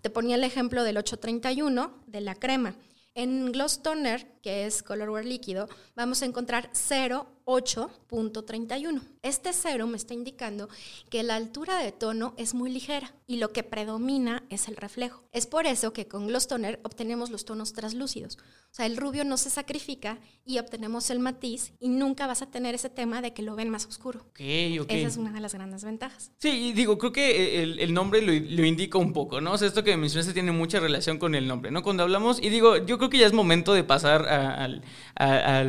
Te 0.00 0.10
ponía 0.10 0.36
el 0.36 0.44
ejemplo 0.44 0.84
del 0.84 0.96
831 0.96 2.04
de 2.06 2.20
la 2.20 2.36
crema. 2.36 2.76
En 3.14 3.50
Gloss 3.50 3.82
Toner, 3.82 4.37
que 4.48 4.64
es 4.64 4.82
Colorware 4.82 5.26
líquido, 5.26 5.68
vamos 5.94 6.22
a 6.22 6.24
encontrar 6.24 6.70
0,8.31. 6.72 9.02
Este 9.20 9.52
cero 9.52 9.86
me 9.86 9.98
está 9.98 10.14
indicando 10.14 10.70
que 11.10 11.22
la 11.22 11.36
altura 11.36 11.76
de 11.76 11.92
tono 11.92 12.32
es 12.38 12.54
muy 12.54 12.70
ligera 12.70 13.12
y 13.26 13.36
lo 13.36 13.52
que 13.52 13.62
predomina 13.62 14.44
es 14.48 14.68
el 14.68 14.76
reflejo. 14.76 15.22
Es 15.32 15.46
por 15.46 15.66
eso 15.66 15.92
que 15.92 16.08
con 16.08 16.28
Gloss 16.28 16.48
Toner 16.48 16.80
obtenemos 16.82 17.28
los 17.28 17.44
tonos 17.44 17.74
translúcidos. 17.74 18.38
O 18.70 18.74
sea, 18.74 18.86
el 18.86 18.96
rubio 18.96 19.24
no 19.24 19.36
se 19.36 19.50
sacrifica 19.50 20.18
y 20.44 20.58
obtenemos 20.58 21.10
el 21.10 21.18
matiz 21.18 21.72
y 21.80 21.88
nunca 21.88 22.26
vas 22.26 22.42
a 22.42 22.50
tener 22.50 22.74
ese 22.74 22.90
tema 22.90 23.22
de 23.22 23.32
que 23.32 23.42
lo 23.42 23.54
ven 23.54 23.70
más 23.70 23.86
oscuro. 23.86 24.26
Okay, 24.30 24.76
Esa 24.76 25.08
es 25.08 25.16
una 25.16 25.32
de 25.32 25.40
las 25.40 25.54
grandes 25.54 25.84
ventajas. 25.84 26.32
Sí, 26.38 26.68
y 26.68 26.72
digo, 26.72 26.98
creo 26.98 27.12
que 27.12 27.62
el, 27.62 27.94
nombre 27.94 28.22
lo, 28.22 28.32
indica 28.32 28.98
un 28.98 29.12
poco, 29.12 29.40
¿no? 29.40 29.52
O 29.52 29.58
sea, 29.58 29.68
esto 29.68 29.84
que 29.84 29.96
mencionaste 29.96 30.32
tiene 30.32 30.52
mucha 30.52 30.80
relación 30.80 31.18
con 31.18 31.34
el 31.34 31.48
nombre, 31.48 31.70
¿no? 31.70 31.82
Cuando 31.82 32.02
hablamos, 32.02 32.42
y 32.42 32.50
digo, 32.50 32.76
yo 32.78 32.98
creo 32.98 33.10
que 33.10 33.18
ya 33.18 33.26
es 33.26 33.32
momento 33.32 33.74
de 33.74 33.84
pasar 33.84 34.28
a, 34.28 34.37
a, 34.38 35.64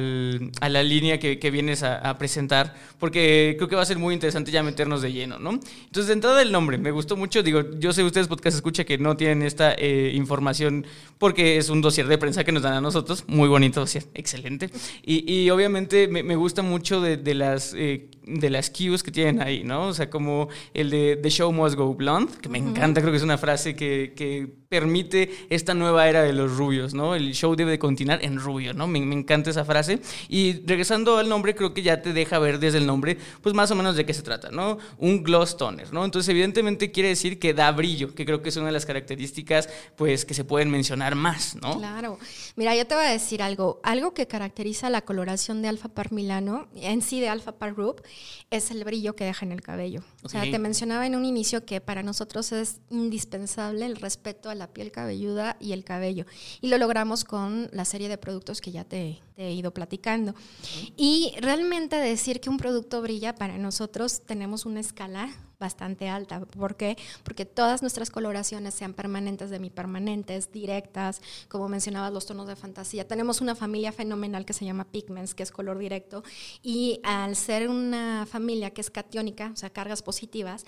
la 0.70 0.84
línea 0.84 1.20
que, 1.20 1.52
vienes 1.52 1.84
a, 1.84 2.18
presentar, 2.18 2.76
porque 3.00 3.56
creo 3.58 3.68
que 3.68 3.76
va 3.76 3.82
a 3.82 3.86
ser 3.86 3.98
muy 3.98 4.14
interesante 4.14 4.52
ya 4.52 4.64
meternos 4.64 5.02
de 5.02 5.12
lleno, 5.12 5.40
¿no? 5.40 5.52
Entonces, 5.52 6.08
de 6.08 6.14
entrada 6.14 6.42
el 6.42 6.52
nombre, 6.52 6.78
me 6.78 6.92
gustó 6.92 7.16
mucho, 7.16 7.44
digo, 7.44 7.64
yo 7.80 7.94
sé 7.94 8.04
ustedes 8.04 8.28
podcast 8.28 8.56
escucha 8.56 8.84
que 8.84 8.98
no 8.98 9.18
tienen 9.18 9.42
esta 9.44 9.74
eh, 9.74 10.12
información 10.14 10.86
porque 11.18 11.58
es 11.58 11.70
un 11.70 11.82
dossier 11.82 12.08
de 12.08 12.18
prensa 12.18 12.44
que 12.44 12.52
nos 12.52 12.64
dan 12.64 12.74
a 12.74 12.82
nosotros, 12.82 13.26
muy 13.28 13.48
bonito 13.48 13.80
dossier, 13.80 14.06
excelente, 14.14 14.70
y, 15.04 15.50
obviamente 15.50 16.08
me, 16.08 16.36
gusta 16.36 16.62
mucho 16.62 17.02
de, 17.02 17.34
las... 17.34 17.74
Eh, 17.76 18.08
de 18.30 18.50
las 18.50 18.70
cues 18.70 19.04
que 19.04 19.12
tienen 19.12 19.42
ahí, 19.42 19.64
¿no? 19.64 19.88
O 19.88 19.94
sea, 19.94 20.10
como 20.10 20.50
el 20.74 20.90
de 20.90 21.18
The 21.22 21.30
Show 21.30 21.52
Must 21.52 21.76
Go 21.76 21.94
Blonde, 21.96 22.34
que 22.42 22.50
me 22.50 22.58
encanta, 22.58 23.02
creo 23.02 23.12
que 23.12 23.18
es 23.18 23.24
una 23.24 23.38
frase 23.38 23.76
que, 23.76 24.14
que, 24.16 24.60
permite 24.70 25.48
esta 25.50 25.74
nueva 25.74 26.08
era 26.08 26.22
de 26.22 26.32
los 26.32 26.56
rubios, 26.56 26.94
¿no? 26.94 27.16
El 27.16 27.34
show 27.34 27.56
debe 27.56 27.72
de 27.72 27.80
continuar 27.80 28.24
en 28.24 28.38
rubio, 28.38 28.72
¿no? 28.76 28.86
Me, 28.86 29.02
me, 29.02 29.16
encanta 29.16 29.50
esa 29.50 29.66
frase. 29.66 30.00
Y 30.28 30.64
regresando 30.64 31.18
al 31.18 31.28
nombre, 31.28 31.56
creo 31.56 31.74
que 31.74 31.82
ya 31.82 32.04
te 32.04 32.14
deja 32.14 32.38
ver 32.38 32.60
desde 32.60 32.78
el 32.78 32.86
nombre, 32.86 33.18
pues 33.42 33.56
más 33.56 33.72
o 33.72 33.76
menos 33.76 33.96
de 33.96 34.06
qué 34.06 34.14
se 34.14 34.22
trata, 34.22 34.52
¿no? 34.52 34.78
Un 35.00 35.24
gloss 35.24 35.58
toner, 35.58 35.92
¿no? 35.92 36.06
Entonces, 36.06 36.30
evidentemente 36.30 36.92
quiere 36.92 37.10
decir 37.10 37.40
que 37.40 37.56
da 37.56 37.72
brillo, 37.72 38.14
que 38.14 38.26
creo 38.26 38.44
que 38.44 38.50
es 38.50 38.58
una 38.58 38.68
de 38.68 38.74
las 38.74 38.86
características, 38.86 39.70
pues, 39.96 40.24
que 40.24 40.36
se 40.36 40.44
pueden 40.44 40.70
mencionar 40.70 41.16
más, 41.16 41.56
¿no? 41.56 41.76
Claro. 41.80 42.20
Mira, 42.56 42.76
yo 42.76 42.86
te 42.86 42.94
voy 42.94 43.06
a 43.06 43.10
decir 43.10 43.42
algo. 43.42 43.80
Algo 43.82 44.14
que 44.14 44.28
caracteriza 44.28 44.92
la 44.92 45.02
coloración 45.02 45.64
de 45.64 45.70
Alpha 45.70 45.90
Par 45.90 46.12
Milano, 46.12 46.68
en 46.76 47.02
sí 47.02 47.20
de 47.20 47.30
Alpha 47.30 47.54
Par 47.54 47.74
Group, 47.74 48.04
es 48.50 48.72
el 48.72 48.84
brillo 48.84 49.16
que 49.16 49.26
deja 49.26 49.46
en 49.46 49.52
el 49.52 49.62
cabello. 49.62 50.04
O 50.24 50.30
sea, 50.30 50.42
te 50.42 50.60
mencionaba 50.60 51.06
en 51.06 51.16
un 51.16 51.26
inicio 51.26 51.66
que 51.66 51.82
para 51.82 52.04
nosotros 52.04 52.52
es 52.52 52.82
indispensable 52.90 53.86
el 53.86 53.96
respeto 53.96 54.50
a 54.50 54.56
la 54.56 54.68
piel 54.68 54.92
cabelluda 54.92 55.58
y 55.60 55.74
el 55.74 55.84
cabello. 55.84 56.26
Y 56.62 56.70
lo 56.70 56.78
logramos 56.78 57.24
con 57.24 57.70
la 57.72 57.86
serie 57.86 58.10
de 58.10 58.18
productos 58.18 58.62
que 58.62 58.72
ya 58.72 58.84
te, 58.84 59.22
he 59.40 59.54
ido 59.54 59.74
platicando. 59.74 60.36
Y 60.98 61.34
realmente 61.40 61.96
decir 61.96 62.42
que 62.42 62.50
un 62.50 62.58
producto 62.58 63.02
brilla, 63.02 63.36
para 63.36 63.58
nosotros 63.58 64.22
tenemos 64.26 64.66
una 64.66 64.82
escala 64.82 65.30
bastante 65.60 66.08
alta. 66.08 66.40
¿Por 66.40 66.76
qué? 66.78 66.98
Porque 67.24 67.46
todas 67.46 67.82
nuestras 67.82 68.10
coloraciones 68.10 68.74
sean 68.74 68.94
permanentes, 68.94 69.52
permanentes, 69.74 70.52
directas, 70.52 71.22
como 71.50 71.68
mencionabas, 71.68 72.14
los 72.14 72.26
tonos 72.26 72.48
de 72.48 72.56
fantasía. 72.56 73.08
Tenemos 73.08 73.42
una 73.42 73.56
familia 73.56 73.92
fenomenal 73.92 74.46
que 74.46 74.54
se 74.54 74.66
llama 74.66 74.86
Pigments, 74.86 75.36
que 75.36 75.44
es 75.44 75.52
color 75.52 75.78
directo, 75.78 76.24
y 76.64 77.02
al 77.04 77.36
ser 77.36 77.70
una 77.70 78.26
familia 78.26 78.72
que 78.72 78.82
es 78.82 78.90
catiónica, 78.90 79.52
o 79.54 79.58
sea, 79.58 79.70
cargas 79.70 80.02
positivas, 80.02 80.66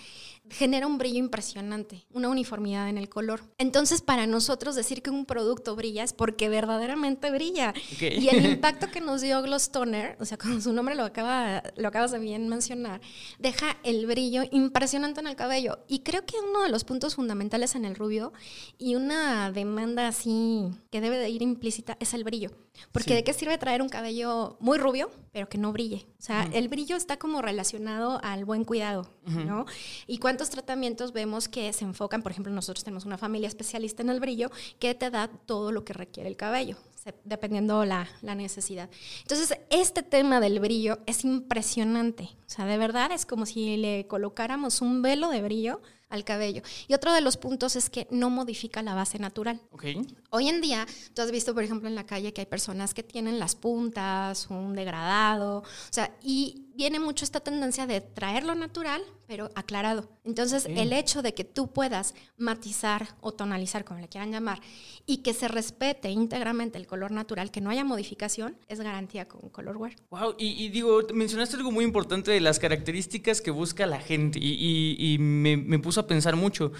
genera 0.49 0.87
un 0.87 0.97
brillo 0.97 1.19
impresionante, 1.19 2.05
una 2.11 2.27
uniformidad 2.27 2.89
en 2.89 2.97
el 2.97 3.07
color. 3.07 3.41
Entonces, 3.57 4.01
para 4.01 4.27
nosotros 4.27 4.75
decir 4.75 5.01
que 5.01 5.09
un 5.09 5.25
producto 5.25 5.75
brilla 5.75 6.03
es 6.03 6.11
porque 6.11 6.49
verdaderamente 6.49 7.31
brilla. 7.31 7.73
Y 7.99 8.27
el 8.27 8.59
impacto 8.61 8.91
que 8.91 9.01
nos 9.01 9.21
dio 9.21 9.41
Gloss 9.41 9.71
Toner, 9.71 10.17
o 10.19 10.25
sea, 10.25 10.37
con 10.37 10.61
su 10.61 10.73
nombre 10.73 10.95
lo, 10.95 11.03
acaba, 11.03 11.63
lo 11.75 11.87
acabas 11.87 12.11
de 12.11 12.19
bien 12.19 12.47
mencionar, 12.47 13.01
deja 13.39 13.77
el 13.83 14.05
brillo 14.05 14.43
impresionante 14.51 14.81
impresionante 14.81 15.19
en 15.19 15.27
el 15.27 15.35
cabello. 15.35 15.79
Y 15.87 15.99
creo 15.99 16.25
que 16.25 16.35
uno 16.39 16.63
de 16.63 16.69
los 16.69 16.83
puntos 16.83 17.15
fundamentales 17.15 17.75
en 17.75 17.85
el 17.85 17.95
rubio 17.95 18.33
y 18.79 18.95
una 18.95 19.51
demanda 19.51 20.07
así 20.07 20.71
que 20.89 21.01
debe 21.01 21.17
de 21.17 21.29
ir 21.29 21.41
implícita 21.43 21.97
es 21.99 22.13
el 22.13 22.23
brillo. 22.23 22.51
Porque 22.91 23.13
¿de 23.13 23.23
qué 23.23 23.33
sirve 23.33 23.57
traer 23.57 23.81
un 23.81 23.89
cabello 23.89 24.57
muy 24.59 24.77
rubio, 24.77 25.11
pero 25.33 25.47
que 25.47 25.57
no 25.57 25.71
brille? 25.71 26.07
O 26.17 26.21
sea, 26.21 26.49
el 26.53 26.67
brillo 26.67 26.95
está 26.95 27.17
como 27.17 27.41
relacionado 27.41 28.19
al 28.23 28.45
buen 28.45 28.63
cuidado, 28.63 29.11
¿no? 29.25 29.65
Y 30.07 30.17
cuántos 30.17 30.49
tratamientos 30.49 31.11
vemos 31.11 31.47
que 31.47 31.71
se 31.73 31.83
enfocan, 31.85 32.23
por 32.23 32.31
ejemplo, 32.31 32.51
nosotros 32.51 32.83
tenemos 32.83 33.05
una 33.05 33.17
familia 33.17 33.49
especialista 33.49 34.01
en 34.01 34.09
el 34.09 34.19
brillo 34.19 34.49
que 34.79 34.95
te 34.95 35.09
da 35.09 35.27
todo 35.27 35.71
lo 35.71 35.83
que 35.83 35.93
requiere 35.93 36.29
el 36.29 36.37
cabello. 36.37 36.77
Dependiendo 37.23 37.85
la, 37.85 38.07
la 38.21 38.35
necesidad. 38.35 38.89
Entonces, 39.21 39.57
este 39.69 40.03
tema 40.03 40.39
del 40.39 40.59
brillo 40.59 40.99
es 41.05 41.23
impresionante. 41.23 42.29
O 42.45 42.49
sea, 42.49 42.65
de 42.65 42.77
verdad 42.77 43.11
es 43.11 43.25
como 43.25 43.45
si 43.45 43.77
le 43.77 44.07
colocáramos 44.07 44.81
un 44.81 45.01
velo 45.01 45.29
de 45.29 45.41
brillo 45.41 45.81
al 46.11 46.23
cabello. 46.23 46.61
Y 46.87 46.93
otro 46.93 47.13
de 47.13 47.21
los 47.21 47.37
puntos 47.37 47.75
es 47.75 47.89
que 47.89 48.07
no 48.11 48.29
modifica 48.29 48.83
la 48.83 48.93
base 48.93 49.17
natural. 49.17 49.59
Okay. 49.71 50.05
Hoy 50.29 50.49
en 50.49 50.61
día, 50.61 50.85
tú 51.13 51.21
has 51.21 51.31
visto, 51.31 51.53
por 51.53 51.63
ejemplo, 51.63 51.87
en 51.87 51.95
la 51.95 52.05
calle 52.05 52.33
que 52.33 52.41
hay 52.41 52.47
personas 52.47 52.93
que 52.93 53.03
tienen 53.03 53.39
las 53.39 53.55
puntas, 53.55 54.47
un 54.49 54.75
degradado, 54.75 55.59
o 55.59 55.93
sea, 55.93 56.13
y 56.21 56.67
viene 56.75 56.99
mucho 56.99 57.25
esta 57.25 57.39
tendencia 57.39 57.85
de 57.85 58.01
traerlo 58.01 58.55
natural, 58.55 59.01
pero 59.27 59.49
aclarado. 59.55 60.09
Entonces, 60.23 60.65
el 60.65 60.91
hecho 60.93 61.21
de 61.21 61.33
que 61.33 61.43
tú 61.43 61.71
puedas 61.71 62.13
matizar 62.37 63.15
o 63.21 63.31
tonalizar, 63.31 63.85
como 63.85 63.99
le 63.99 64.09
quieran 64.09 64.31
llamar, 64.31 64.59
y 65.05 65.17
que 65.17 65.33
se 65.33 65.47
respete 65.47 66.09
íntegramente 66.09 66.77
el 66.77 66.87
color 66.87 67.11
natural, 67.11 67.49
que 67.49 67.61
no 67.61 67.69
haya 67.69 67.83
modificación, 67.83 68.57
es 68.67 68.81
garantía 68.81 69.27
con 69.27 69.49
Color 69.49 69.77
Wear. 69.77 69.95
Wow, 70.09 70.35
y, 70.37 70.67
digo, 70.69 71.01
mencionaste 71.13 71.55
algo 71.55 71.71
muy 71.71 71.85
importante 71.85 72.31
de 72.31 72.41
las 72.41 72.59
características 72.59 73.41
que 73.41 73.51
busca 73.51 73.85
la 73.85 73.99
gente, 73.99 74.39
y, 74.41 75.17
me, 75.19 75.79
puso 75.79 76.00
a 76.01 76.07
pensar 76.07 76.35
mucho. 76.35 76.71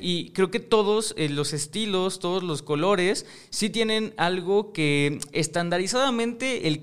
Y 0.00 0.30
creo 0.30 0.50
que 0.50 0.60
todos 0.60 1.14
eh, 1.16 1.28
los 1.28 1.52
estilos, 1.52 2.20
todos 2.20 2.42
los 2.42 2.62
colores, 2.62 3.26
sí 3.50 3.70
tienen 3.70 4.14
algo 4.16 4.72
que 4.72 5.18
estandarizadamente 5.32 6.68
el, 6.68 6.80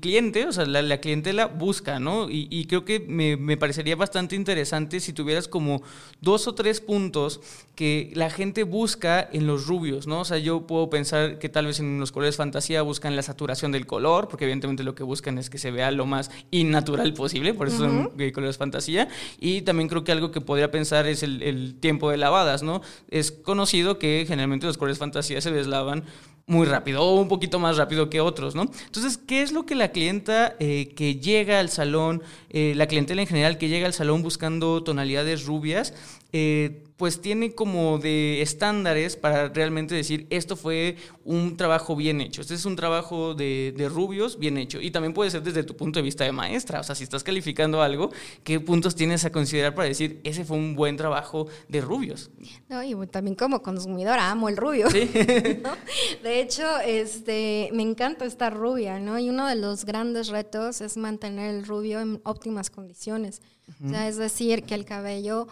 cliente, 0.00 0.46
o 0.46 0.52
sea, 0.52 0.66
la, 0.66 0.82
la 0.82 0.98
clientela 0.98 1.46
busca 1.46 1.84
¿no? 2.00 2.28
Y, 2.30 2.66
creo 2.66 2.84
que 2.84 3.00
me, 3.00 3.56
parecería 3.56 3.96
bastante 3.96 4.36
interesante 4.36 5.00
si 5.00 5.12
tuvieras 5.12 5.48
como 5.48 5.82
dos 6.20 6.46
o 6.46 6.54
tres 6.54 6.80
puntos 6.80 7.40
que 7.74 8.12
la 8.14 8.30
gente 8.30 8.62
busca 8.62 9.28
en 9.32 9.46
los 9.46 9.66
rubios, 9.66 10.06
¿no? 10.06 10.20
O 10.20 10.24
sea, 10.24 10.38
yo 10.38 10.66
puedo 10.66 10.90
pensar 10.90 11.38
que 11.38 11.48
tal 11.48 11.66
vez 11.66 11.80
en 11.80 11.98
los 11.98 12.12
colores 12.12 12.36
fantasía 12.36 12.82
buscan 12.82 13.16
la 13.16 13.22
saturación 13.22 13.72
del 13.72 13.86
color, 13.86 14.28
porque 14.28 14.44
evidentemente 14.44 14.84
lo 14.84 14.94
que 14.94 15.02
buscan 15.02 15.38
es 15.38 15.50
que 15.50 15.58
se 15.58 15.70
vea 15.70 15.90
lo 15.90 16.06
más 16.06 16.30
innatural 16.50 17.12
posible, 17.14 17.54
por 17.54 17.68
eso 17.68 17.78
son 17.78 18.12
colores 18.32 18.56
fantasía. 18.56 19.08
Y 19.40 19.62
también 19.62 19.88
creo 19.88 20.04
que 20.04 20.12
algo 20.12 20.30
que 20.30 20.40
podría 20.40 20.70
pensar 20.70 21.06
es 21.06 21.22
el, 21.24 21.76
tiempo 21.80 22.10
de 22.10 22.16
lavadas, 22.16 22.62
¿no? 22.62 22.80
Es 23.10 23.32
conocido 23.32 23.98
que 23.98 24.24
generalmente 24.26 24.66
los 24.66 24.78
colores 24.78 24.98
fantasía 24.98 25.40
se 25.40 25.50
deslavan 25.50 26.04
muy 26.46 26.66
rápido 26.66 27.02
o 27.02 27.20
un 27.20 27.28
poquito 27.28 27.58
más 27.58 27.76
rápido 27.76 28.10
que 28.10 28.20
otros, 28.20 28.54
¿no? 28.54 28.62
Entonces, 28.86 29.18
¿qué 29.18 29.42
es 29.42 29.52
lo 29.52 29.64
que 29.64 29.74
la 29.74 29.88
clienta 29.88 30.56
eh, 30.60 30.92
que 30.94 31.16
llega 31.16 31.58
al 31.58 31.70
salón, 31.70 32.22
eh, 32.50 32.74
la 32.76 32.86
clientela 32.86 33.22
en 33.22 33.28
general 33.28 33.56
que 33.56 33.68
llega 33.68 33.86
al 33.86 33.94
salón 33.94 34.22
buscando 34.22 34.82
tonalidades 34.82 35.46
rubias, 35.46 35.94
eh, 36.36 36.82
pues 36.96 37.20
tiene 37.20 37.54
como 37.54 37.98
de 37.98 38.42
estándares 38.42 39.16
para 39.16 39.50
realmente 39.50 39.94
decir 39.94 40.26
esto 40.30 40.56
fue 40.56 40.96
un 41.24 41.56
trabajo 41.56 41.94
bien 41.94 42.20
hecho, 42.20 42.40
este 42.40 42.54
es 42.54 42.64
un 42.64 42.74
trabajo 42.74 43.34
de, 43.34 43.72
rubios 43.88 44.36
bien 44.36 44.58
hecho 44.58 44.80
y 44.80 44.90
también 44.90 45.14
puede 45.14 45.30
ser 45.30 45.44
desde 45.44 45.62
tu 45.62 45.76
punto 45.76 46.00
de 46.00 46.02
vista 46.02 46.24
de 46.24 46.32
maestra, 46.32 46.80
o 46.80 46.82
sea, 46.82 46.96
si 46.96 47.04
estás 47.04 47.22
calificando 47.22 47.82
algo, 47.82 48.10
¿qué 48.42 48.58
puntos 48.58 48.96
tienes 48.96 49.24
a 49.24 49.30
considerar 49.30 49.76
para 49.76 49.86
decir 49.86 50.20
ese 50.24 50.44
fue 50.44 50.56
un 50.56 50.74
buen 50.74 50.96
trabajo 50.96 51.46
de 51.68 51.80
rubios? 51.80 52.32
No, 52.68 52.82
y 52.82 52.96
también 53.06 53.36
como 53.36 53.62
consumidora 53.62 54.28
amo 54.28 54.48
el 54.48 54.56
rubio. 54.56 54.90
¿Sí? 54.90 55.08
De 56.24 56.40
hecho, 56.40 56.64
este, 56.80 57.70
me 57.72 57.84
encanta 57.84 58.24
esta 58.24 58.50
rubia, 58.50 58.98
¿no? 58.98 59.20
Y 59.20 59.30
uno 59.30 59.46
de 59.46 59.54
los 59.54 59.84
grandes 59.84 60.28
retos 60.28 60.80
es 60.80 60.96
mantener 60.96 61.54
el 61.54 61.64
rubio 61.64 62.00
en 62.00 62.20
óptimas 62.24 62.70
condiciones, 62.70 63.40
o 63.84 63.88
sea, 63.88 64.08
es 64.08 64.16
decir, 64.16 64.64
que 64.64 64.74
el 64.74 64.84
cabello 64.84 65.46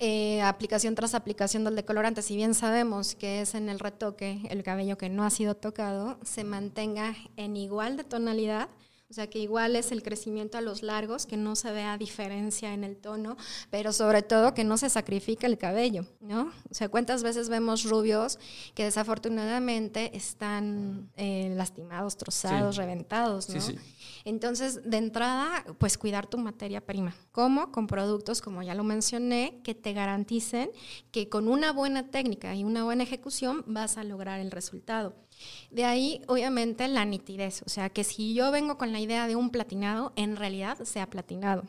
eh, 0.00 0.40
aplicación 0.42 0.94
tras 0.94 1.14
aplicación 1.14 1.64
del 1.64 1.74
decolorante, 1.74 2.22
si 2.22 2.36
bien 2.36 2.54
sabemos 2.54 3.14
que 3.14 3.40
es 3.40 3.54
en 3.54 3.68
el 3.68 3.80
retoque 3.80 4.40
el 4.48 4.62
cabello 4.62 4.96
que 4.96 5.08
no 5.08 5.24
ha 5.24 5.30
sido 5.30 5.56
tocado, 5.56 6.18
se 6.22 6.44
mantenga 6.44 7.16
en 7.36 7.56
igual 7.56 7.96
de 7.96 8.04
tonalidad. 8.04 8.68
O 9.10 9.14
sea, 9.14 9.30
que 9.30 9.38
igual 9.38 9.74
es 9.74 9.90
el 9.90 10.02
crecimiento 10.02 10.58
a 10.58 10.60
los 10.60 10.82
largos, 10.82 11.24
que 11.24 11.38
no 11.38 11.56
se 11.56 11.72
vea 11.72 11.96
diferencia 11.96 12.74
en 12.74 12.84
el 12.84 12.98
tono, 12.98 13.38
pero 13.70 13.90
sobre 13.92 14.20
todo 14.20 14.52
que 14.52 14.64
no 14.64 14.76
se 14.76 14.90
sacrifique 14.90 15.46
el 15.46 15.56
cabello, 15.56 16.04
¿no? 16.20 16.52
O 16.70 16.74
sea, 16.74 16.90
¿cuántas 16.90 17.22
veces 17.22 17.48
vemos 17.48 17.84
rubios 17.84 18.38
que 18.74 18.84
desafortunadamente 18.84 20.14
están 20.14 21.10
eh, 21.16 21.50
lastimados, 21.56 22.18
trozados, 22.18 22.76
reventados, 22.76 23.48
¿no? 23.48 23.60
Entonces, 24.24 24.82
de 24.84 24.98
entrada, 24.98 25.64
pues 25.78 25.96
cuidar 25.96 26.26
tu 26.26 26.36
materia 26.36 26.84
prima. 26.84 27.14
¿Cómo? 27.32 27.72
Con 27.72 27.86
productos, 27.86 28.42
como 28.42 28.62
ya 28.62 28.74
lo 28.74 28.84
mencioné, 28.84 29.60
que 29.64 29.74
te 29.74 29.94
garanticen 29.94 30.70
que 31.12 31.30
con 31.30 31.48
una 31.48 31.72
buena 31.72 32.10
técnica 32.10 32.54
y 32.54 32.62
una 32.62 32.84
buena 32.84 33.04
ejecución 33.04 33.64
vas 33.66 33.96
a 33.96 34.04
lograr 34.04 34.38
el 34.40 34.50
resultado. 34.50 35.14
De 35.70 35.84
ahí, 35.84 36.22
obviamente, 36.26 36.88
la 36.88 37.04
nitidez. 37.04 37.62
O 37.66 37.68
sea, 37.68 37.90
que 37.90 38.04
si 38.04 38.34
yo 38.34 38.50
vengo 38.50 38.78
con 38.78 38.92
la 38.92 39.00
idea 39.00 39.26
de 39.26 39.36
un 39.36 39.50
platinado, 39.50 40.12
en 40.16 40.36
realidad 40.36 40.78
sea 40.84 41.08
platinado. 41.08 41.64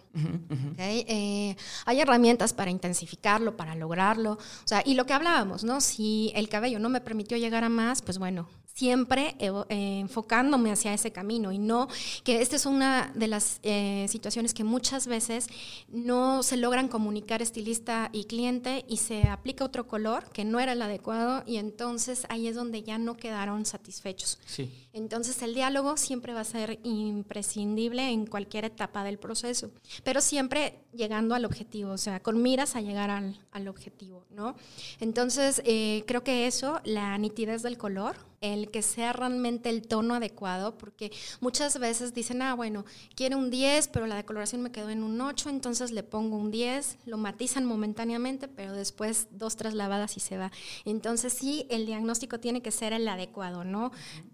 Eh, 0.77 1.55
hay 1.85 1.99
herramientas 1.99 2.53
para 2.53 2.71
intensificarlo, 2.71 3.57
para 3.57 3.75
lograrlo. 3.75 4.33
O 4.33 4.67
sea, 4.67 4.81
y 4.85 4.93
lo 4.93 5.05
que 5.05 5.13
hablábamos, 5.13 5.63
¿no? 5.63 5.81
Si 5.81 6.31
el 6.35 6.49
cabello 6.49 6.79
no 6.79 6.89
me 6.89 7.01
permitió 7.01 7.37
llegar 7.37 7.63
a 7.63 7.69
más, 7.69 8.01
pues 8.01 8.17
bueno, 8.17 8.47
siempre 8.79 9.35
eh, 9.39 9.99
enfocándome 9.99 10.71
hacia 10.71 10.93
ese 10.93 11.11
camino 11.11 11.51
y 11.51 11.57
no 11.57 11.89
que 12.23 12.41
esta 12.41 12.55
es 12.55 12.65
una 12.65 13.11
de 13.13 13.27
las 13.27 13.59
eh, 13.63 14.05
situaciones 14.07 14.53
que 14.53 14.63
muchas 14.63 15.05
veces 15.05 15.47
no 15.89 16.43
se 16.43 16.55
logran 16.55 16.87
comunicar 16.87 17.41
estilista 17.41 18.09
y 18.13 18.23
cliente 18.23 18.85
y 18.87 18.95
se 18.95 19.23
aplica 19.23 19.65
otro 19.65 19.85
color 19.85 20.29
que 20.31 20.45
no 20.45 20.61
era 20.61 20.71
el 20.71 20.81
adecuado 20.81 21.43
y 21.45 21.57
entonces 21.57 22.25
ahí 22.29 22.47
es 22.47 22.55
donde 22.55 22.81
ya 22.81 22.97
no 22.97 23.17
quedaron 23.17 23.65
satisfechos. 23.65 24.39
Sí. 24.45 24.71
Entonces 24.93 25.41
el 25.41 25.53
diálogo 25.53 25.97
siempre 25.97 26.33
va 26.33 26.39
a 26.39 26.45
ser 26.45 26.79
imprescindible 26.83 28.09
en 28.09 28.27
cualquier 28.27 28.63
etapa 28.63 29.03
del 29.03 29.19
proceso, 29.19 29.71
pero 30.05 30.21
siempre 30.21 30.79
llegando 30.93 31.35
al 31.35 31.43
objetivo, 31.43 31.91
o 31.91 31.97
sea, 31.97 32.21
con 32.21 32.41
miras 32.41 32.77
a 32.77 32.81
llegar 32.81 33.09
al, 33.09 33.45
al 33.51 33.67
objetivo, 33.67 34.23
¿no? 34.29 34.55
Entonces 35.01 35.61
eh, 35.65 36.05
creo 36.07 36.23
que 36.23 36.47
eso, 36.47 36.79
la 36.85 37.17
nitidez 37.17 37.61
del 37.61 37.77
color, 37.77 38.28
el 38.41 38.71
que 38.71 38.81
sea 38.81 39.13
realmente 39.13 39.69
el 39.69 39.87
tono 39.87 40.15
adecuado, 40.15 40.77
porque 40.77 41.11
muchas 41.39 41.79
veces 41.79 42.13
dicen, 42.13 42.41
ah, 42.41 42.53
bueno, 42.53 42.85
quiero 43.15 43.37
un 43.37 43.49
10, 43.49 43.87
pero 43.89 44.07
la 44.07 44.15
decoloración 44.15 44.61
me 44.61 44.71
quedó 44.71 44.89
en 44.89 45.03
un 45.03 45.19
8, 45.19 45.49
entonces 45.49 45.91
le 45.91 46.03
pongo 46.03 46.37
un 46.37 46.51
10, 46.51 46.99
lo 47.05 47.17
matizan 47.17 47.65
momentáneamente, 47.65 48.47
pero 48.47 48.73
después 48.73 49.27
dos, 49.31 49.55
tres 49.55 49.73
lavadas 49.73 50.17
y 50.17 50.19
se 50.19 50.37
va. 50.37 50.51
Entonces 50.85 51.33
sí, 51.33 51.65
el 51.69 51.85
diagnóstico 51.85 52.39
tiene 52.39 52.61
que 52.61 52.71
ser 52.71 52.93
el 52.93 53.07
adecuado, 53.07 53.63
¿no? 53.63 53.91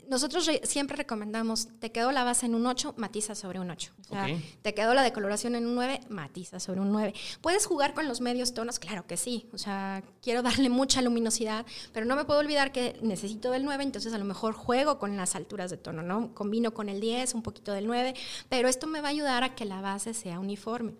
Nosotros 0.08 0.50
siempre 0.64 0.98
recomendamos, 0.98 1.70
te 1.80 1.92
quedó 1.92 2.12
la 2.12 2.24
base 2.24 2.46
en 2.46 2.56
un 2.56 2.66
8, 2.68 2.94
matiza 2.98 3.34
sobre 3.34 3.60
un 3.60 3.72
8. 3.72 3.92
O 4.02 4.14
sea, 4.14 4.28
te 4.62 4.74
quedó 4.74 4.94
la 4.94 5.02
decoloración 5.02 5.56
en 5.56 5.66
un 5.66 5.76
9, 5.76 6.02
matiza 6.10 6.60
sobre 6.60 6.82
un 6.82 6.92
9. 6.92 7.14
¿Puedes 7.42 7.66
jugar 7.66 7.94
con 7.94 8.08
los 8.08 8.22
medios 8.22 8.54
tonos? 8.54 8.78
Claro 8.78 9.08
que 9.08 9.18
sí. 9.18 9.48
O 9.52 9.58
sea, 9.58 10.04
quiero 10.22 10.44
darle 10.44 10.70
mucha 10.70 11.02
luminosidad, 11.02 11.66
pero 11.92 12.06
no 12.06 12.16
me 12.16 12.26
puedo 12.26 12.40
olvidar 12.40 12.72
que 12.72 13.00
necesito 13.02 13.52
del 13.52 13.66
9, 13.66 13.84
entonces 13.96 14.14
a 14.14 14.18
lo 14.18 14.26
mejor 14.26 14.54
juego 14.54 15.00
con 15.00 15.16
las 15.16 15.36
alturas 15.36 15.72
de 15.72 15.78
tono, 15.78 16.02
¿no? 16.02 16.34
Combino 16.34 16.74
con 16.74 16.90
el 16.90 17.00
10, 17.00 17.34
un 17.34 17.42
poquito 17.42 17.72
del 17.72 17.88
9, 17.88 18.14
pero 18.50 18.68
esto 18.68 18.88
me 18.88 19.00
va 19.00 19.08
a 19.08 19.12
ayudar 19.12 19.44
a 19.44 19.56
que 19.56 19.64
la 19.64 19.80
base 19.80 20.14
sea 20.14 20.40
uniforme. 20.40 20.96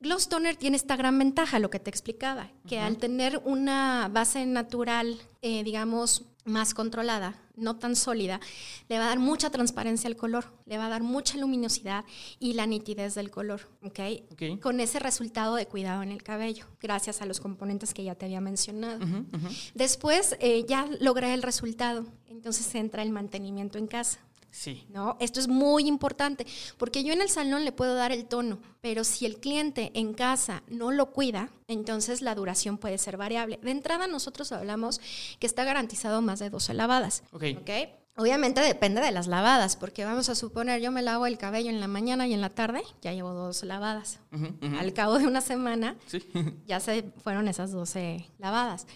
Gloss 0.00 0.28
Toner 0.28 0.56
tiene 0.56 0.76
esta 0.76 0.96
gran 0.96 1.18
ventaja, 1.18 1.58
lo 1.58 1.70
que 1.70 1.80
te 1.80 1.88
explicaba, 1.88 2.50
que 2.68 2.78
al 2.78 2.98
tener 2.98 3.40
una 3.44 4.10
base 4.12 4.44
natural, 4.44 5.18
eh, 5.40 5.64
digamos, 5.64 6.24
más 6.46 6.74
controlada, 6.74 7.34
no 7.56 7.76
tan 7.76 7.96
sólida, 7.96 8.40
le 8.88 8.98
va 8.98 9.06
a 9.06 9.08
dar 9.08 9.18
mucha 9.18 9.50
transparencia 9.50 10.08
al 10.08 10.16
color, 10.16 10.52
le 10.64 10.78
va 10.78 10.86
a 10.86 10.88
dar 10.88 11.02
mucha 11.02 11.36
luminosidad 11.36 12.04
y 12.38 12.54
la 12.54 12.66
nitidez 12.66 13.14
del 13.14 13.30
color, 13.30 13.68
¿ok? 13.82 14.60
Con 14.60 14.80
ese 14.80 14.98
resultado 14.98 15.56
de 15.56 15.66
cuidado 15.66 16.02
en 16.02 16.12
el 16.12 16.22
cabello, 16.22 16.66
gracias 16.80 17.20
a 17.20 17.26
los 17.26 17.40
componentes 17.40 17.92
que 17.92 18.04
ya 18.04 18.14
te 18.14 18.26
había 18.26 18.40
mencionado. 18.40 19.04
Después 19.74 20.36
eh, 20.40 20.64
ya 20.68 20.88
logré 21.00 21.34
el 21.34 21.42
resultado, 21.42 22.06
entonces 22.28 22.74
entra 22.74 23.02
el 23.02 23.10
mantenimiento 23.10 23.78
en 23.78 23.86
casa. 23.86 24.20
Sí. 24.56 24.86
¿No? 24.88 25.18
Esto 25.20 25.38
es 25.38 25.48
muy 25.48 25.86
importante, 25.86 26.46
porque 26.78 27.04
yo 27.04 27.12
en 27.12 27.20
el 27.20 27.28
salón 27.28 27.66
le 27.66 27.72
puedo 27.72 27.94
dar 27.94 28.10
el 28.10 28.24
tono, 28.24 28.58
pero 28.80 29.04
si 29.04 29.26
el 29.26 29.36
cliente 29.36 29.92
en 29.94 30.14
casa 30.14 30.62
no 30.66 30.90
lo 30.92 31.12
cuida, 31.12 31.50
entonces 31.68 32.22
la 32.22 32.34
duración 32.34 32.78
puede 32.78 32.96
ser 32.96 33.18
variable. 33.18 33.58
De 33.62 33.70
entrada 33.70 34.06
nosotros 34.06 34.52
hablamos 34.52 35.00
que 35.38 35.46
está 35.46 35.64
garantizado 35.64 36.22
más 36.22 36.38
de 36.38 36.48
12 36.48 36.72
lavadas. 36.72 37.22
Ok. 37.32 37.70
Obviamente 38.16 38.62
depende 38.62 39.02
de 39.02 39.10
las 39.10 39.26
lavadas, 39.26 39.76
porque 39.76 40.06
vamos 40.06 40.30
a 40.30 40.34
suponer, 40.34 40.80
yo 40.80 40.90
me 40.90 41.02
lavo 41.02 41.26
el 41.26 41.36
cabello 41.36 41.68
en 41.68 41.80
la 41.80 41.86
mañana 41.86 42.26
y 42.26 42.32
en 42.32 42.40
la 42.40 42.48
tarde, 42.48 42.82
ya 43.02 43.12
llevo 43.12 43.34
dos 43.34 43.62
lavadas. 43.62 44.20
Al 44.78 44.94
cabo 44.94 45.18
de 45.18 45.26
una 45.26 45.42
semana, 45.42 45.96
ya 46.66 46.80
se 46.80 47.04
fueron 47.22 47.46
esas 47.46 47.72
12 47.72 48.26
lavadas. 48.38 48.86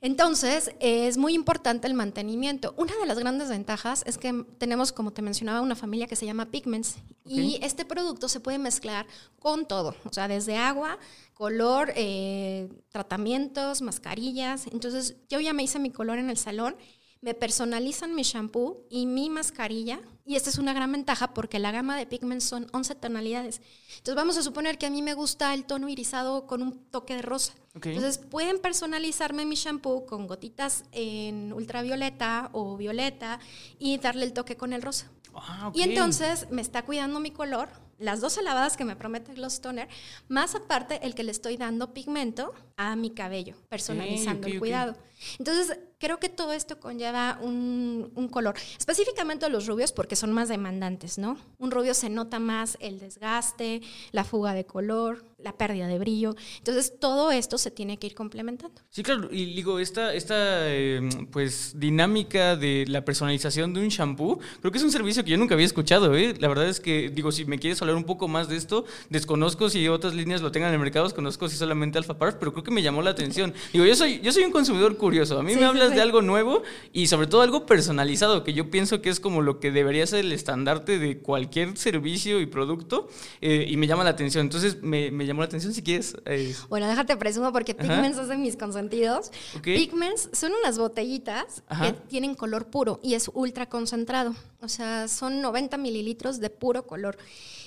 Entonces, 0.00 0.70
es 0.78 1.16
muy 1.16 1.34
importante 1.34 1.88
el 1.88 1.94
mantenimiento. 1.94 2.72
Una 2.76 2.94
de 2.96 3.06
las 3.06 3.18
grandes 3.18 3.48
ventajas 3.48 4.04
es 4.06 4.16
que 4.16 4.44
tenemos, 4.58 4.92
como 4.92 5.12
te 5.12 5.22
mencionaba, 5.22 5.60
una 5.60 5.74
familia 5.74 6.06
que 6.06 6.14
se 6.14 6.24
llama 6.24 6.46
Pigments 6.46 6.98
y 7.24 7.58
este 7.62 7.84
producto 7.84 8.28
se 8.28 8.40
puede 8.40 8.58
mezclar 8.58 9.06
con 9.38 9.66
todo, 9.66 9.94
o 10.04 10.12
sea, 10.12 10.28
desde 10.28 10.56
agua, 10.56 10.98
color, 11.34 11.92
eh, 11.96 12.68
tratamientos, 12.90 13.82
mascarillas. 13.82 14.66
Entonces, 14.68 15.16
yo 15.28 15.40
ya 15.40 15.52
me 15.52 15.64
hice 15.64 15.78
mi 15.78 15.90
color 15.90 16.18
en 16.18 16.30
el 16.30 16.38
salón 16.38 16.76
me 17.20 17.34
personalizan 17.34 18.14
mi 18.14 18.22
shampoo 18.22 18.86
y 18.90 19.06
mi 19.06 19.30
mascarilla. 19.30 20.00
Y 20.24 20.36
esta 20.36 20.50
es 20.50 20.58
una 20.58 20.74
gran 20.74 20.92
ventaja 20.92 21.32
porque 21.32 21.58
la 21.58 21.72
gama 21.72 21.96
de 21.96 22.06
pigments 22.06 22.44
son 22.44 22.66
11 22.72 22.94
tonalidades. 22.96 23.62
Entonces 23.96 24.14
vamos 24.14 24.36
a 24.36 24.42
suponer 24.42 24.76
que 24.76 24.86
a 24.86 24.90
mí 24.90 25.00
me 25.00 25.14
gusta 25.14 25.54
el 25.54 25.64
tono 25.64 25.88
irisado 25.88 26.46
con 26.46 26.62
un 26.62 26.84
toque 26.90 27.14
de 27.16 27.22
rosa. 27.22 27.54
Entonces 27.74 28.18
pueden 28.18 28.58
personalizarme 28.58 29.46
mi 29.46 29.54
shampoo 29.54 30.04
con 30.04 30.26
gotitas 30.26 30.84
en 30.92 31.52
ultravioleta 31.52 32.50
o 32.52 32.76
violeta 32.76 33.40
y 33.78 33.98
darle 33.98 34.26
el 34.26 34.32
toque 34.32 34.56
con 34.56 34.72
el 34.72 34.82
rosa. 34.82 35.10
Ah, 35.34 35.70
y 35.74 35.82
entonces 35.82 36.50
me 36.50 36.60
está 36.60 36.84
cuidando 36.84 37.20
mi 37.20 37.30
color, 37.30 37.68
las 37.98 38.20
dos 38.20 38.40
lavadas 38.42 38.76
que 38.76 38.84
me 38.84 38.96
promete 38.96 39.34
Gloss 39.34 39.60
Toner, 39.60 39.88
más 40.28 40.54
aparte 40.54 41.00
el 41.06 41.14
que 41.14 41.22
le 41.22 41.30
estoy 41.30 41.56
dando 41.56 41.94
pigmento 41.94 42.54
a 42.76 42.96
mi 42.96 43.10
cabello, 43.10 43.56
personalizando 43.68 44.46
el 44.46 44.58
cuidado. 44.58 44.96
Entonces, 45.38 45.78
creo 45.98 46.18
que 46.18 46.28
todo 46.28 46.52
esto 46.52 46.78
conlleva 46.78 47.38
un, 47.40 48.12
un, 48.14 48.28
color, 48.28 48.54
específicamente 48.78 49.48
los 49.48 49.66
rubios 49.66 49.92
porque 49.92 50.16
son 50.16 50.32
más 50.32 50.48
demandantes, 50.48 51.18
¿no? 51.18 51.36
Un 51.58 51.70
rubio 51.70 51.94
se 51.94 52.08
nota 52.08 52.38
más 52.38 52.76
el 52.80 52.98
desgaste, 52.98 53.82
la 54.12 54.24
fuga 54.24 54.54
de 54.54 54.64
color, 54.64 55.24
la 55.38 55.56
pérdida 55.56 55.86
de 55.86 55.98
brillo. 55.98 56.34
Entonces, 56.58 56.94
todo 56.98 57.30
esto 57.30 57.58
se 57.58 57.70
tiene 57.70 57.98
que 57.98 58.08
ir 58.08 58.14
complementando. 58.14 58.80
Sí, 58.90 59.02
claro, 59.02 59.28
y 59.30 59.54
digo, 59.54 59.78
esta, 59.78 60.12
esta 60.14 60.72
em, 60.72 61.08
pues, 61.30 61.78
dinámica 61.78 62.56
de 62.56 62.84
la 62.88 63.04
personalización 63.04 63.72
de 63.72 63.80
un 63.80 63.88
shampoo, 63.88 64.40
creo 64.60 64.72
que 64.72 64.78
es 64.78 64.84
un 64.84 64.90
servicio 64.90 65.24
que 65.24 65.30
yo 65.30 65.36
nunca 65.36 65.54
había 65.54 65.66
escuchado, 65.66 66.16
¿eh? 66.16 66.34
La 66.38 66.48
verdad 66.48 66.68
es 66.68 66.80
que, 66.80 67.10
digo, 67.10 67.30
si 67.30 67.44
me 67.44 67.58
quieres 67.58 67.80
hablar 67.80 67.96
un 67.96 68.04
poco 68.04 68.26
más 68.26 68.48
de 68.48 68.56
esto, 68.56 68.84
desconozco 69.10 69.70
si 69.70 69.86
otras 69.88 70.14
líneas 70.14 70.42
lo 70.42 70.50
tengan 70.50 70.70
en 70.70 70.74
el 70.74 70.80
mercado, 70.80 71.06
desconozco 71.06 71.48
si 71.48 71.56
solamente 71.56 71.98
Alpha 71.98 72.18
Parf, 72.18 72.36
pero 72.38 72.52
creo 72.52 72.64
que 72.64 72.70
me 72.72 72.82
llamó 72.82 73.02
la 73.02 73.10
atención. 73.10 73.54
Digo, 73.72 73.84
yo 73.84 73.94
soy, 73.94 74.20
yo 74.20 74.32
soy 74.32 74.42
un 74.42 74.52
consumidor 74.52 74.96
curioso, 74.96 75.07
a 75.08 75.42
mí 75.42 75.56
me 75.56 75.64
hablas 75.64 75.90
de 75.90 76.00
algo 76.00 76.22
nuevo 76.22 76.62
y 76.92 77.06
sobre 77.06 77.26
todo 77.26 77.42
algo 77.42 77.66
personalizado, 77.66 78.44
que 78.44 78.52
yo 78.52 78.70
pienso 78.70 79.00
que 79.00 79.10
es 79.10 79.20
como 79.20 79.42
lo 79.42 79.60
que 79.60 79.70
debería 79.70 80.06
ser 80.06 80.20
el 80.20 80.32
estandarte 80.32 80.98
de 80.98 81.18
cualquier 81.18 81.76
servicio 81.76 82.40
y 82.40 82.46
producto, 82.46 83.08
eh, 83.40 83.66
y 83.68 83.76
me 83.76 83.86
llama 83.86 84.04
la 84.04 84.10
atención. 84.10 84.46
Entonces, 84.46 84.82
me, 84.82 85.10
me 85.10 85.26
llamó 85.26 85.40
la 85.40 85.46
atención 85.46 85.72
si 85.72 85.82
quieres. 85.82 86.16
Eh. 86.26 86.54
Bueno, 86.68 86.86
déjate 86.88 87.16
presumo 87.16 87.52
porque 87.52 87.74
Pigments 87.74 88.18
hacen 88.18 88.42
mis 88.42 88.56
consentidos. 88.56 89.30
Pigments 89.62 90.30
son 90.32 90.52
unas 90.60 90.78
botellitas 90.78 91.62
que 91.82 91.92
tienen 92.08 92.34
color 92.34 92.66
puro 92.66 93.00
y 93.02 93.14
es 93.14 93.30
ultra 93.32 93.68
concentrado. 93.68 94.34
O 94.60 94.68
sea, 94.68 95.06
son 95.08 95.40
90 95.40 95.76
mililitros 95.76 96.40
de 96.40 96.50
puro 96.50 96.86
color. 96.86 97.16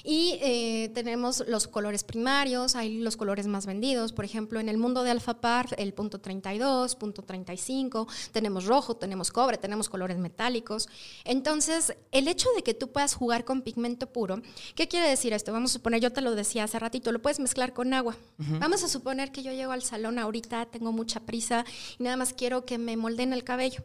Y 0.04 0.40
eh, 0.42 0.92
tenemos 0.94 1.44
los 1.48 1.68
colores 1.68 2.04
primarios, 2.04 2.76
hay 2.76 3.00
los 3.00 3.18
colores 3.18 3.48
más 3.48 3.66
vendidos. 3.66 4.14
Por 4.14 4.26
ejemplo, 4.26 4.60
en 4.60 4.68
el 4.68 4.78
mundo 4.78 5.04
de 5.04 5.12
Alpha 5.12 5.40
Par, 5.40 5.68
el 5.78 5.94
punto 5.94 6.20
32, 6.20 6.96
punto 6.96 7.22
35, 7.32 8.08
tenemos 8.34 8.66
rojo, 8.66 8.96
tenemos 8.96 9.32
cobre, 9.32 9.58
tenemos 9.58 9.88
colores 9.88 10.18
metálicos. 10.18 10.90
Entonces, 11.24 11.96
el 12.12 12.28
hecho 12.28 12.50
de 12.58 12.62
que 12.62 12.74
tú 12.74 12.92
puedas 12.92 13.14
jugar 13.14 13.46
con 13.46 13.62
pigmento 13.62 14.08
puro, 14.12 14.42
¿qué 14.76 14.90
quiere 14.90 15.08
decir 15.08 15.32
esto? 15.32 15.54
Vamos 15.54 15.72
a 15.72 15.74
suponer, 15.76 16.02
yo 16.02 16.12
te 16.12 16.20
lo 16.20 16.36
decía 16.36 16.66
hace 16.66 16.78
ratito, 16.78 17.14
lo 17.14 17.22
puedes 17.22 17.40
mezclar 17.40 17.74
con 17.74 17.94
agua. 17.94 18.18
Vamos 18.60 18.84
a 18.84 18.90
suponer 18.90 19.32
que 19.32 19.44
yo 19.44 19.54
llego 19.54 19.72
al 19.72 19.82
salón 19.82 20.20
ahorita, 20.20 20.66
tengo 20.66 20.92
mucha 20.92 21.22
prisa 21.22 21.64
y 21.98 22.04
nada 22.04 22.18
más 22.18 22.34
quiero 22.34 22.66
que 22.66 22.78
me 22.78 22.98
molden 22.98 23.32
el 23.32 23.46
cabello. 23.46 23.84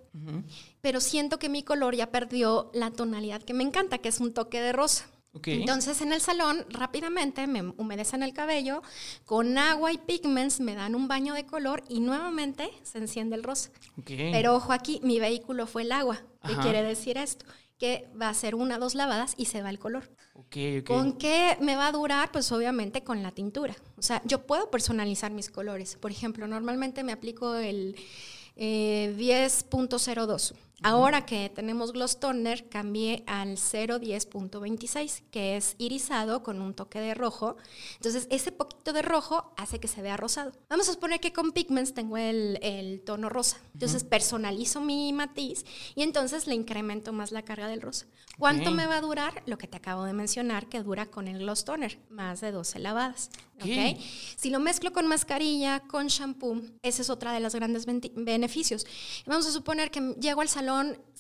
Pero 0.81 1.01
siento 1.01 1.39
que 1.39 1.49
mi 1.49 1.63
color 1.63 1.95
ya 1.95 2.11
perdió 2.11 2.71
la 2.75 2.91
tonalidad 2.91 3.43
que 3.43 3.55
me 3.55 3.63
encanta, 3.63 3.99
que 3.99 4.09
es 4.09 4.19
un 4.19 4.35
toque 4.35 4.61
de 4.61 4.73
rosa. 4.73 5.07
Entonces 5.45 6.01
en 6.01 6.13
el 6.13 6.21
salón 6.21 6.65
rápidamente 6.71 7.47
me 7.47 7.63
humedecen 7.77 8.23
el 8.23 8.33
cabello, 8.33 8.83
con 9.25 9.59
agua 9.59 9.93
y 9.93 9.99
pigments 9.99 10.61
me 10.61 10.75
dan 10.75 10.95
un 10.95 11.09
baño 11.09 11.35
de 11.35 11.45
color 11.47 11.83
y 11.89 12.01
nuevamente 12.01 12.71
se 12.83 12.99
enciende 12.99 13.37
el 13.37 13.43
rosa. 13.43 13.71
Pero 14.05 14.55
ojo 14.55 14.73
aquí, 14.73 15.01
mi 15.03 15.19
vehículo 15.21 15.67
fue 15.67 15.83
el 15.83 15.93
agua. 15.93 16.23
¿Qué 16.47 16.57
quiere 16.57 16.83
decir 16.83 17.19
esto? 17.19 17.45
Que 17.79 18.09
va 18.21 18.29
a 18.31 18.35
ser 18.35 18.55
una, 18.55 18.79
dos 18.79 18.95
lavadas 18.95 19.35
y 19.37 19.47
se 19.47 19.61
va 19.63 19.71
el 19.71 19.79
color. 19.79 20.11
¿Con 20.87 21.19
qué 21.19 21.57
me 21.61 21.77
va 21.77 21.89
a 21.89 21.93
durar? 21.93 22.31
Pues 22.33 22.51
obviamente 22.53 23.03
con 23.03 23.23
la 23.23 23.33
tintura. 23.33 23.75
O 23.99 24.03
sea, 24.03 24.23
yo 24.25 24.47
puedo 24.47 24.71
personalizar 24.71 25.31
mis 25.31 25.51
colores. 25.51 25.97
Por 25.97 26.11
ejemplo, 26.11 26.47
normalmente 26.47 27.05
me 27.05 27.13
aplico 27.13 27.55
el 27.57 27.97
10.02. 28.57 30.55
Ahora 30.83 31.25
que 31.25 31.49
tenemos 31.49 31.93
Gloss 31.93 32.21
Toner, 32.21 32.69
cambié 32.69 33.25
al 33.27 33.57
010.26, 33.57 35.23
que 35.31 35.57
es 35.57 35.75
irisado 35.79 36.43
con 36.43 36.61
un 36.61 36.75
toque 36.75 37.01
de 37.01 37.15
rojo. 37.15 37.57
Entonces, 37.95 38.29
ese 38.31 38.53
poquito 38.53 38.93
de 38.93 39.01
rojo 39.01 39.55
hace 39.57 39.81
que 39.81 39.89
se 39.89 40.03
vea 40.03 40.19
rosado. 40.19 40.53
Vamos 40.69 40.89
a 40.89 40.93
suponer 40.93 41.19
que 41.21 41.33
con 41.33 41.53
Pigments 41.53 41.95
tengo 41.95 42.19
el, 42.19 43.03
tono 43.07 43.31
rosa. 43.31 43.57
Entonces, 43.73 44.05
personalizo 44.05 44.81
mi 44.81 45.13
matiz 45.13 45.65
y 45.95 46.03
entonces 46.03 46.47
le 46.47 46.55
incremento 46.55 47.13
más 47.13 47.33
la 47.33 47.43
carga 47.43 47.69
del 47.69 47.81
rosa. 47.81 48.07
¿Cuánto 48.39 48.71
me 48.71 48.87
va 48.87 48.99
a 48.99 49.01
durar? 49.01 49.43
Lo 49.47 49.57
que 49.57 49.67
te 49.67 49.79
acabo 49.79 50.05
de 50.05 50.13
mencionar, 50.13 50.69
que 50.69 50.83
dura 50.83 51.07
con 51.07 51.27
el 51.27 51.39
Gloss 51.39 51.65
Toner, 51.65 51.99
más 52.11 52.43
de 52.43 52.53
12 52.53 52.81
lavadas. 52.81 53.31
¿okay? 53.57 53.99
Si 54.37 54.51
lo 54.51 54.61
mezclo 54.61 54.93
con 54.93 55.07
mascarilla, 55.07 55.81
con 55.81 56.09
shampoo, 56.09 56.61
ese 56.83 57.03
es 57.03 57.11
otra 57.11 57.33
de 57.33 57.41
los 57.41 57.55
grandes 57.55 57.87
beneficios. 57.87 58.87
Vamos 59.25 59.47
a 59.47 59.53
suponer 59.53 59.91
que 59.91 60.15
llego 60.21 60.43
al 60.43 60.49
salón, 60.49 60.66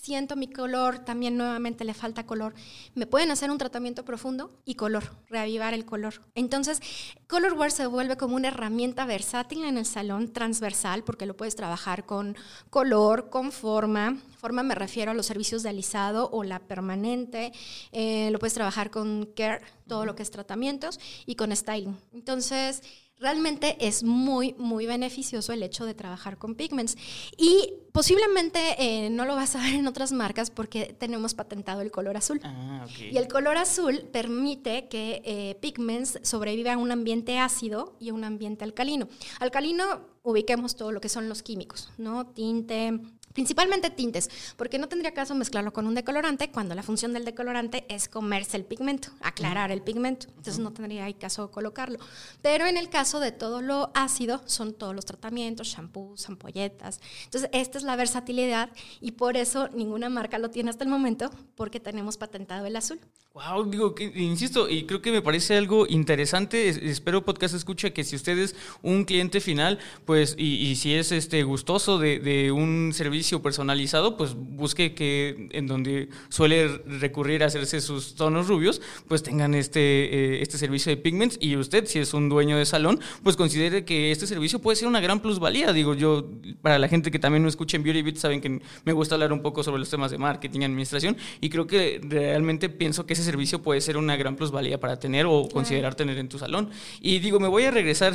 siento 0.07 0.37
mi 0.37 0.47
color, 0.47 1.01
también 1.01 1.37
nuevamente 1.37 1.85
le 1.85 1.93
falta 1.93 2.27
color. 2.27 2.55
Me 2.95 3.07
pueden 3.07 3.33
hacer 3.33 3.51
un 3.51 3.59
tratamiento 3.59 4.05
profundo 4.05 4.53
y 4.65 4.77
color, 4.77 5.05
reavivar 5.29 5.75
el 5.75 5.85
color. 5.85 6.23
Entonces, 6.37 6.81
Colorware 7.27 7.73
se 7.73 7.87
vuelve 7.87 8.17
como 8.17 8.37
una 8.37 8.49
herramienta 8.49 9.05
versátil 9.05 9.65
en 9.65 9.79
el 9.79 9.85
salón, 9.85 10.33
transversal, 10.33 11.03
porque 11.03 11.27
lo 11.27 11.37
puedes 11.37 11.57
trabajar 11.57 12.07
con 12.07 12.37
color, 12.71 13.31
con 13.31 13.51
forma. 13.51 14.17
Forma 14.39 14.63
me 14.63 14.77
refiero 14.77 15.11
a 15.11 15.15
los 15.15 15.27
servicios 15.27 15.65
de 15.65 15.71
alisado 15.71 16.31
o 16.31 16.45
la 16.45 16.61
permanente. 16.61 17.53
Eh, 17.91 18.31
lo 18.31 18.39
puedes 18.39 18.55
trabajar 18.55 18.93
con 18.93 19.29
care, 19.35 19.63
todo 19.89 20.07
lo 20.07 20.15
que 20.15 20.23
es 20.23 20.31
tratamientos, 20.31 21.01
y 21.27 21.35
con 21.35 21.55
styling. 21.55 21.97
Entonces, 22.13 22.83
realmente 23.19 23.77
es 23.81 24.03
muy, 24.03 24.55
muy 24.59 24.87
beneficioso 24.87 25.53
el 25.53 25.63
hecho 25.63 25.85
de 25.85 25.95
trabajar 25.95 26.39
con 26.39 26.55
pigments. 26.55 26.97
Y 27.37 27.75
posiblemente 27.93 28.61
eh, 28.79 29.11
no 29.11 29.25
lo 29.25 29.35
vas 29.35 29.57
a 29.57 29.63
ver 29.63 29.75
en 29.75 29.87
otras 29.87 30.13
marcas 30.13 30.51
porque 30.51 30.95
tenemos 30.99 31.35
patentado 31.35 31.81
el 31.81 31.91
color 31.91 32.17
azul. 32.17 32.41
Ah, 32.45 32.87
y 32.99 33.17
el 33.17 33.29
color 33.29 33.57
azul 33.57 34.09
permite 34.13 34.89
que 34.89 35.23
eh, 35.25 35.57
pigments 35.61 36.19
sobrevivan 36.23 36.79
a 36.79 36.83
un 36.83 36.93
ambiente 36.93 37.39
ácido 37.39 37.97
y 37.99 38.11
a 38.11 38.15
un 38.15 38.25
ambiente 38.25 38.65
alcalino. 38.65 39.09
Alcalino, 39.41 40.17
ubiquemos 40.23 40.75
todo 40.75 40.93
lo 40.93 41.01
que 41.01 41.09
son 41.09 41.29
los 41.29 41.43
químicos, 41.43 41.91
¿no? 41.99 42.27
Tinte, 42.27 43.01
principalmente 43.37 43.91
tintes, 43.91 44.31
porque 44.57 44.79
no 44.79 44.89
tendría 44.89 45.13
caso 45.13 45.35
mezclarlo 45.35 45.71
con 45.71 45.87
un 45.87 45.95
decolorante 45.95 46.51
cuando 46.51 46.75
la 46.75 46.83
función 46.83 47.13
del 47.13 47.27
decolorante 47.27 47.85
es 47.91 48.09
comerse 48.09 48.57
el 48.57 48.65
pigmento, 48.65 49.11
aclarar 49.21 49.71
el 49.71 49.83
pigmento. 49.83 50.29
Entonces 50.29 50.59
no 50.59 50.73
tendría 50.73 51.07
caso 51.19 51.51
colocarlo. 51.51 51.99
Pero 52.41 52.67
en 52.67 52.79
el 52.79 52.89
caso 52.89 53.21
de 53.21 53.33
todo 53.33 53.61
lo 53.61 53.91
ácido, 53.93 54.41
son 54.47 54.73
todos 54.73 54.95
los 54.95 55.05
tratamientos, 55.05 55.69
shampoos, 55.69 56.27
ampolletas. 56.31 56.99
Entonces 57.25 57.51
esta 57.53 57.77
es 57.77 57.85
la 57.85 57.95
versatilidad 57.97 58.71
y 59.03 59.13
por 59.13 59.37
eso 59.37 59.69
ninguna 59.69 60.09
marca 60.09 60.39
lo 60.39 60.49
tiene 60.49 60.71
hasta 60.71 60.85
el 60.85 60.91
momento, 60.91 61.31
porque 61.57 61.79
tenemos 61.79 62.17
patentado 62.17 62.65
el 62.65 62.75
azul. 62.75 62.99
Wow, 63.35 63.69
digo, 63.69 63.95
que, 63.95 64.05
insisto, 64.15 64.67
y 64.67 64.87
creo 64.87 65.03
que 65.03 65.13
me 65.13 65.21
parece 65.21 65.59
algo 65.59 65.87
interesante. 65.87 66.71
espero 66.71 67.23
podcast 67.23 67.55
escucha 67.55 67.91
que 67.91 68.03
si 68.03 68.17
usted 68.17 68.39
es 68.39 68.57
un 68.81 69.05
cliente 69.05 69.43
final, 69.43 69.79
pues, 70.07 70.35
y, 70.39 70.75
si 70.77 70.95
es 70.95 71.13
este 71.13 71.43
gustoso 71.43 71.99
de, 71.99 72.19
de 72.19 72.51
un 72.51 72.95
servicio 72.95 73.26
personalizado, 73.43 74.17
pues 74.17 74.35
busque 74.35 74.95
que 74.95 75.49
en 75.53 75.67
donde 75.67 76.09
suele 76.29 76.69
recurrir 76.87 77.43
a 77.43 77.47
hacerse 77.47 77.81
sus 77.81 78.15
tonos 78.15 78.49
rubios, 78.49 78.81
pues 79.09 79.23
tengan 79.23 79.55
este, 79.55 79.81
eh, 79.81 80.43
este 80.43 80.59
servicio 80.59 80.91
de 80.91 80.97
pigments. 80.97 81.39
Y 81.41 81.57
usted, 81.57 81.87
si 81.87 81.99
es 81.99 82.15
un 82.15 82.29
dueño 82.29 82.57
de 82.57 82.67
salón, 82.67 83.01
pues 83.23 83.37
considere 83.37 83.85
que 83.85 84.11
este 84.11 84.27
servicio 84.27 84.61
puede 84.61 84.77
ser 84.77 84.89
una 84.89 85.01
gran 85.01 85.21
plusvalía. 85.21 85.73
Digo, 85.73 85.95
yo, 85.95 86.31
para 86.63 86.79
la 86.79 86.89
gente 86.89 87.11
que 87.11 87.19
también 87.19 87.43
no 87.43 87.49
escucha 87.49 87.77
en 87.77 87.83
Beauty 87.83 88.03
Beat, 88.03 88.17
saben 88.17 88.41
que 88.41 88.61
me 88.85 88.93
gusta 88.93 89.15
hablar 89.15 89.33
un 89.33 89.43
poco 89.43 89.63
sobre 89.63 89.79
los 89.79 89.91
temas 89.91 90.11
de 90.11 90.19
marketing 90.19 90.61
y 90.61 90.65
administración. 90.65 91.17
Y 91.41 91.49
creo 91.51 91.67
que 91.67 92.01
realmente 92.03 92.69
pienso 92.69 93.07
que 93.07 93.15
ese 93.15 93.23
servicio 93.23 93.63
puede 93.63 93.81
ser 93.81 93.97
una 93.97 94.17
gran 94.17 94.37
plusvalía 94.37 94.79
para 94.79 94.99
tener 94.99 95.27
o 95.27 95.49
considerar 95.49 95.95
tener 95.95 96.19
en 96.19 96.29
tu 96.29 96.39
salón. 96.39 96.71
Y 97.01 97.19
digo, 97.19 97.41
me 97.41 97.49
voy 97.49 97.65
a 97.65 97.71
regresar, 97.71 98.15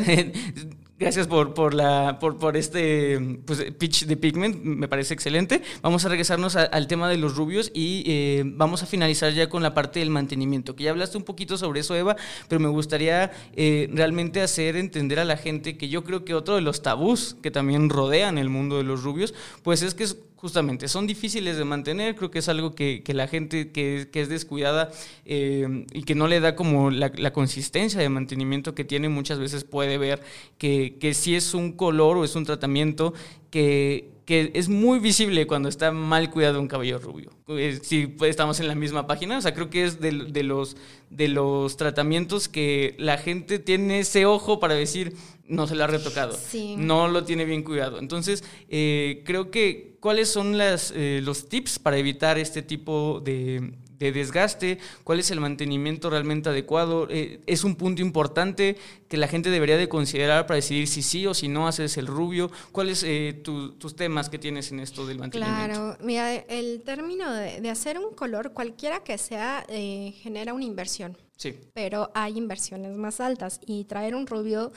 gracias 1.00 1.28
por, 1.28 1.54
por, 1.54 1.74
la, 1.74 2.18
por, 2.20 2.38
por 2.38 2.58
este 2.58 3.20
pues, 3.46 3.72
pitch 3.78 4.06
de 4.06 4.18
pigment, 4.18 4.64
me 4.64 4.88
parece 4.88 5.01
es 5.02 5.12
excelente. 5.12 5.62
Vamos 5.82 6.06
a 6.06 6.10
regresarnos 6.10 6.56
al 6.56 6.88
tema 6.88 7.10
de 7.10 7.18
los 7.18 7.36
rubios 7.36 7.72
y 7.74 8.04
eh, 8.06 8.44
vamos 8.46 8.84
a 8.84 8.86
finalizar 8.86 9.34
ya 9.34 9.50
con 9.50 9.64
la 9.64 9.74
parte 9.74 10.00
del 10.00 10.10
mantenimiento, 10.10 10.76
que 10.76 10.84
ya 10.84 10.92
hablaste 10.92 11.18
un 11.18 11.24
poquito 11.24 11.58
sobre 11.58 11.82
eso, 11.82 11.96
Eva, 11.96 12.16
pero 12.48 12.60
me 12.60 12.70
gustaría 12.70 13.32
eh, 13.56 13.90
realmente 13.94 14.42
hacer 14.42 14.76
entender 14.76 15.20
a 15.20 15.26
la 15.26 15.38
gente 15.38 15.78
que 15.78 15.90
yo 15.90 16.04
creo 16.04 16.24
que 16.26 16.34
otro 16.34 16.56
de 16.56 16.62
los 16.62 16.82
tabús 16.82 17.36
que 17.42 17.52
también 17.52 17.90
rodean 17.90 18.38
el 18.38 18.50
mundo 18.50 18.78
de 18.78 18.84
los 18.84 19.04
rubios, 19.04 19.34
pues 19.64 19.82
es 19.82 19.94
que 19.94 20.04
es 20.04 20.18
Justamente, 20.42 20.88
son 20.88 21.06
difíciles 21.06 21.56
de 21.56 21.66
mantener, 21.66 22.16
creo 22.16 22.32
que 22.32 22.40
es 22.40 22.50
algo 22.50 22.74
que, 22.74 23.04
la 23.14 23.28
gente 23.28 23.72
que, 23.72 24.10
es 24.12 24.28
descuidada 24.28 24.90
eh, 25.24 25.86
y 25.94 26.02
que 26.02 26.16
no 26.16 26.28
le 26.28 26.40
da 26.40 26.56
como 26.56 26.90
la, 26.90 27.32
consistencia 27.32 28.02
de 28.02 28.10
mantenimiento 28.10 28.74
que 28.74 28.84
tiene 28.84 29.08
muchas 29.08 29.38
veces 29.38 29.66
puede 29.66 30.00
ver 30.00 30.24
que, 30.58 30.98
que 31.00 31.14
si 31.14 31.36
es 31.36 31.54
un 31.54 31.74
color 31.74 32.18
o 32.18 32.24
es 32.24 32.36
un 32.36 32.46
tratamiento 32.46 33.14
que, 33.52 34.10
es 34.28 34.70
muy 34.70 35.00
visible 35.00 35.46
cuando 35.46 35.68
está 35.68 35.92
mal 35.92 36.32
cuidado 36.32 36.62
un 36.62 36.70
cabello 36.70 37.00
rubio. 37.00 37.32
Eh, 37.50 37.80
si 37.84 38.16
estamos 38.22 38.62
en 38.62 38.70
la 38.70 38.76
misma 38.76 39.06
página, 39.06 39.38
o 39.38 39.42
sea, 39.42 39.54
creo 39.54 39.70
que 39.70 39.84
es 39.84 40.00
de, 40.00 40.12
los, 40.44 40.78
de 41.10 41.28
los 41.28 41.76
tratamientos 41.76 42.48
que 42.48 42.96
la 42.98 43.18
gente 43.18 43.60
tiene 43.60 44.00
ese 44.00 44.26
ojo 44.26 44.62
para 44.62 44.74
decir, 44.74 45.18
no 45.52 45.68
se 45.68 45.76
lo 45.76 45.84
ha 45.84 45.88
retocado, 45.88 46.38
no 46.78 47.08
lo 47.08 47.24
tiene 47.24 47.46
bien 47.46 47.64
cuidado. 47.64 48.00
Entonces, 48.00 48.44
eh, 48.70 49.22
creo 49.26 49.52
que, 49.52 49.98
¿cuáles 50.00 50.30
son 50.30 50.58
las, 50.58 50.92
eh, 50.96 51.20
los 51.24 51.50
tips 51.50 51.80
para 51.80 51.98
evitar 51.98 52.38
este 52.38 52.62
tipo 52.62 53.22
de, 53.24 53.74
de 54.06 54.12
desgaste, 54.12 54.80
cuál 55.04 55.20
es 55.20 55.32
el 55.32 55.40
mantenimiento 55.40 56.10
realmente 56.10 56.50
adecuado. 56.50 57.08
Eh, 57.10 57.42
es 57.46 57.64
un 57.64 57.76
punto 57.76 58.02
importante 58.02 58.76
que 59.08 59.18
la 59.18 59.28
gente 59.28 59.50
debería 59.50 59.78
de 59.78 59.88
considerar 59.88 60.48
para 60.48 60.56
decidir 60.56 60.88
si 60.88 61.04
sí 61.04 61.28
o 61.28 61.34
si 61.34 61.48
no 61.48 61.68
haces 61.68 61.98
el 61.98 62.08
rubio. 62.08 62.52
¿Cuáles 62.72 63.04
eh, 63.04 63.40
tus 63.44 63.96
temas 63.96 64.30
que 64.30 64.40
tienes 64.40 64.72
en 64.72 64.80
esto 64.80 65.06
del 65.06 65.20
mantenimiento? 65.20 65.66
Claro, 65.66 65.98
mira, 66.02 66.34
el 66.34 66.82
término 66.84 67.32
de, 67.32 67.70
hacer 67.70 68.00
un 68.00 68.14
color, 68.14 68.54
cualquiera 68.54 69.04
que 69.04 69.18
sea, 69.18 69.64
eh, 69.70 70.14
genera 70.22 70.54
una 70.54 70.66
inversión. 70.66 71.16
Sí. 71.42 71.58
Pero 71.74 72.12
hay 72.14 72.38
inversiones 72.38 72.96
más 72.98 73.20
altas 73.20 73.60
y 73.66 73.86
traer 73.86 74.14
un 74.14 74.28
rubio 74.28 74.72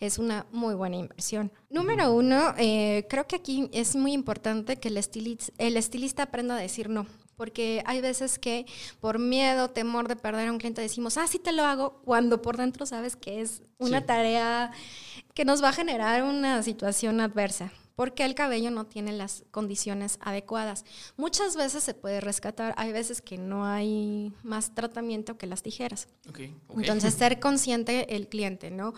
es 0.00 0.18
una 0.18 0.46
muy 0.50 0.74
buena 0.74 0.96
inversión. 0.96 1.52
Número 1.70 2.12
uno, 2.12 2.54
creo 2.56 3.28
que 3.28 3.36
aquí 3.36 3.70
es 3.72 3.94
muy 3.94 4.14
importante 4.14 4.78
que 4.78 4.88
el 4.88 4.96
estilista, 4.96 5.52
el 5.58 5.76
estilista 5.76 6.24
aprenda 6.24 6.56
a 6.56 6.60
decir 6.60 6.88
no 6.88 7.06
porque 7.36 7.84
hay 7.86 8.00
veces 8.00 8.36
que 8.40 8.66
por 8.98 9.20
miedo, 9.20 9.70
temor 9.70 10.08
de 10.08 10.16
perder 10.16 10.48
a 10.48 10.50
un 10.50 10.58
cliente 10.58 10.82
decimos, 10.82 11.16
ah, 11.18 11.28
sí 11.28 11.38
te 11.38 11.52
lo 11.52 11.64
hago, 11.64 12.02
cuando 12.04 12.42
por 12.42 12.56
dentro 12.56 12.84
sabes 12.84 13.14
que 13.14 13.40
es 13.40 13.62
una 13.78 14.04
tarea 14.04 14.72
que 15.34 15.44
nos 15.44 15.62
va 15.62 15.68
a 15.68 15.72
generar 15.72 16.24
una 16.24 16.64
situación 16.64 17.20
adversa 17.20 17.70
porque 17.98 18.24
el 18.24 18.36
cabello 18.36 18.70
no 18.70 18.86
tiene 18.86 19.10
las 19.10 19.42
condiciones 19.50 20.20
adecuadas. 20.20 20.84
Muchas 21.16 21.56
veces 21.56 21.82
se 21.82 21.94
puede 21.94 22.20
rescatar, 22.20 22.72
hay 22.76 22.92
veces 22.92 23.20
que 23.20 23.38
no 23.38 23.64
hay 23.64 24.32
más 24.44 24.72
tratamiento 24.72 25.36
que 25.36 25.48
las 25.48 25.64
tijeras. 25.64 26.06
Entonces, 26.76 27.14
ser 27.18 27.40
consciente 27.40 28.14
el 28.14 28.28
cliente, 28.28 28.70
¿no? 28.70 28.94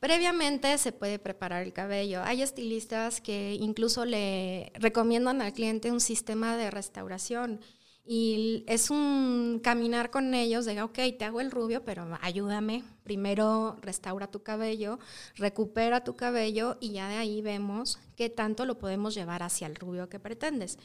Previamente 0.00 0.76
se 0.78 0.90
puede 0.90 1.20
preparar 1.20 1.62
el 1.62 1.72
cabello. 1.72 2.24
Hay 2.24 2.42
estilistas 2.42 3.20
que 3.20 3.54
incluso 3.54 4.04
le 4.04 4.72
recomiendan 4.74 5.42
al 5.42 5.52
cliente 5.52 5.92
un 5.92 6.00
sistema 6.00 6.56
de 6.56 6.72
restauración 6.72 7.60
y 8.12 8.64
es 8.66 8.90
un 8.90 9.60
caminar 9.62 10.10
con 10.10 10.34
ellos 10.34 10.64
de, 10.64 10.82
ok, 10.82 10.98
te 11.16 11.24
hago 11.24 11.40
el 11.40 11.52
rubio, 11.52 11.84
pero 11.84 12.18
ayúdame. 12.22 12.82
Primero 13.04 13.76
restaura 13.82 14.26
tu 14.26 14.42
cabello, 14.42 14.98
recupera 15.36 16.02
tu 16.02 16.16
cabello 16.16 16.76
y 16.80 16.90
ya 16.90 17.08
de 17.08 17.14
ahí 17.14 17.40
vemos 17.40 18.00
qué 18.16 18.28
tanto 18.28 18.64
lo 18.64 18.78
podemos 18.78 19.14
llevar 19.14 19.44
hacia 19.44 19.68
el 19.68 19.76
rubio 19.76 20.08
que 20.08 20.18
pretendes. 20.18 20.76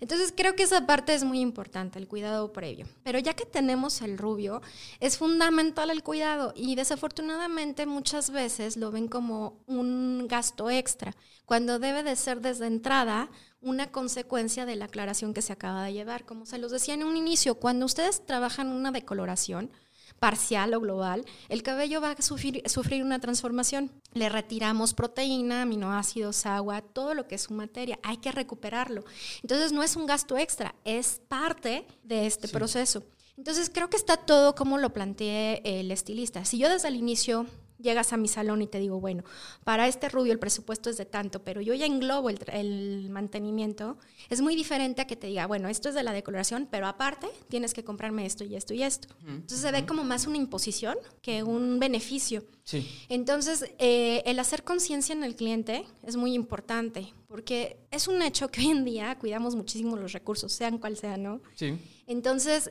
Entonces 0.00 0.34
creo 0.36 0.56
que 0.56 0.64
esa 0.64 0.86
parte 0.86 1.14
es 1.14 1.24
muy 1.24 1.40
importante, 1.40 1.98
el 1.98 2.06
cuidado 2.06 2.52
previo. 2.52 2.86
Pero 3.02 3.18
ya 3.18 3.32
que 3.32 3.46
tenemos 3.46 4.02
el 4.02 4.18
rubio, 4.18 4.60
es 5.00 5.16
fundamental 5.16 5.88
el 5.88 6.02
cuidado 6.02 6.52
y 6.54 6.74
desafortunadamente 6.74 7.86
muchas 7.86 8.30
veces 8.30 8.76
lo 8.76 8.90
ven 8.90 9.08
como 9.08 9.58
un 9.66 10.26
gasto 10.28 10.68
extra, 10.68 11.16
cuando 11.46 11.78
debe 11.78 12.02
de 12.02 12.16
ser 12.16 12.42
desde 12.42 12.66
entrada 12.66 13.30
una 13.64 13.90
consecuencia 13.90 14.66
de 14.66 14.76
la 14.76 14.84
aclaración 14.84 15.34
que 15.34 15.42
se 15.42 15.52
acaba 15.52 15.84
de 15.84 15.92
llevar. 15.92 16.24
Como 16.24 16.46
se 16.46 16.58
los 16.58 16.70
decía 16.70 16.94
en 16.94 17.02
un 17.02 17.16
inicio, 17.16 17.56
cuando 17.56 17.86
ustedes 17.86 18.24
trabajan 18.24 18.68
una 18.68 18.92
decoloración, 18.92 19.70
parcial 20.18 20.74
o 20.74 20.80
global, 20.80 21.24
el 21.48 21.62
cabello 21.62 22.00
va 22.00 22.12
a 22.12 22.22
sufrir, 22.22 22.62
sufrir, 22.66 23.02
una 23.02 23.18
transformación. 23.18 23.90
Le 24.12 24.28
retiramos 24.28 24.94
proteína, 24.94 25.62
aminoácidos, 25.62 26.46
agua, 26.46 26.82
todo 26.82 27.14
lo 27.14 27.26
que 27.26 27.34
es 27.34 27.42
su 27.42 27.54
materia. 27.54 27.98
Hay 28.02 28.18
que 28.18 28.32
recuperarlo. 28.32 29.04
Entonces 29.42 29.72
no 29.72 29.82
es 29.82 29.96
un 29.96 30.06
gasto 30.06 30.38
extra, 30.38 30.74
es 30.84 31.20
parte 31.28 31.86
de 32.04 32.26
este 32.26 32.48
proceso. 32.48 33.02
Entonces 33.36 33.70
creo 33.72 33.90
que 33.90 33.96
está 33.96 34.16
todo 34.16 34.54
como 34.54 34.78
lo 34.78 34.92
planteé 34.92 35.60
el 35.64 35.90
estilista. 35.90 36.44
Si 36.44 36.58
yo 36.58 36.68
desde 36.68 36.88
el 36.88 36.96
inicio 36.96 37.46
llegas 37.84 38.12
a 38.12 38.16
mi 38.16 38.26
salón 38.26 38.62
y 38.62 38.66
te 38.66 38.80
digo, 38.80 38.98
bueno, 38.98 39.22
para 39.62 39.86
este 39.86 40.08
rubio 40.08 40.32
el 40.32 40.40
presupuesto 40.40 40.90
es 40.90 40.96
de 40.96 41.04
tanto, 41.04 41.44
pero 41.44 41.60
yo 41.60 41.74
ya 41.74 41.86
englobo 41.86 42.30
el, 42.30 43.08
mantenimiento, 43.10 43.98
es 44.30 44.40
muy 44.40 44.56
diferente 44.56 45.02
a 45.02 45.06
que 45.06 45.14
te 45.14 45.28
diga, 45.28 45.46
bueno, 45.46 45.68
esto 45.68 45.90
es 45.90 45.94
de 45.94 46.02
la 46.02 46.12
decoloración, 46.12 46.66
pero 46.68 46.88
aparte 46.88 47.28
tienes 47.48 47.74
que 47.74 47.84
comprarme 47.84 48.26
esto 48.26 48.42
y 48.42 48.56
esto 48.56 48.74
y 48.74 48.82
esto. 48.82 49.08
Entonces 49.26 49.60
se 49.60 49.70
ve 49.70 49.86
como 49.86 50.02
más 50.02 50.26
una 50.26 50.38
imposición 50.38 50.96
que 51.22 51.44
un 51.44 51.78
beneficio. 51.78 52.44
Sí. 52.64 52.88
Entonces, 53.08 53.66
eh, 53.78 54.22
el 54.24 54.38
hacer 54.40 54.64
conciencia 54.64 55.12
en 55.12 55.22
el 55.22 55.36
cliente 55.36 55.84
es 56.02 56.16
muy 56.16 56.32
importante, 56.32 57.12
porque 57.28 57.76
es 57.90 58.08
un 58.08 58.22
hecho 58.22 58.48
que 58.48 58.60
hoy 58.62 58.68
en 58.68 58.84
día 58.84 59.18
cuidamos 59.18 59.54
muchísimo 59.54 59.96
los 59.96 60.12
recursos, 60.12 60.52
sean 60.52 60.78
cual 60.78 60.96
sea, 60.96 61.18
¿no? 61.18 61.42
Sí. 61.54 61.78
Entonces, 62.06 62.70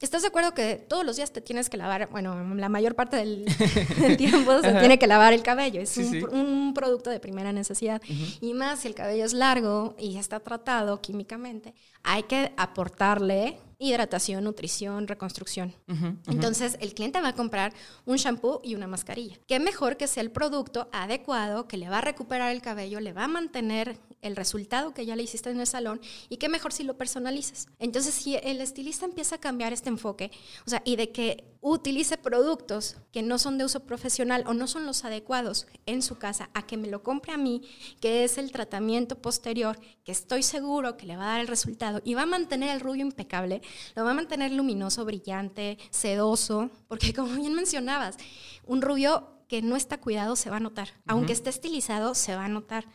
¿Estás 0.00 0.22
de 0.22 0.28
acuerdo 0.28 0.52
que 0.52 0.76
todos 0.76 1.04
los 1.04 1.16
días 1.16 1.32
te 1.32 1.40
tienes 1.40 1.70
que 1.70 1.76
lavar? 1.76 2.08
Bueno, 2.10 2.54
la 2.54 2.68
mayor 2.68 2.94
parte 2.94 3.16
del, 3.16 3.46
tiempo 4.18 4.60
se 4.60 4.72
tiene 4.74 4.98
que 4.98 5.06
lavar 5.06 5.32
el 5.32 5.42
cabello. 5.42 5.80
Es 5.80 5.96
un, 5.96 6.72
producto 6.74 7.10
de 7.10 7.20
primera 7.20 7.52
necesidad. 7.52 8.02
Y 8.40 8.52
más 8.52 8.80
si 8.80 8.88
el 8.88 8.94
cabello 8.94 9.24
es 9.24 9.32
largo 9.32 9.94
y 9.98 10.18
está 10.18 10.40
tratado 10.40 11.00
químicamente, 11.00 11.74
hay 12.02 12.24
que 12.24 12.52
aportarle 12.56 13.58
hidratación, 13.84 14.44
nutrición, 14.44 15.06
reconstrucción. 15.06 15.74
Entonces, 16.26 16.76
el 16.80 16.94
cliente 16.94 17.20
va 17.20 17.28
a 17.28 17.34
comprar 17.34 17.72
un 18.04 18.16
shampoo 18.16 18.60
y 18.64 18.74
una 18.74 18.86
mascarilla. 18.86 19.38
Qué 19.46 19.60
mejor 19.60 19.96
que 19.96 20.06
sea 20.06 20.22
el 20.22 20.30
producto 20.30 20.88
adecuado, 20.92 21.68
que 21.68 21.76
le 21.76 21.88
va 21.88 21.98
a 21.98 22.00
recuperar 22.00 22.52
el 22.52 22.62
cabello, 22.62 23.00
le 23.00 23.12
va 23.12 23.24
a 23.24 23.28
mantener 23.28 23.98
el 24.22 24.36
resultado 24.36 24.94
que 24.94 25.04
ya 25.04 25.16
le 25.16 25.22
hiciste 25.22 25.50
en 25.50 25.60
el 25.60 25.66
salón 25.66 26.00
y 26.28 26.38
qué 26.38 26.48
mejor 26.48 26.72
si 26.72 26.82
lo 26.82 26.96
personalizas. 26.96 27.66
Entonces, 27.78 28.14
si 28.14 28.36
el 28.36 28.60
estilista 28.60 29.04
empieza 29.04 29.36
a 29.36 29.38
cambiar 29.38 29.72
este 29.72 29.90
enfoque, 29.90 30.30
o 30.66 30.70
sea, 30.70 30.82
y 30.84 30.96
de 30.96 31.12
que 31.12 31.53
utilice 31.66 32.18
productos 32.18 32.96
que 33.10 33.22
no 33.22 33.38
son 33.38 33.56
de 33.56 33.64
uso 33.64 33.80
profesional 33.80 34.44
o 34.46 34.52
no 34.52 34.66
son 34.66 34.84
los 34.84 35.02
adecuados 35.06 35.66
en 35.86 36.02
su 36.02 36.18
casa, 36.18 36.50
a 36.52 36.66
que 36.66 36.76
me 36.76 36.88
lo 36.88 37.02
compre 37.02 37.32
a 37.32 37.38
mí, 37.38 37.62
que 38.00 38.22
es 38.22 38.36
el 38.36 38.52
tratamiento 38.52 39.16
posterior, 39.16 39.80
que 40.04 40.12
estoy 40.12 40.42
seguro 40.42 40.98
que 40.98 41.06
le 41.06 41.16
va 41.16 41.24
a 41.24 41.32
dar 41.32 41.40
el 41.40 41.48
resultado 41.48 42.02
y 42.04 42.12
va 42.12 42.22
a 42.22 42.26
mantener 42.26 42.68
el 42.68 42.80
rubio 42.80 43.00
impecable, 43.00 43.62
lo 43.96 44.04
va 44.04 44.10
a 44.10 44.14
mantener 44.14 44.52
luminoso, 44.52 45.06
brillante, 45.06 45.78
sedoso, 45.88 46.70
porque 46.86 47.12
como 47.14 47.34
bien 47.34 47.54
mencionabas, 47.54 48.18
un 48.66 48.82
rubio 48.82 49.33
que 49.48 49.62
no 49.62 49.76
está 49.76 49.98
cuidado 49.98 50.36
se 50.36 50.50
va 50.50 50.56
a 50.56 50.60
notar. 50.60 50.88
Aunque 51.06 51.32
esté 51.32 51.50
estilizado, 51.50 52.14
se 52.14 52.34
va 52.34 52.44
a 52.44 52.48
notar. 52.48 52.86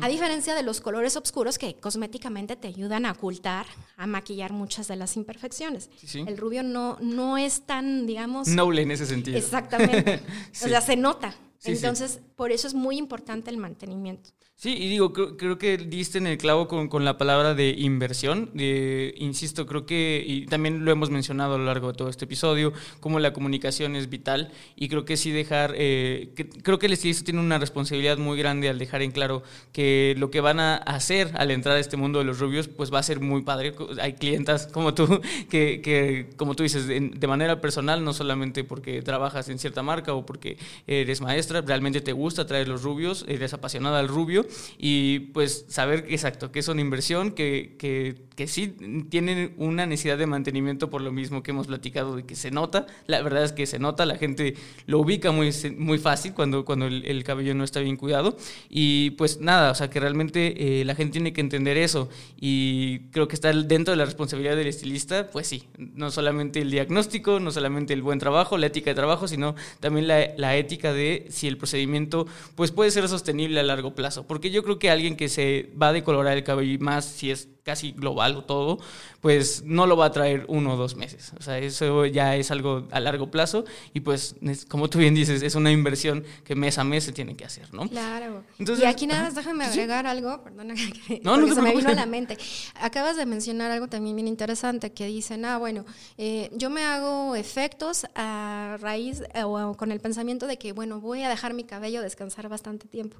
A 0.00 0.08
diferencia 0.08 0.54
de 0.54 0.62
los 0.62 0.80
colores 0.80 1.16
oscuros 1.16 1.58
que 1.58 1.76
cosméticamente 1.76 2.56
te 2.56 2.68
ayudan 2.68 3.06
a 3.06 3.12
ocultar, 3.12 3.66
a 3.96 4.06
maquillar 4.06 4.52
muchas 4.52 4.88
de 4.88 4.96
las 4.96 5.16
imperfecciones. 5.16 5.90
El 6.14 6.36
rubio 6.36 6.62
no, 6.62 6.98
no 7.00 7.38
es 7.38 7.66
tan, 7.66 8.06
digamos... 8.06 8.48
Noble 8.48 8.82
en 8.82 8.90
ese 8.90 9.06
sentido. 9.06 9.38
Exactamente. 9.38 10.22
O 10.66 10.68
sea, 10.68 10.80
se 10.80 10.96
nota. 10.96 11.34
Entonces, 11.64 12.20
por 12.34 12.50
eso 12.52 12.66
es 12.66 12.74
muy 12.74 12.96
importante 12.96 13.50
el 13.50 13.56
mantenimiento. 13.56 14.30
Sí, 14.58 14.74
y 14.74 14.88
digo, 14.88 15.12
creo, 15.12 15.58
que 15.58 15.76
diste 15.76 16.16
en 16.16 16.26
el 16.26 16.38
clavo 16.38 16.66
con, 16.66 17.04
la 17.04 17.18
palabra 17.18 17.52
de 17.52 17.74
inversión. 17.76 18.50
insisto, 18.54 19.66
creo 19.66 19.84
que, 19.84 20.24
y 20.26 20.46
también 20.46 20.82
lo 20.82 20.90
hemos 20.90 21.10
mencionado 21.10 21.56
a 21.56 21.58
lo 21.58 21.66
largo 21.66 21.88
de 21.88 21.92
todo 21.92 22.08
este 22.08 22.24
episodio, 22.24 22.72
como 23.00 23.20
la 23.20 23.34
comunicación 23.34 23.96
es 23.96 24.08
vital. 24.08 24.50
Y 24.74 24.88
creo 24.88 25.04
que 25.04 25.18
sí 25.18 25.30
dejar, 25.30 25.74
eh, 25.76 26.30
creo 26.62 26.78
que 26.78 26.86
el 26.86 26.94
estilista 26.94 27.22
tiene 27.22 27.40
una 27.40 27.58
responsabilidad 27.58 28.16
muy 28.16 28.38
grande 28.38 28.70
al 28.70 28.78
dejar 28.78 29.02
en 29.02 29.10
claro 29.10 29.42
que 29.72 30.14
lo 30.16 30.30
que 30.30 30.40
van 30.40 30.58
a 30.58 30.76
hacer 30.76 31.32
al 31.34 31.50
entrar 31.50 31.76
a 31.76 31.78
este 31.78 31.98
mundo 31.98 32.18
de 32.20 32.24
los 32.24 32.38
rubios, 32.38 32.66
pues 32.66 32.90
va 32.90 33.00
a 33.00 33.02
ser 33.02 33.20
muy 33.20 33.42
padre. 33.42 33.74
Hay 34.00 34.14
clientas 34.14 34.68
como 34.68 34.94
tú, 34.94 35.20
que, 35.50 35.82
que 35.82 36.30
como 36.38 36.54
tú 36.54 36.62
dices, 36.62 36.86
de, 36.86 36.98
de 37.14 37.26
manera 37.26 37.60
personal, 37.60 38.02
no 38.02 38.14
solamente 38.14 38.64
porque 38.64 39.02
trabajas 39.02 39.50
en 39.50 39.58
cierta 39.58 39.82
marca 39.82 40.14
o 40.14 40.24
porque 40.24 40.56
eres 40.86 41.20
maestra, 41.20 41.60
realmente 41.60 42.00
te 42.00 42.12
gusta 42.12 42.46
traer 42.46 42.68
los 42.68 42.82
rubios, 42.82 43.26
eres 43.28 43.52
apasionada 43.52 43.98
al 43.98 44.08
rubio 44.08 44.45
y 44.78 45.20
pues 45.32 45.66
saber 45.68 46.06
exacto 46.08 46.52
que 46.52 46.58
es 46.58 46.68
una 46.68 46.80
inversión, 46.80 47.32
que, 47.32 47.76
que, 47.78 48.26
que, 48.34 48.46
sí 48.46 48.76
tienen 49.08 49.54
una 49.56 49.86
necesidad 49.86 50.18
de 50.18 50.26
mantenimiento 50.26 50.90
por 50.90 51.00
lo 51.00 51.12
mismo 51.12 51.42
que 51.42 51.50
hemos 51.50 51.66
platicado 51.66 52.16
de 52.16 52.24
que 52.24 52.36
se 52.36 52.50
nota, 52.50 52.86
la 53.06 53.22
verdad 53.22 53.44
es 53.44 53.52
que 53.52 53.66
se 53.66 53.78
nota, 53.78 54.06
la 54.06 54.16
gente 54.16 54.54
lo 54.86 55.00
ubica 55.00 55.32
muy, 55.32 55.50
muy 55.76 55.98
fácil 55.98 56.34
cuando, 56.34 56.64
cuando 56.64 56.86
el, 56.86 57.24
cabello 57.24 57.54
no 57.54 57.64
está 57.64 57.80
bien 57.80 57.96
cuidado. 57.96 58.36
Y 58.68 59.10
pues 59.10 59.40
nada, 59.40 59.70
o 59.70 59.74
sea 59.74 59.90
que 59.90 60.00
realmente 60.00 60.80
eh, 60.80 60.84
la 60.84 60.94
gente 60.94 61.12
tiene 61.12 61.32
que 61.32 61.40
entender 61.40 61.76
eso. 61.76 62.08
Y 62.40 63.00
creo 63.10 63.28
que 63.28 63.34
está 63.34 63.52
dentro 63.52 63.92
de 63.92 63.96
la 63.96 64.04
responsabilidad 64.04 64.56
del 64.56 64.68
estilista, 64.68 65.28
pues 65.30 65.46
sí, 65.46 65.64
no 65.78 66.10
solamente 66.10 66.60
el 66.60 66.70
diagnóstico, 66.70 67.40
no 67.40 67.50
solamente 67.50 67.92
el 67.92 68.02
buen 68.02 68.18
trabajo, 68.18 68.58
la 68.58 68.66
ética 68.66 68.90
de 68.90 68.94
trabajo, 68.94 69.28
sino 69.28 69.54
también 69.80 70.06
la, 70.06 70.28
la 70.36 70.56
ética 70.56 70.92
de 70.92 71.26
si 71.30 71.48
el 71.48 71.56
procedimiento 71.56 72.26
pues 72.54 72.70
puede 72.70 72.90
ser 72.90 73.08
sostenible 73.08 73.60
a 73.60 73.62
largo 73.62 73.94
plazo. 73.94 74.26
Porque 74.36 74.50
yo 74.50 74.62
creo 74.62 74.78
que 74.78 74.90
alguien 74.90 75.16
que 75.16 75.30
se 75.30 75.70
va 75.80 75.88
a 75.88 75.92
decolorar 75.94 76.36
el 76.36 76.44
cabello 76.44 76.70
y 76.70 76.76
más 76.76 77.06
si 77.06 77.30
es 77.30 77.48
casi 77.62 77.92
global 77.92 78.36
o 78.36 78.44
todo, 78.44 78.78
pues 79.26 79.64
no 79.64 79.88
lo 79.88 79.96
va 79.96 80.04
a 80.04 80.12
traer 80.12 80.44
uno 80.46 80.74
o 80.74 80.76
dos 80.76 80.94
meses. 80.94 81.32
O 81.36 81.42
sea, 81.42 81.58
eso 81.58 82.06
ya 82.06 82.36
es 82.36 82.52
algo 82.52 82.86
a 82.92 83.00
largo 83.00 83.28
plazo 83.28 83.64
y 83.92 83.98
pues, 83.98 84.36
como 84.68 84.88
tú 84.88 85.00
bien 85.00 85.16
dices, 85.16 85.42
es 85.42 85.56
una 85.56 85.72
inversión 85.72 86.22
que 86.44 86.54
mes 86.54 86.78
a 86.78 86.84
mes 86.84 87.02
se 87.02 87.10
tiene 87.10 87.34
que 87.34 87.44
hacer, 87.44 87.74
¿no? 87.74 87.88
Claro. 87.88 88.44
y 88.56 88.84
aquí 88.84 89.08
nada 89.08 89.24
más 89.24 89.34
déjame 89.34 89.64
agregar 89.64 90.06
algo, 90.06 90.44
perdona, 90.44 90.74
que 91.08 91.20
no, 91.24 91.36
no 91.38 91.52
se 91.52 91.60
me 91.60 91.74
vino 91.74 91.88
a 91.88 91.94
la 91.94 92.06
mente. 92.06 92.38
Acabas 92.76 93.16
de 93.16 93.26
mencionar 93.26 93.72
algo 93.72 93.88
también 93.88 94.14
bien 94.14 94.28
interesante 94.28 94.92
que 94.92 95.06
dicen, 95.06 95.44
ah, 95.44 95.58
bueno, 95.58 95.84
eh, 96.18 96.48
yo 96.52 96.70
me 96.70 96.84
hago 96.84 97.34
efectos 97.34 98.06
a 98.14 98.76
raíz 98.80 99.24
eh, 99.34 99.42
o 99.42 99.76
con 99.76 99.90
el 99.90 99.98
pensamiento 99.98 100.46
de 100.46 100.56
que, 100.56 100.70
bueno, 100.70 101.00
voy 101.00 101.24
a 101.24 101.28
dejar 101.28 101.52
mi 101.52 101.64
cabello 101.64 102.00
descansar 102.00 102.48
bastante 102.48 102.86
tiempo. 102.86 103.16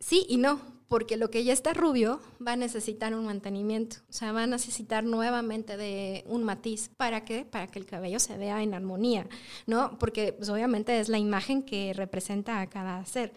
Sí 0.00 0.26
y 0.28 0.36
no, 0.36 0.60
porque 0.88 1.16
lo 1.16 1.30
que 1.30 1.44
ya 1.44 1.52
está 1.52 1.72
rubio 1.72 2.20
va 2.46 2.52
a 2.52 2.56
necesitar 2.56 3.14
un 3.14 3.26
mantenimiento, 3.26 3.96
o 4.08 4.12
sea, 4.12 4.32
va 4.32 4.44
a 4.44 4.46
necesitar 4.46 5.04
nuevamente 5.04 5.76
de 5.76 6.24
un 6.26 6.44
matiz. 6.44 6.90
¿Para 6.96 7.24
qué? 7.24 7.44
Para 7.44 7.66
que 7.66 7.78
el 7.78 7.86
cabello 7.86 8.20
se 8.20 8.36
vea 8.36 8.62
en 8.62 8.74
armonía, 8.74 9.26
¿no? 9.66 9.98
Porque 9.98 10.32
pues, 10.32 10.48
obviamente 10.48 11.00
es 11.00 11.08
la 11.08 11.18
imagen 11.18 11.62
que 11.62 11.92
representa 11.94 12.60
a 12.60 12.68
cada 12.68 13.04
ser. 13.04 13.32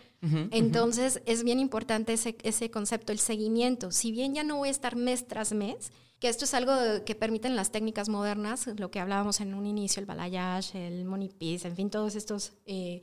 Entonces 0.51 1.21
es 1.25 1.43
bien 1.43 1.59
importante 1.59 2.13
ese, 2.13 2.35
ese 2.41 2.71
concepto, 2.71 3.11
el 3.11 3.19
seguimiento. 3.19 3.91
Si 3.91 4.11
bien 4.11 4.33
ya 4.33 4.43
no 4.43 4.57
voy 4.57 4.69
a 4.69 4.71
estar 4.71 4.95
mes 4.95 5.27
tras 5.27 5.53
mes, 5.53 5.91
que 6.19 6.29
esto 6.29 6.45
es 6.45 6.53
algo 6.53 6.73
que 7.05 7.13
permiten 7.13 7.55
las 7.55 7.71
técnicas 7.71 8.09
modernas, 8.09 8.67
lo 8.77 8.89
que 8.89 8.99
hablábamos 8.99 9.39
en 9.39 9.53
un 9.53 9.67
inicio, 9.67 9.99
el 9.99 10.07
balayage, 10.07 10.87
el 10.87 11.05
money 11.05 11.29
piece, 11.29 11.67
en 11.67 11.75
fin, 11.75 11.89
todos 11.89 12.15
estos 12.15 12.53
eh, 12.65 13.01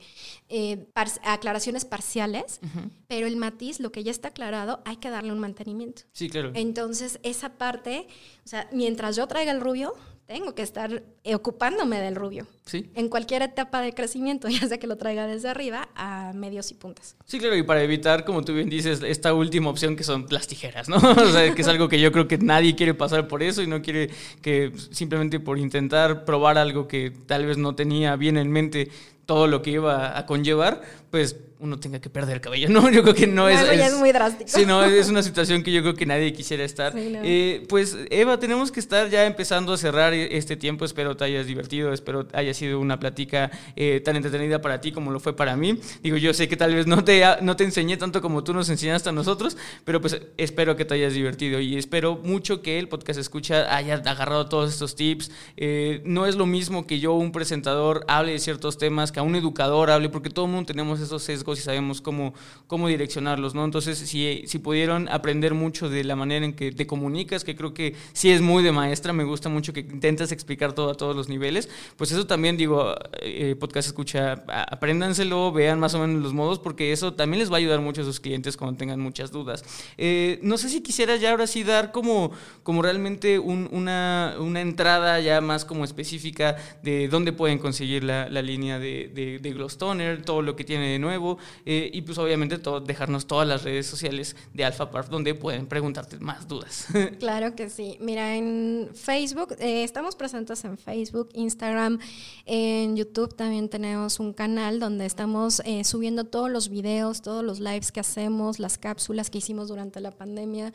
eh, 0.49 0.87
aclaraciones 1.23 1.85
parciales, 1.85 2.59
pero 3.07 3.25
el 3.27 3.37
matiz, 3.37 3.79
lo 3.79 3.91
que 3.91 4.03
ya 4.03 4.11
está 4.11 4.29
aclarado, 4.29 4.81
hay 4.85 4.97
que 4.97 5.09
darle 5.09 5.31
un 5.31 5.39
mantenimiento. 5.39 6.03
Sí, 6.11 6.29
claro. 6.29 6.51
Entonces, 6.55 7.19
esa 7.23 7.57
parte, 7.57 8.07
o 8.43 8.47
sea, 8.47 8.67
mientras 8.73 9.15
yo 9.15 9.27
traiga 9.27 9.51
el 9.51 9.61
rubio, 9.61 9.93
tengo 10.27 10.55
que 10.55 10.63
estar 10.63 11.03
ocupándome 11.33 11.99
del 11.99 12.15
rubio. 12.15 12.47
Sí. 12.65 12.89
En 12.95 13.09
cualquier 13.09 13.43
etapa 13.43 13.81
de 13.81 13.93
crecimiento, 13.93 14.47
ya 14.49 14.67
sea 14.67 14.79
que 14.79 14.87
lo 14.87 14.97
traiga 14.97 15.27
desde 15.27 15.49
arriba 15.49 15.89
a 15.95 16.33
medios 16.33 16.71
y 16.71 16.73
puntas. 16.73 17.15
Sí, 17.25 17.39
claro, 17.39 17.55
y 17.55 17.63
para 17.63 17.83
evitar, 17.83 18.25
como 18.25 18.43
tú 18.43 18.53
bien 18.53 18.69
dices, 18.69 19.01
esta 19.03 19.33
última 19.33 19.69
opción 19.69 19.95
que 19.95 20.03
son 20.03 20.25
las 20.29 20.47
tijeras, 20.47 20.89
¿no? 20.89 20.97
o 20.97 21.31
sea, 21.31 21.53
que 21.53 21.61
es 21.61 21.67
algo 21.67 21.87
que 21.87 21.99
yo 21.99 22.11
creo 22.11 22.27
que 22.27 22.37
nadie 22.37 22.75
quiere 22.75 22.93
pasar 22.93 23.27
por 23.27 23.43
eso 23.43 23.61
y 23.61 23.67
no 23.67 23.81
quiere 23.81 24.09
que 24.41 24.71
simplemente 24.91 25.39
por 25.39 25.59
intentar 25.59 26.25
probar 26.25 26.57
algo 26.57 26.87
que 26.87 27.11
tal 27.11 27.45
vez 27.45 27.57
no 27.57 27.75
tenía 27.75 28.15
bien 28.15 28.37
en 28.37 28.51
mente 28.51 28.89
todo 29.25 29.47
lo 29.47 29.61
que 29.61 29.71
iba 29.71 30.17
a 30.17 30.25
conllevar, 30.25 30.81
pues 31.11 31.37
uno 31.59 31.79
tenga 31.79 31.99
que 31.99 32.09
perder 32.09 32.35
el 32.35 32.41
cabello, 32.41 32.69
¿no? 32.69 32.89
Yo 32.91 33.01
creo 33.01 33.15
que 33.15 33.27
no, 33.27 33.47
es, 33.49 33.61
es, 33.61 33.97
muy 33.97 34.11
drástico. 34.11 34.49
Sí, 34.49 34.65
no, 34.65 34.83
es 34.83 35.09
una 35.09 35.23
situación 35.23 35.63
que 35.63 35.71
yo 35.71 35.81
creo 35.81 35.95
que 35.95 36.05
nadie 36.05 36.33
quisiera 36.33 36.63
estar. 36.63 36.93
Eh, 36.95 37.65
pues, 37.69 37.97
Eva, 38.09 38.39
tenemos 38.39 38.71
que 38.71 38.79
estar 38.79 39.09
ya 39.09 39.25
empezando 39.25 39.73
a 39.73 39.77
cerrar 39.77 40.13
e-, 40.13 40.37
este 40.37 40.55
tiempo. 40.55 40.85
Espero 40.85 41.15
te 41.15 41.23
hayas 41.23 41.47
divertido, 41.47 41.93
espero 41.93 42.27
haya 42.33 42.53
sido 42.53 42.79
una 42.79 42.99
plática 42.99 43.51
eh, 43.75 44.01
tan 44.03 44.15
entretenida 44.15 44.61
para 44.61 44.81
ti 44.81 44.91
como 44.91 45.11
lo 45.11 45.19
fue 45.19 45.35
para 45.35 45.55
mí. 45.55 45.79
Digo, 46.01 46.17
yo 46.17 46.33
sé 46.33 46.47
que 46.47 46.57
tal 46.57 46.75
vez 46.75 46.87
no 46.87 47.03
te, 47.03 47.23
no 47.41 47.55
te 47.55 47.63
enseñé 47.63 47.97
tanto 47.97 48.21
como 48.21 48.43
tú 48.43 48.53
nos 48.53 48.69
enseñaste 48.69 49.09
a 49.09 49.11
nosotros, 49.11 49.57
pero 49.83 50.01
pues 50.01 50.21
espero 50.37 50.75
que 50.75 50.85
te 50.85 50.95
hayas 50.95 51.13
divertido 51.13 51.59
y 51.59 51.77
espero 51.77 52.19
mucho 52.23 52.61
que 52.61 52.79
el 52.79 52.87
podcast 52.87 53.19
escucha 53.19 53.75
haya 53.75 53.95
agarrado 53.95 54.47
todos 54.47 54.71
estos 54.71 54.95
tips. 54.95 55.31
Eh, 55.57 56.01
no 56.05 56.25
es 56.25 56.35
lo 56.35 56.45
mismo 56.45 56.85
que 56.85 56.99
yo, 56.99 57.13
un 57.13 57.31
presentador, 57.31 58.05
hable 58.07 58.33
de 58.33 58.39
ciertos 58.39 58.77
temas, 58.77 59.11
que 59.15 59.21
a 59.21 59.23
un 59.23 59.37
educador 59.37 59.91
hable, 59.91 60.09
porque 60.09 60.29
todo 60.29 60.43
el 60.43 60.51
mundo 60.51 60.65
tenemos 60.65 60.99
esos 60.99 61.23
sesgos 61.23 61.57
y 61.57 61.61
sabemos 61.61 62.01
cómo, 62.01 62.33
cómo 62.67 62.89
direccionarlos, 62.89 63.55
¿no? 63.55 63.63
Entonces, 63.63 63.97
si, 63.97 64.43
si 64.45 64.59
pudieron 64.59 65.07
aprender 65.07 65.53
mucho 65.53 65.87
de 65.87 66.03
la 66.03 66.17
manera 66.17 66.45
en 66.45 66.51
que 66.51 66.73
te 66.73 66.85
comunicas, 66.85 67.45
que 67.45 67.55
creo 67.55 67.73
que 67.73 67.95
sí 68.11 68.29
es 68.29 68.41
muy 68.41 68.61
de 68.61 68.73
maestra, 68.73 69.13
me 69.13 69.23
gusta 69.23 69.47
mucho 69.47 69.71
que 69.71 69.79
intentas 69.79 70.33
explicar 70.33 70.73
todo 70.73 70.89
a 70.89 70.95
todos 70.95 71.15
los 71.15 71.29
niveles, 71.29 71.69
pues 71.95 72.11
eso 72.11 72.27
también, 72.27 72.57
digo, 72.57 72.93
eh, 73.21 73.55
podcast 73.57 73.87
escucha, 73.87 74.43
apréndanselo, 74.49 75.53
vean 75.53 75.79
más 75.79 75.93
o 75.93 75.99
menos 75.99 76.21
los 76.21 76.33
modos, 76.33 76.59
porque 76.59 76.91
eso 76.91 77.13
también 77.13 77.39
les 77.39 77.49
va 77.49 77.55
a 77.55 77.59
ayudar 77.59 77.79
mucho 77.79 78.01
a 78.01 78.03
sus 78.03 78.19
clientes 78.19 78.57
cuando 78.57 78.77
tengan 78.77 78.99
muchas 78.99 79.31
dudas. 79.31 79.63
Eh, 79.97 80.39
no 80.41 80.57
sé 80.57 80.67
si 80.67 80.81
quisiera 80.81 81.15
ya 81.15 81.31
ahora 81.31 81.47
sí 81.47 81.63
dar 81.63 81.93
como, 81.93 82.31
como 82.63 82.81
realmente 82.81 83.39
una, 83.39 84.35
una 84.41 84.59
entrada 84.59 85.21
ya 85.21 85.39
más 85.39 85.63
como 85.63 85.85
específica 85.85 86.57
de 86.83 87.07
dónde 87.07 87.31
pueden 87.31 87.59
conseguir 87.59 88.03
la, 88.03 88.29
la 88.29 88.41
línea 88.41 88.77
de, 88.77 89.04
de, 89.07 89.39
de 89.39 90.17
todo 90.25 90.41
lo 90.41 90.55
que 90.55 90.63
tiene 90.63 90.91
de 90.91 90.99
nuevo, 90.99 91.37
eh, 91.65 91.89
y 91.93 92.01
pues 92.01 92.17
obviamente 92.17 92.57
todo, 92.57 92.79
dejarnos 92.79 93.25
todas 93.25 93.47
las 93.47 93.63
redes 93.63 93.87
sociales 93.87 94.35
de 94.53 94.65
Alpha 94.65 94.91
Park 94.91 95.09
donde 95.09 95.33
pueden 95.35 95.67
preguntarte 95.67 96.19
más 96.19 96.47
dudas. 96.47 96.87
Claro 97.19 97.55
que 97.55 97.69
sí. 97.69 97.97
Mira, 98.01 98.35
en 98.35 98.89
Facebook, 98.93 99.55
eh, 99.59 99.83
estamos 99.83 100.15
presentes 100.15 100.63
en 100.65 100.77
Facebook, 100.77 101.29
Instagram, 101.33 101.99
en 102.45 102.95
YouTube 102.95 103.35
también 103.35 103.69
tenemos 103.69 104.19
un 104.19 104.33
canal 104.33 104.79
donde 104.79 105.05
estamos 105.05 105.61
eh, 105.65 105.83
subiendo 105.83 106.25
todos 106.25 106.49
los 106.49 106.69
videos, 106.69 107.21
todos 107.21 107.43
los 107.43 107.59
lives 107.59 107.91
que 107.91 107.99
hacemos, 107.99 108.59
las 108.59 108.77
cápsulas 108.77 109.29
que 109.29 109.37
hicimos 109.37 109.69
durante 109.69 109.99
la 110.01 110.11
pandemia, 110.11 110.73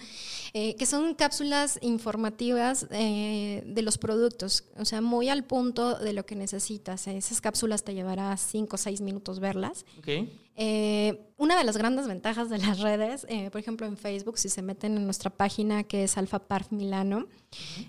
que 0.53 0.87
son 0.87 1.15
cápsulas 1.15 1.79
informativas 1.83 2.89
de 2.89 3.83
los 3.83 3.99
productos, 3.99 4.65
o 4.79 4.85
sea, 4.85 5.01
muy 5.01 5.29
al 5.29 5.45
punto 5.45 5.99
de 5.99 6.13
lo 6.13 6.25
que 6.25 6.35
necesitas. 6.35 7.07
Esas 7.07 7.41
cápsulas 7.41 7.85
te 7.85 7.95
5 8.37 8.75
o 8.75 8.79
6 8.79 9.01
minutos 9.01 9.39
verlas. 9.39 9.85
Okay. 9.99 10.29
Eh, 10.57 11.30
una 11.41 11.57
de 11.57 11.65
las 11.65 11.79
grandes 11.79 12.07
ventajas 12.07 12.51
de 12.51 12.59
las 12.59 12.81
redes, 12.81 13.25
eh, 13.31 13.49
por 13.51 13.63
ejemplo 13.63 13.87
en 13.87 13.97
Facebook, 13.97 14.37
si 14.37 14.51
se 14.51 14.61
meten 14.61 14.99
en 14.99 15.07
nuestra 15.07 15.31
página 15.31 15.85
que 15.85 16.05
es 16.05 16.19
Alfa 16.19 16.39
Parf 16.39 16.71
Milano, 16.71 17.29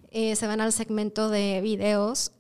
eh, 0.10 0.38
se 0.38 0.48
van 0.48 0.62
al 0.62 0.72
segmento 0.72 1.30
de 1.30 1.60
videos, 1.62 2.32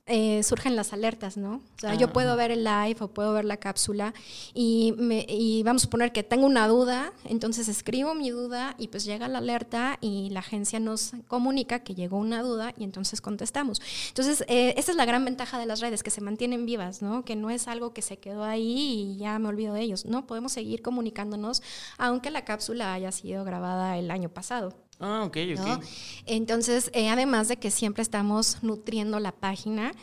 surgen 0.43 0.76
las 0.76 0.91
alertas, 0.91 1.38
¿no? 1.38 1.62
O 1.78 1.80
sea, 1.80 1.95
yo 1.95 2.12
puedo 2.12 2.36
ver 2.36 2.51
el 2.51 2.66
live 2.66 2.97
o 2.99 3.07
puedo 3.07 3.32
ver 3.32 3.45
la 3.45 3.55
cápsula 3.55 4.14
y, 4.53 4.93
me, 4.97 5.26
y 5.30 5.64
vamos 5.64 5.84
a 5.84 5.86
suponer 5.86 6.12
que 6.12 6.22
tengo 6.22 6.45
una 6.45 6.68
duda, 6.68 7.14
entonces 7.24 7.70
escribo 7.70 8.14
mi 8.14 8.30
duda 8.30 8.76
y 8.78 8.89
pues 8.89 9.05
llega 9.05 9.30
la 9.30 9.38
alerta 9.38 9.97
y 10.01 10.30
la 10.32 10.41
agencia 10.41 10.82
nos 10.82 11.14
comunica 11.30 11.80
que 11.80 11.95
llegó 11.95 12.18
una 12.18 12.41
duda 12.41 12.74
y 12.78 12.84
entonces 12.84 13.22
contestamos. 13.22 13.82
Entonces, 14.09 14.43
esa 14.49 14.91
es 14.91 14.97
la 14.97 15.05
gran 15.05 15.24
ventaja 15.24 15.57
de 15.57 15.66
las 15.66 15.80
redes, 15.80 16.03
que 16.03 16.12
se 16.12 16.20
mantienen 16.20 16.66
vivas, 16.66 17.01
¿no? 17.01 17.24
Que 17.24 17.38
no 17.38 17.49
es 17.49 17.70
algo 17.70 17.93
que 17.93 18.01
se 18.01 18.18
quedó 18.18 18.43
ahí 18.43 19.14
y 19.14 19.18
ya 19.18 19.39
me 19.39 19.47
olvido 19.47 19.74
de 19.74 19.82
ellos, 19.82 20.05
¿no? 20.05 20.28
Podemos 20.28 20.51
seguir 20.51 20.82
comunicándonos 21.01 21.63
aunque 21.97 22.29
la 22.29 22.45
cápsula 22.45 22.93
haya 22.93 23.11
sido 23.11 23.43
grabada 23.43 23.97
el 23.97 24.11
año 24.11 24.29
pasado. 24.29 24.75
Ah, 24.99 25.23
ok, 25.25 25.37
ok. 25.57 25.83
Entonces, 26.27 26.91
eh, 26.93 27.09
además 27.09 27.47
de 27.47 27.57
que 27.57 27.71
siempre 27.71 28.03
estamos 28.03 28.61
nutriendo 28.61 29.19
la 29.19 29.31
página 29.31 29.93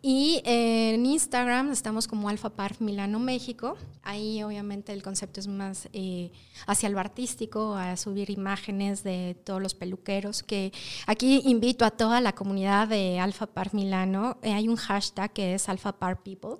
y 0.00 0.40
en 0.44 1.04
Instagram 1.04 1.72
estamos 1.72 2.06
como 2.06 2.28
Alfa 2.28 2.50
Parf 2.50 2.80
Milano 2.80 3.18
México. 3.18 3.76
Ahí 4.02 4.42
obviamente 4.42 4.92
el 4.92 5.02
concepto 5.02 5.40
es 5.40 5.48
más 5.48 5.88
eh, 5.92 6.30
hacia 6.66 6.88
lo 6.88 7.00
artístico, 7.00 7.74
a 7.74 7.96
subir 7.96 8.30
imágenes 8.30 9.02
de 9.02 9.36
todos 9.44 9.60
los 9.60 9.74
peluqueros. 9.74 10.44
Que 10.44 10.72
aquí 11.06 11.42
invito 11.44 11.84
a 11.84 11.90
toda 11.90 12.20
la 12.20 12.34
comunidad 12.34 12.86
de 12.86 13.18
Alfa 13.18 13.46
Parf 13.46 13.74
Milano. 13.74 14.38
Eh, 14.42 14.52
hay 14.52 14.68
un 14.68 14.76
hashtag 14.76 15.32
que 15.32 15.54
es 15.54 15.68
Alfa 15.68 15.92
Parf 15.92 16.20
People. 16.20 16.58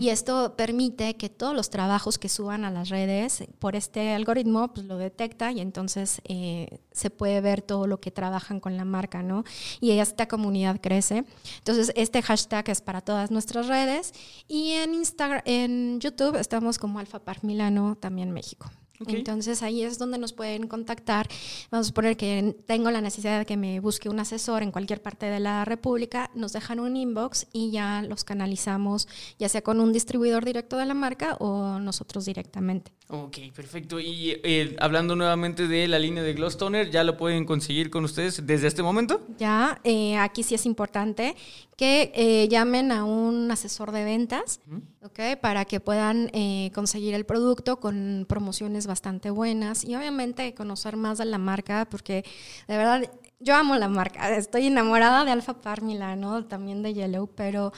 Y 0.00 0.08
esto 0.08 0.54
permite 0.56 1.16
que 1.16 1.28
todos 1.28 1.54
los 1.54 1.70
trabajos 1.70 2.18
que 2.18 2.28
suban 2.28 2.64
a 2.64 2.70
las 2.70 2.88
redes, 2.88 3.44
por 3.58 3.76
este 3.76 4.12
algoritmo, 4.14 4.72
pues 4.72 4.86
lo 4.86 4.96
detecta 4.96 5.52
y 5.52 5.60
entonces 5.60 6.22
eh, 6.24 6.78
se 6.92 7.10
puede 7.10 7.40
ver 7.40 7.60
todo 7.60 7.86
lo 7.86 8.00
que 8.00 8.10
trabajan 8.10 8.58
con 8.58 8.76
la 8.76 8.84
marca, 8.84 9.22
¿no? 9.22 9.44
Y 9.80 9.90
esta 9.90 10.28
comunidad 10.28 10.80
crece. 10.80 11.24
Entonces, 11.58 11.92
este 11.94 12.22
hashtag 12.22 12.70
es 12.70 12.75
para 12.80 13.00
todas 13.00 13.30
nuestras 13.30 13.66
redes 13.66 14.12
y 14.48 14.72
en 14.72 14.94
Instagram, 14.94 15.42
en 15.44 16.00
YouTube 16.00 16.36
estamos 16.36 16.78
como 16.78 16.98
Alfa 16.98 17.20
Par 17.20 17.44
Milano, 17.44 17.96
también 17.96 18.32
México. 18.32 18.70
Entonces 19.06 19.62
ahí 19.62 19.82
es 19.82 19.98
donde 19.98 20.18
nos 20.18 20.32
pueden 20.32 20.68
contactar. 20.68 21.28
Vamos 21.70 21.90
a 21.90 21.94
poner 21.94 22.16
que 22.16 22.56
tengo 22.66 22.90
la 22.90 23.00
necesidad 23.00 23.38
de 23.38 23.46
que 23.46 23.56
me 23.56 23.80
busque 23.80 24.08
un 24.08 24.20
asesor 24.20 24.62
en 24.62 24.70
cualquier 24.70 25.02
parte 25.02 25.26
de 25.26 25.40
la 25.40 25.64
República, 25.64 26.30
nos 26.34 26.52
dejan 26.52 26.80
un 26.80 26.96
inbox 26.96 27.46
y 27.52 27.70
ya 27.70 28.02
los 28.02 28.24
canalizamos, 28.24 29.08
ya 29.38 29.48
sea 29.48 29.62
con 29.62 29.80
un 29.80 29.92
distribuidor 29.92 30.44
directo 30.44 30.76
de 30.76 30.86
la 30.86 30.94
marca 30.94 31.36
o 31.40 31.78
nosotros 31.78 32.24
directamente. 32.24 32.92
Ok, 33.08 33.38
perfecto. 33.54 34.00
Y 34.00 34.40
eh, 34.42 34.74
hablando 34.80 35.14
nuevamente 35.14 35.68
de 35.68 35.86
la 35.86 35.98
línea 35.98 36.24
de 36.24 36.34
Gloss 36.34 36.56
Toner, 36.56 36.90
¿ya 36.90 37.04
lo 37.04 37.16
pueden 37.16 37.44
conseguir 37.44 37.88
con 37.88 38.04
ustedes 38.04 38.44
desde 38.44 38.66
este 38.66 38.82
momento? 38.82 39.20
Ya, 39.38 39.80
eh, 39.84 40.16
aquí 40.16 40.42
sí 40.42 40.56
es 40.56 40.66
importante 40.66 41.36
que 41.76 42.10
eh, 42.14 42.48
llamen 42.48 42.90
a 42.90 43.04
un 43.04 43.50
asesor 43.50 43.92
de 43.92 44.04
ventas, 44.04 44.60
¿ok? 45.06 45.40
Para 45.40 45.64
que 45.64 45.80
puedan 45.80 46.30
conseguir 46.74 47.14
el 47.14 47.24
producto 47.24 47.80
con 47.80 48.26
promociones 48.28 48.86
bastante 48.86 49.30
buenas 49.30 49.84
y 49.84 49.94
obviamente 49.94 50.54
conocer 50.54 50.96
más 50.96 51.18
de 51.18 51.24
la 51.24 51.38
marca, 51.38 51.86
porque 51.90 52.24
de 52.68 52.76
verdad 52.76 53.10
yo 53.40 53.54
amo 53.54 53.76
la 53.76 53.88
marca, 53.88 54.36
estoy 54.36 54.66
enamorada 54.66 55.24
de 55.24 55.30
Alfa 55.30 55.60
Par 55.60 55.82
Milano, 55.82 56.44
también 56.46 56.82
de 56.82 56.94
Yellow, 56.94 57.28
pero 57.28 57.72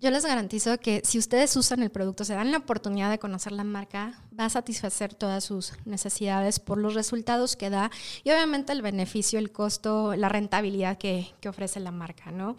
yo 0.00 0.10
les 0.10 0.26
garantizo 0.26 0.78
que 0.78 1.00
si 1.04 1.18
ustedes 1.18 1.56
usan 1.56 1.82
el 1.82 1.90
producto, 1.90 2.24
se 2.24 2.34
dan 2.34 2.52
la 2.52 2.58
oportunidad 2.58 3.10
de 3.10 3.18
conocer 3.18 3.52
la 3.52 3.64
marca, 3.64 4.20
va 4.38 4.44
a 4.44 4.50
satisfacer 4.50 5.14
todas 5.14 5.44
sus 5.44 5.72
necesidades 5.86 6.60
por 6.60 6.78
los 6.78 6.94
resultados 6.94 7.56
que 7.56 7.70
da 7.70 7.90
y 8.22 8.30
obviamente 8.30 8.72
el 8.72 8.82
beneficio, 8.82 9.38
el 9.38 9.52
costo, 9.52 10.14
la 10.14 10.28
rentabilidad 10.28 10.98
que, 10.98 11.32
que 11.40 11.48
ofrece 11.48 11.80
la 11.80 11.92
marca, 11.92 12.30
¿no? 12.30 12.56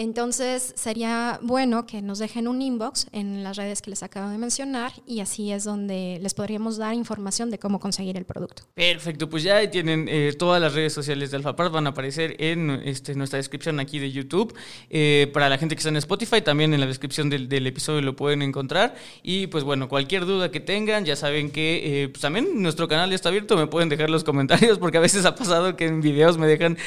Entonces 0.00 0.72
sería 0.76 1.38
bueno 1.42 1.84
que 1.84 2.00
nos 2.00 2.18
dejen 2.18 2.48
un 2.48 2.62
inbox 2.62 3.08
en 3.12 3.44
las 3.44 3.58
redes 3.58 3.82
que 3.82 3.90
les 3.90 4.02
acabo 4.02 4.30
de 4.30 4.38
mencionar 4.38 4.92
y 5.06 5.20
así 5.20 5.52
es 5.52 5.64
donde 5.64 6.18
les 6.22 6.32
podríamos 6.32 6.78
dar 6.78 6.94
información 6.94 7.50
de 7.50 7.58
cómo 7.58 7.78
conseguir 7.80 8.16
el 8.16 8.24
producto. 8.24 8.62
Perfecto, 8.72 9.28
pues 9.28 9.42
ya 9.42 9.70
tienen 9.70 10.06
eh, 10.08 10.34
todas 10.38 10.58
las 10.58 10.72
redes 10.72 10.94
sociales 10.94 11.30
de 11.30 11.36
AlphaPart, 11.36 11.70
van 11.70 11.86
a 11.86 11.90
aparecer 11.90 12.34
en 12.38 12.70
este, 12.82 13.14
nuestra 13.14 13.36
descripción 13.36 13.78
aquí 13.78 13.98
de 13.98 14.10
YouTube. 14.10 14.54
Eh, 14.88 15.30
para 15.34 15.50
la 15.50 15.58
gente 15.58 15.74
que 15.74 15.80
está 15.80 15.90
en 15.90 15.98
Spotify, 15.98 16.40
también 16.40 16.72
en 16.72 16.80
la 16.80 16.86
descripción 16.86 17.28
del, 17.28 17.66
episodio 17.66 18.00
lo 18.00 18.16
pueden 18.16 18.40
encontrar. 18.40 18.94
Y 19.22 19.48
pues 19.48 19.64
bueno, 19.64 19.90
cualquier 19.90 20.24
duda 20.24 20.50
que 20.50 20.60
tengan, 20.60 21.04
ya 21.04 21.14
saben 21.14 21.50
que 21.50 22.04
eh, 22.04 22.08
pues 22.08 22.22
también 22.22 22.62
nuestro 22.62 22.88
canal 22.88 23.12
está 23.12 23.28
abierto, 23.28 23.54
me 23.58 23.66
pueden 23.66 23.90
dejar 23.90 24.08
los 24.08 24.24
comentarios 24.24 24.78
porque 24.78 24.96
a 24.96 25.02
veces 25.02 25.26
ha 25.26 25.34
pasado 25.34 25.76
que 25.76 25.84
en 25.84 26.00
videos 26.00 26.38
me 26.38 26.46
dejan 26.46 26.78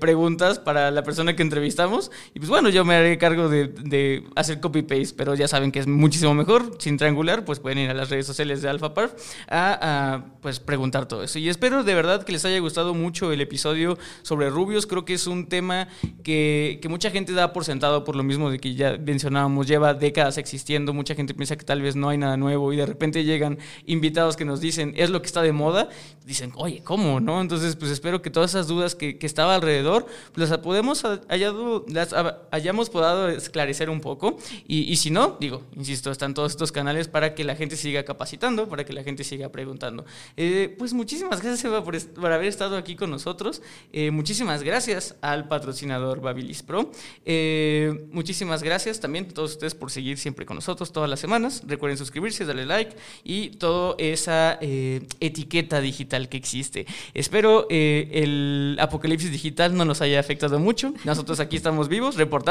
preguntas 0.00 0.58
para 0.58 0.90
la 0.90 1.02
persona 1.02 1.36
que 1.36 1.42
entrevistamos. 1.42 2.10
Y 2.34 2.38
pues 2.38 2.48
bueno, 2.48 2.61
yo 2.68 2.84
me 2.84 2.94
haré 2.94 3.18
cargo 3.18 3.48
de, 3.48 4.24
hacer 4.36 4.60
copy-paste, 4.60 5.14
pero 5.16 5.34
ya 5.34 5.48
saben 5.48 5.72
que 5.72 5.78
es 5.78 5.86
muchísimo 5.86 6.34
mejor. 6.34 6.76
Sin 6.78 6.96
triangular, 6.96 7.44
pues 7.44 7.60
pueden 7.60 7.78
ir 7.78 7.90
a 7.90 7.94
las 7.94 8.10
redes 8.10 8.26
sociales 8.26 8.62
de 8.62 8.68
AlphaParf 8.68 9.12
a, 9.48 10.14
a 10.14 10.24
pues 10.40 10.60
preguntar 10.60 11.06
todo 11.06 11.22
eso. 11.22 11.38
Y 11.38 11.48
espero 11.48 11.84
de 11.84 11.94
verdad 11.94 12.24
que 12.24 12.32
les 12.32 12.44
haya 12.44 12.58
gustado 12.58 12.94
mucho 12.94 13.32
el 13.32 13.40
episodio 13.40 13.98
sobre 14.22 14.50
rubios. 14.50 14.86
Creo 14.86 15.04
que 15.04 15.14
es 15.14 15.26
un 15.26 15.46
tema 15.46 15.88
que, 16.22 16.78
que 16.82 16.88
mucha 16.88 17.10
gente 17.10 17.32
da 17.32 17.52
por 17.52 17.64
sentado 17.64 18.04
por 18.04 18.16
lo 18.16 18.22
mismo 18.22 18.50
de 18.50 18.58
que 18.58 18.74
ya 18.74 18.98
mencionábamos, 18.98 19.66
lleva 19.66 19.94
décadas 19.94 20.38
existiendo. 20.38 20.92
Mucha 20.92 21.14
gente 21.14 21.34
piensa 21.34 21.56
que 21.56 21.64
tal 21.64 21.82
vez 21.82 21.96
no 21.96 22.08
hay 22.08 22.18
nada 22.18 22.36
nuevo 22.36 22.72
y 22.72 22.76
de 22.76 22.86
repente 22.86 23.24
llegan 23.24 23.58
invitados 23.86 24.36
que 24.36 24.44
nos 24.44 24.60
dicen 24.60 24.94
es 24.96 25.10
lo 25.10 25.20
que 25.22 25.26
está 25.26 25.42
de 25.42 25.52
moda. 25.52 25.88
Dicen, 26.24 26.52
oye, 26.56 26.82
¿cómo? 26.82 27.20
¿No? 27.20 27.40
Entonces, 27.40 27.76
pues 27.76 27.90
espero 27.90 28.22
que 28.22 28.30
todas 28.30 28.50
esas 28.50 28.66
dudas 28.66 28.94
que, 28.94 29.18
que 29.18 29.26
estaba 29.26 29.54
alrededor, 29.54 30.06
pues 30.32 30.48
las 30.48 30.58
podemos 30.58 31.02
hallado, 31.28 31.84
las 31.88 32.14
hayamos 32.52 32.90
podido 32.90 33.30
esclarecer 33.30 33.90
un 33.90 34.00
poco. 34.00 34.38
Y, 34.68 34.94
si 34.96 35.10
no, 35.10 35.38
digo, 35.40 35.64
insisto, 35.74 36.10
están 36.10 36.34
todos 36.34 36.52
estos 36.52 36.70
canales 36.70 37.08
para 37.08 37.34
que 37.34 37.44
la 37.44 37.56
gente 37.56 37.76
siga 37.76 38.04
capacitando, 38.04 38.68
para 38.68 38.84
que 38.84 38.92
la 38.92 39.02
gente 39.02 39.24
siga 39.24 39.48
preguntando. 39.48 40.04
Eh, 40.36 40.74
pues 40.78 40.92
muchísimas 40.92 41.42
gracias, 41.42 41.64
Eva, 41.64 41.82
por, 41.82 41.96
haber 41.96 42.46
estado 42.46 42.76
aquí 42.76 42.94
con 42.94 43.10
nosotros. 43.10 43.62
Eh, 43.92 44.10
muchísimas 44.10 44.62
gracias 44.62 45.16
al 45.22 45.48
patrocinador 45.48 46.20
Babilis 46.20 46.62
Pro. 46.62 46.92
Eh, 47.24 48.06
muchísimas 48.12 48.62
gracias 48.62 49.00
también 49.00 49.28
a 49.30 49.34
todos 49.34 49.52
ustedes 49.52 49.74
por 49.74 49.90
seguir 49.90 50.18
siempre 50.18 50.44
con 50.44 50.56
nosotros 50.56 50.92
todas 50.92 51.08
las 51.08 51.20
semanas. 51.20 51.62
Recuerden 51.66 51.96
suscribirse, 51.96 52.44
darle 52.44 52.66
like 52.66 52.94
y 53.24 53.48
toda 53.50 53.94
esa 53.96 54.58
etiqueta 54.60 55.80
digital 55.80 56.28
que 56.28 56.36
existe. 56.36 56.86
Espero 57.14 57.66
el 57.70 58.76
apocalipsis 58.78 59.32
digital 59.32 59.74
no 59.74 59.86
nos 59.86 60.02
haya 60.02 60.20
afectado 60.20 60.58
mucho. 60.58 60.92
Nosotros 61.04 61.40
aquí 61.40 61.56
estamos 61.56 61.88
vivos, 61.88 62.16
reportando 62.16 62.41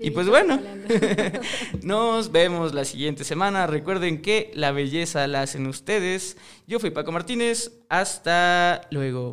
y 0.00 0.10
pues 0.10 0.28
bueno, 0.28 0.60
nos 1.82 2.32
vemos 2.32 2.74
la 2.74 2.84
siguiente 2.84 3.24
semana. 3.24 3.66
Recuerden 3.66 4.22
que 4.22 4.50
la 4.54 4.72
belleza 4.72 5.26
la 5.26 5.42
hacen 5.42 5.66
ustedes. 5.66 6.36
Yo 6.66 6.78
fui 6.78 6.90
Paco 6.90 7.12
Martínez. 7.12 7.72
Hasta 7.88 8.82
luego. 8.90 9.32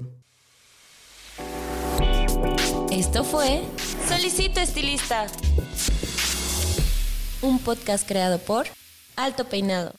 Esto 2.91 3.23
fue 3.23 3.61
Solicito 4.07 4.59
Estilista. 4.59 5.27
Un 7.41 7.59
podcast 7.59 8.07
creado 8.07 8.39
por 8.39 8.67
Alto 9.15 9.45
Peinado. 9.45 9.93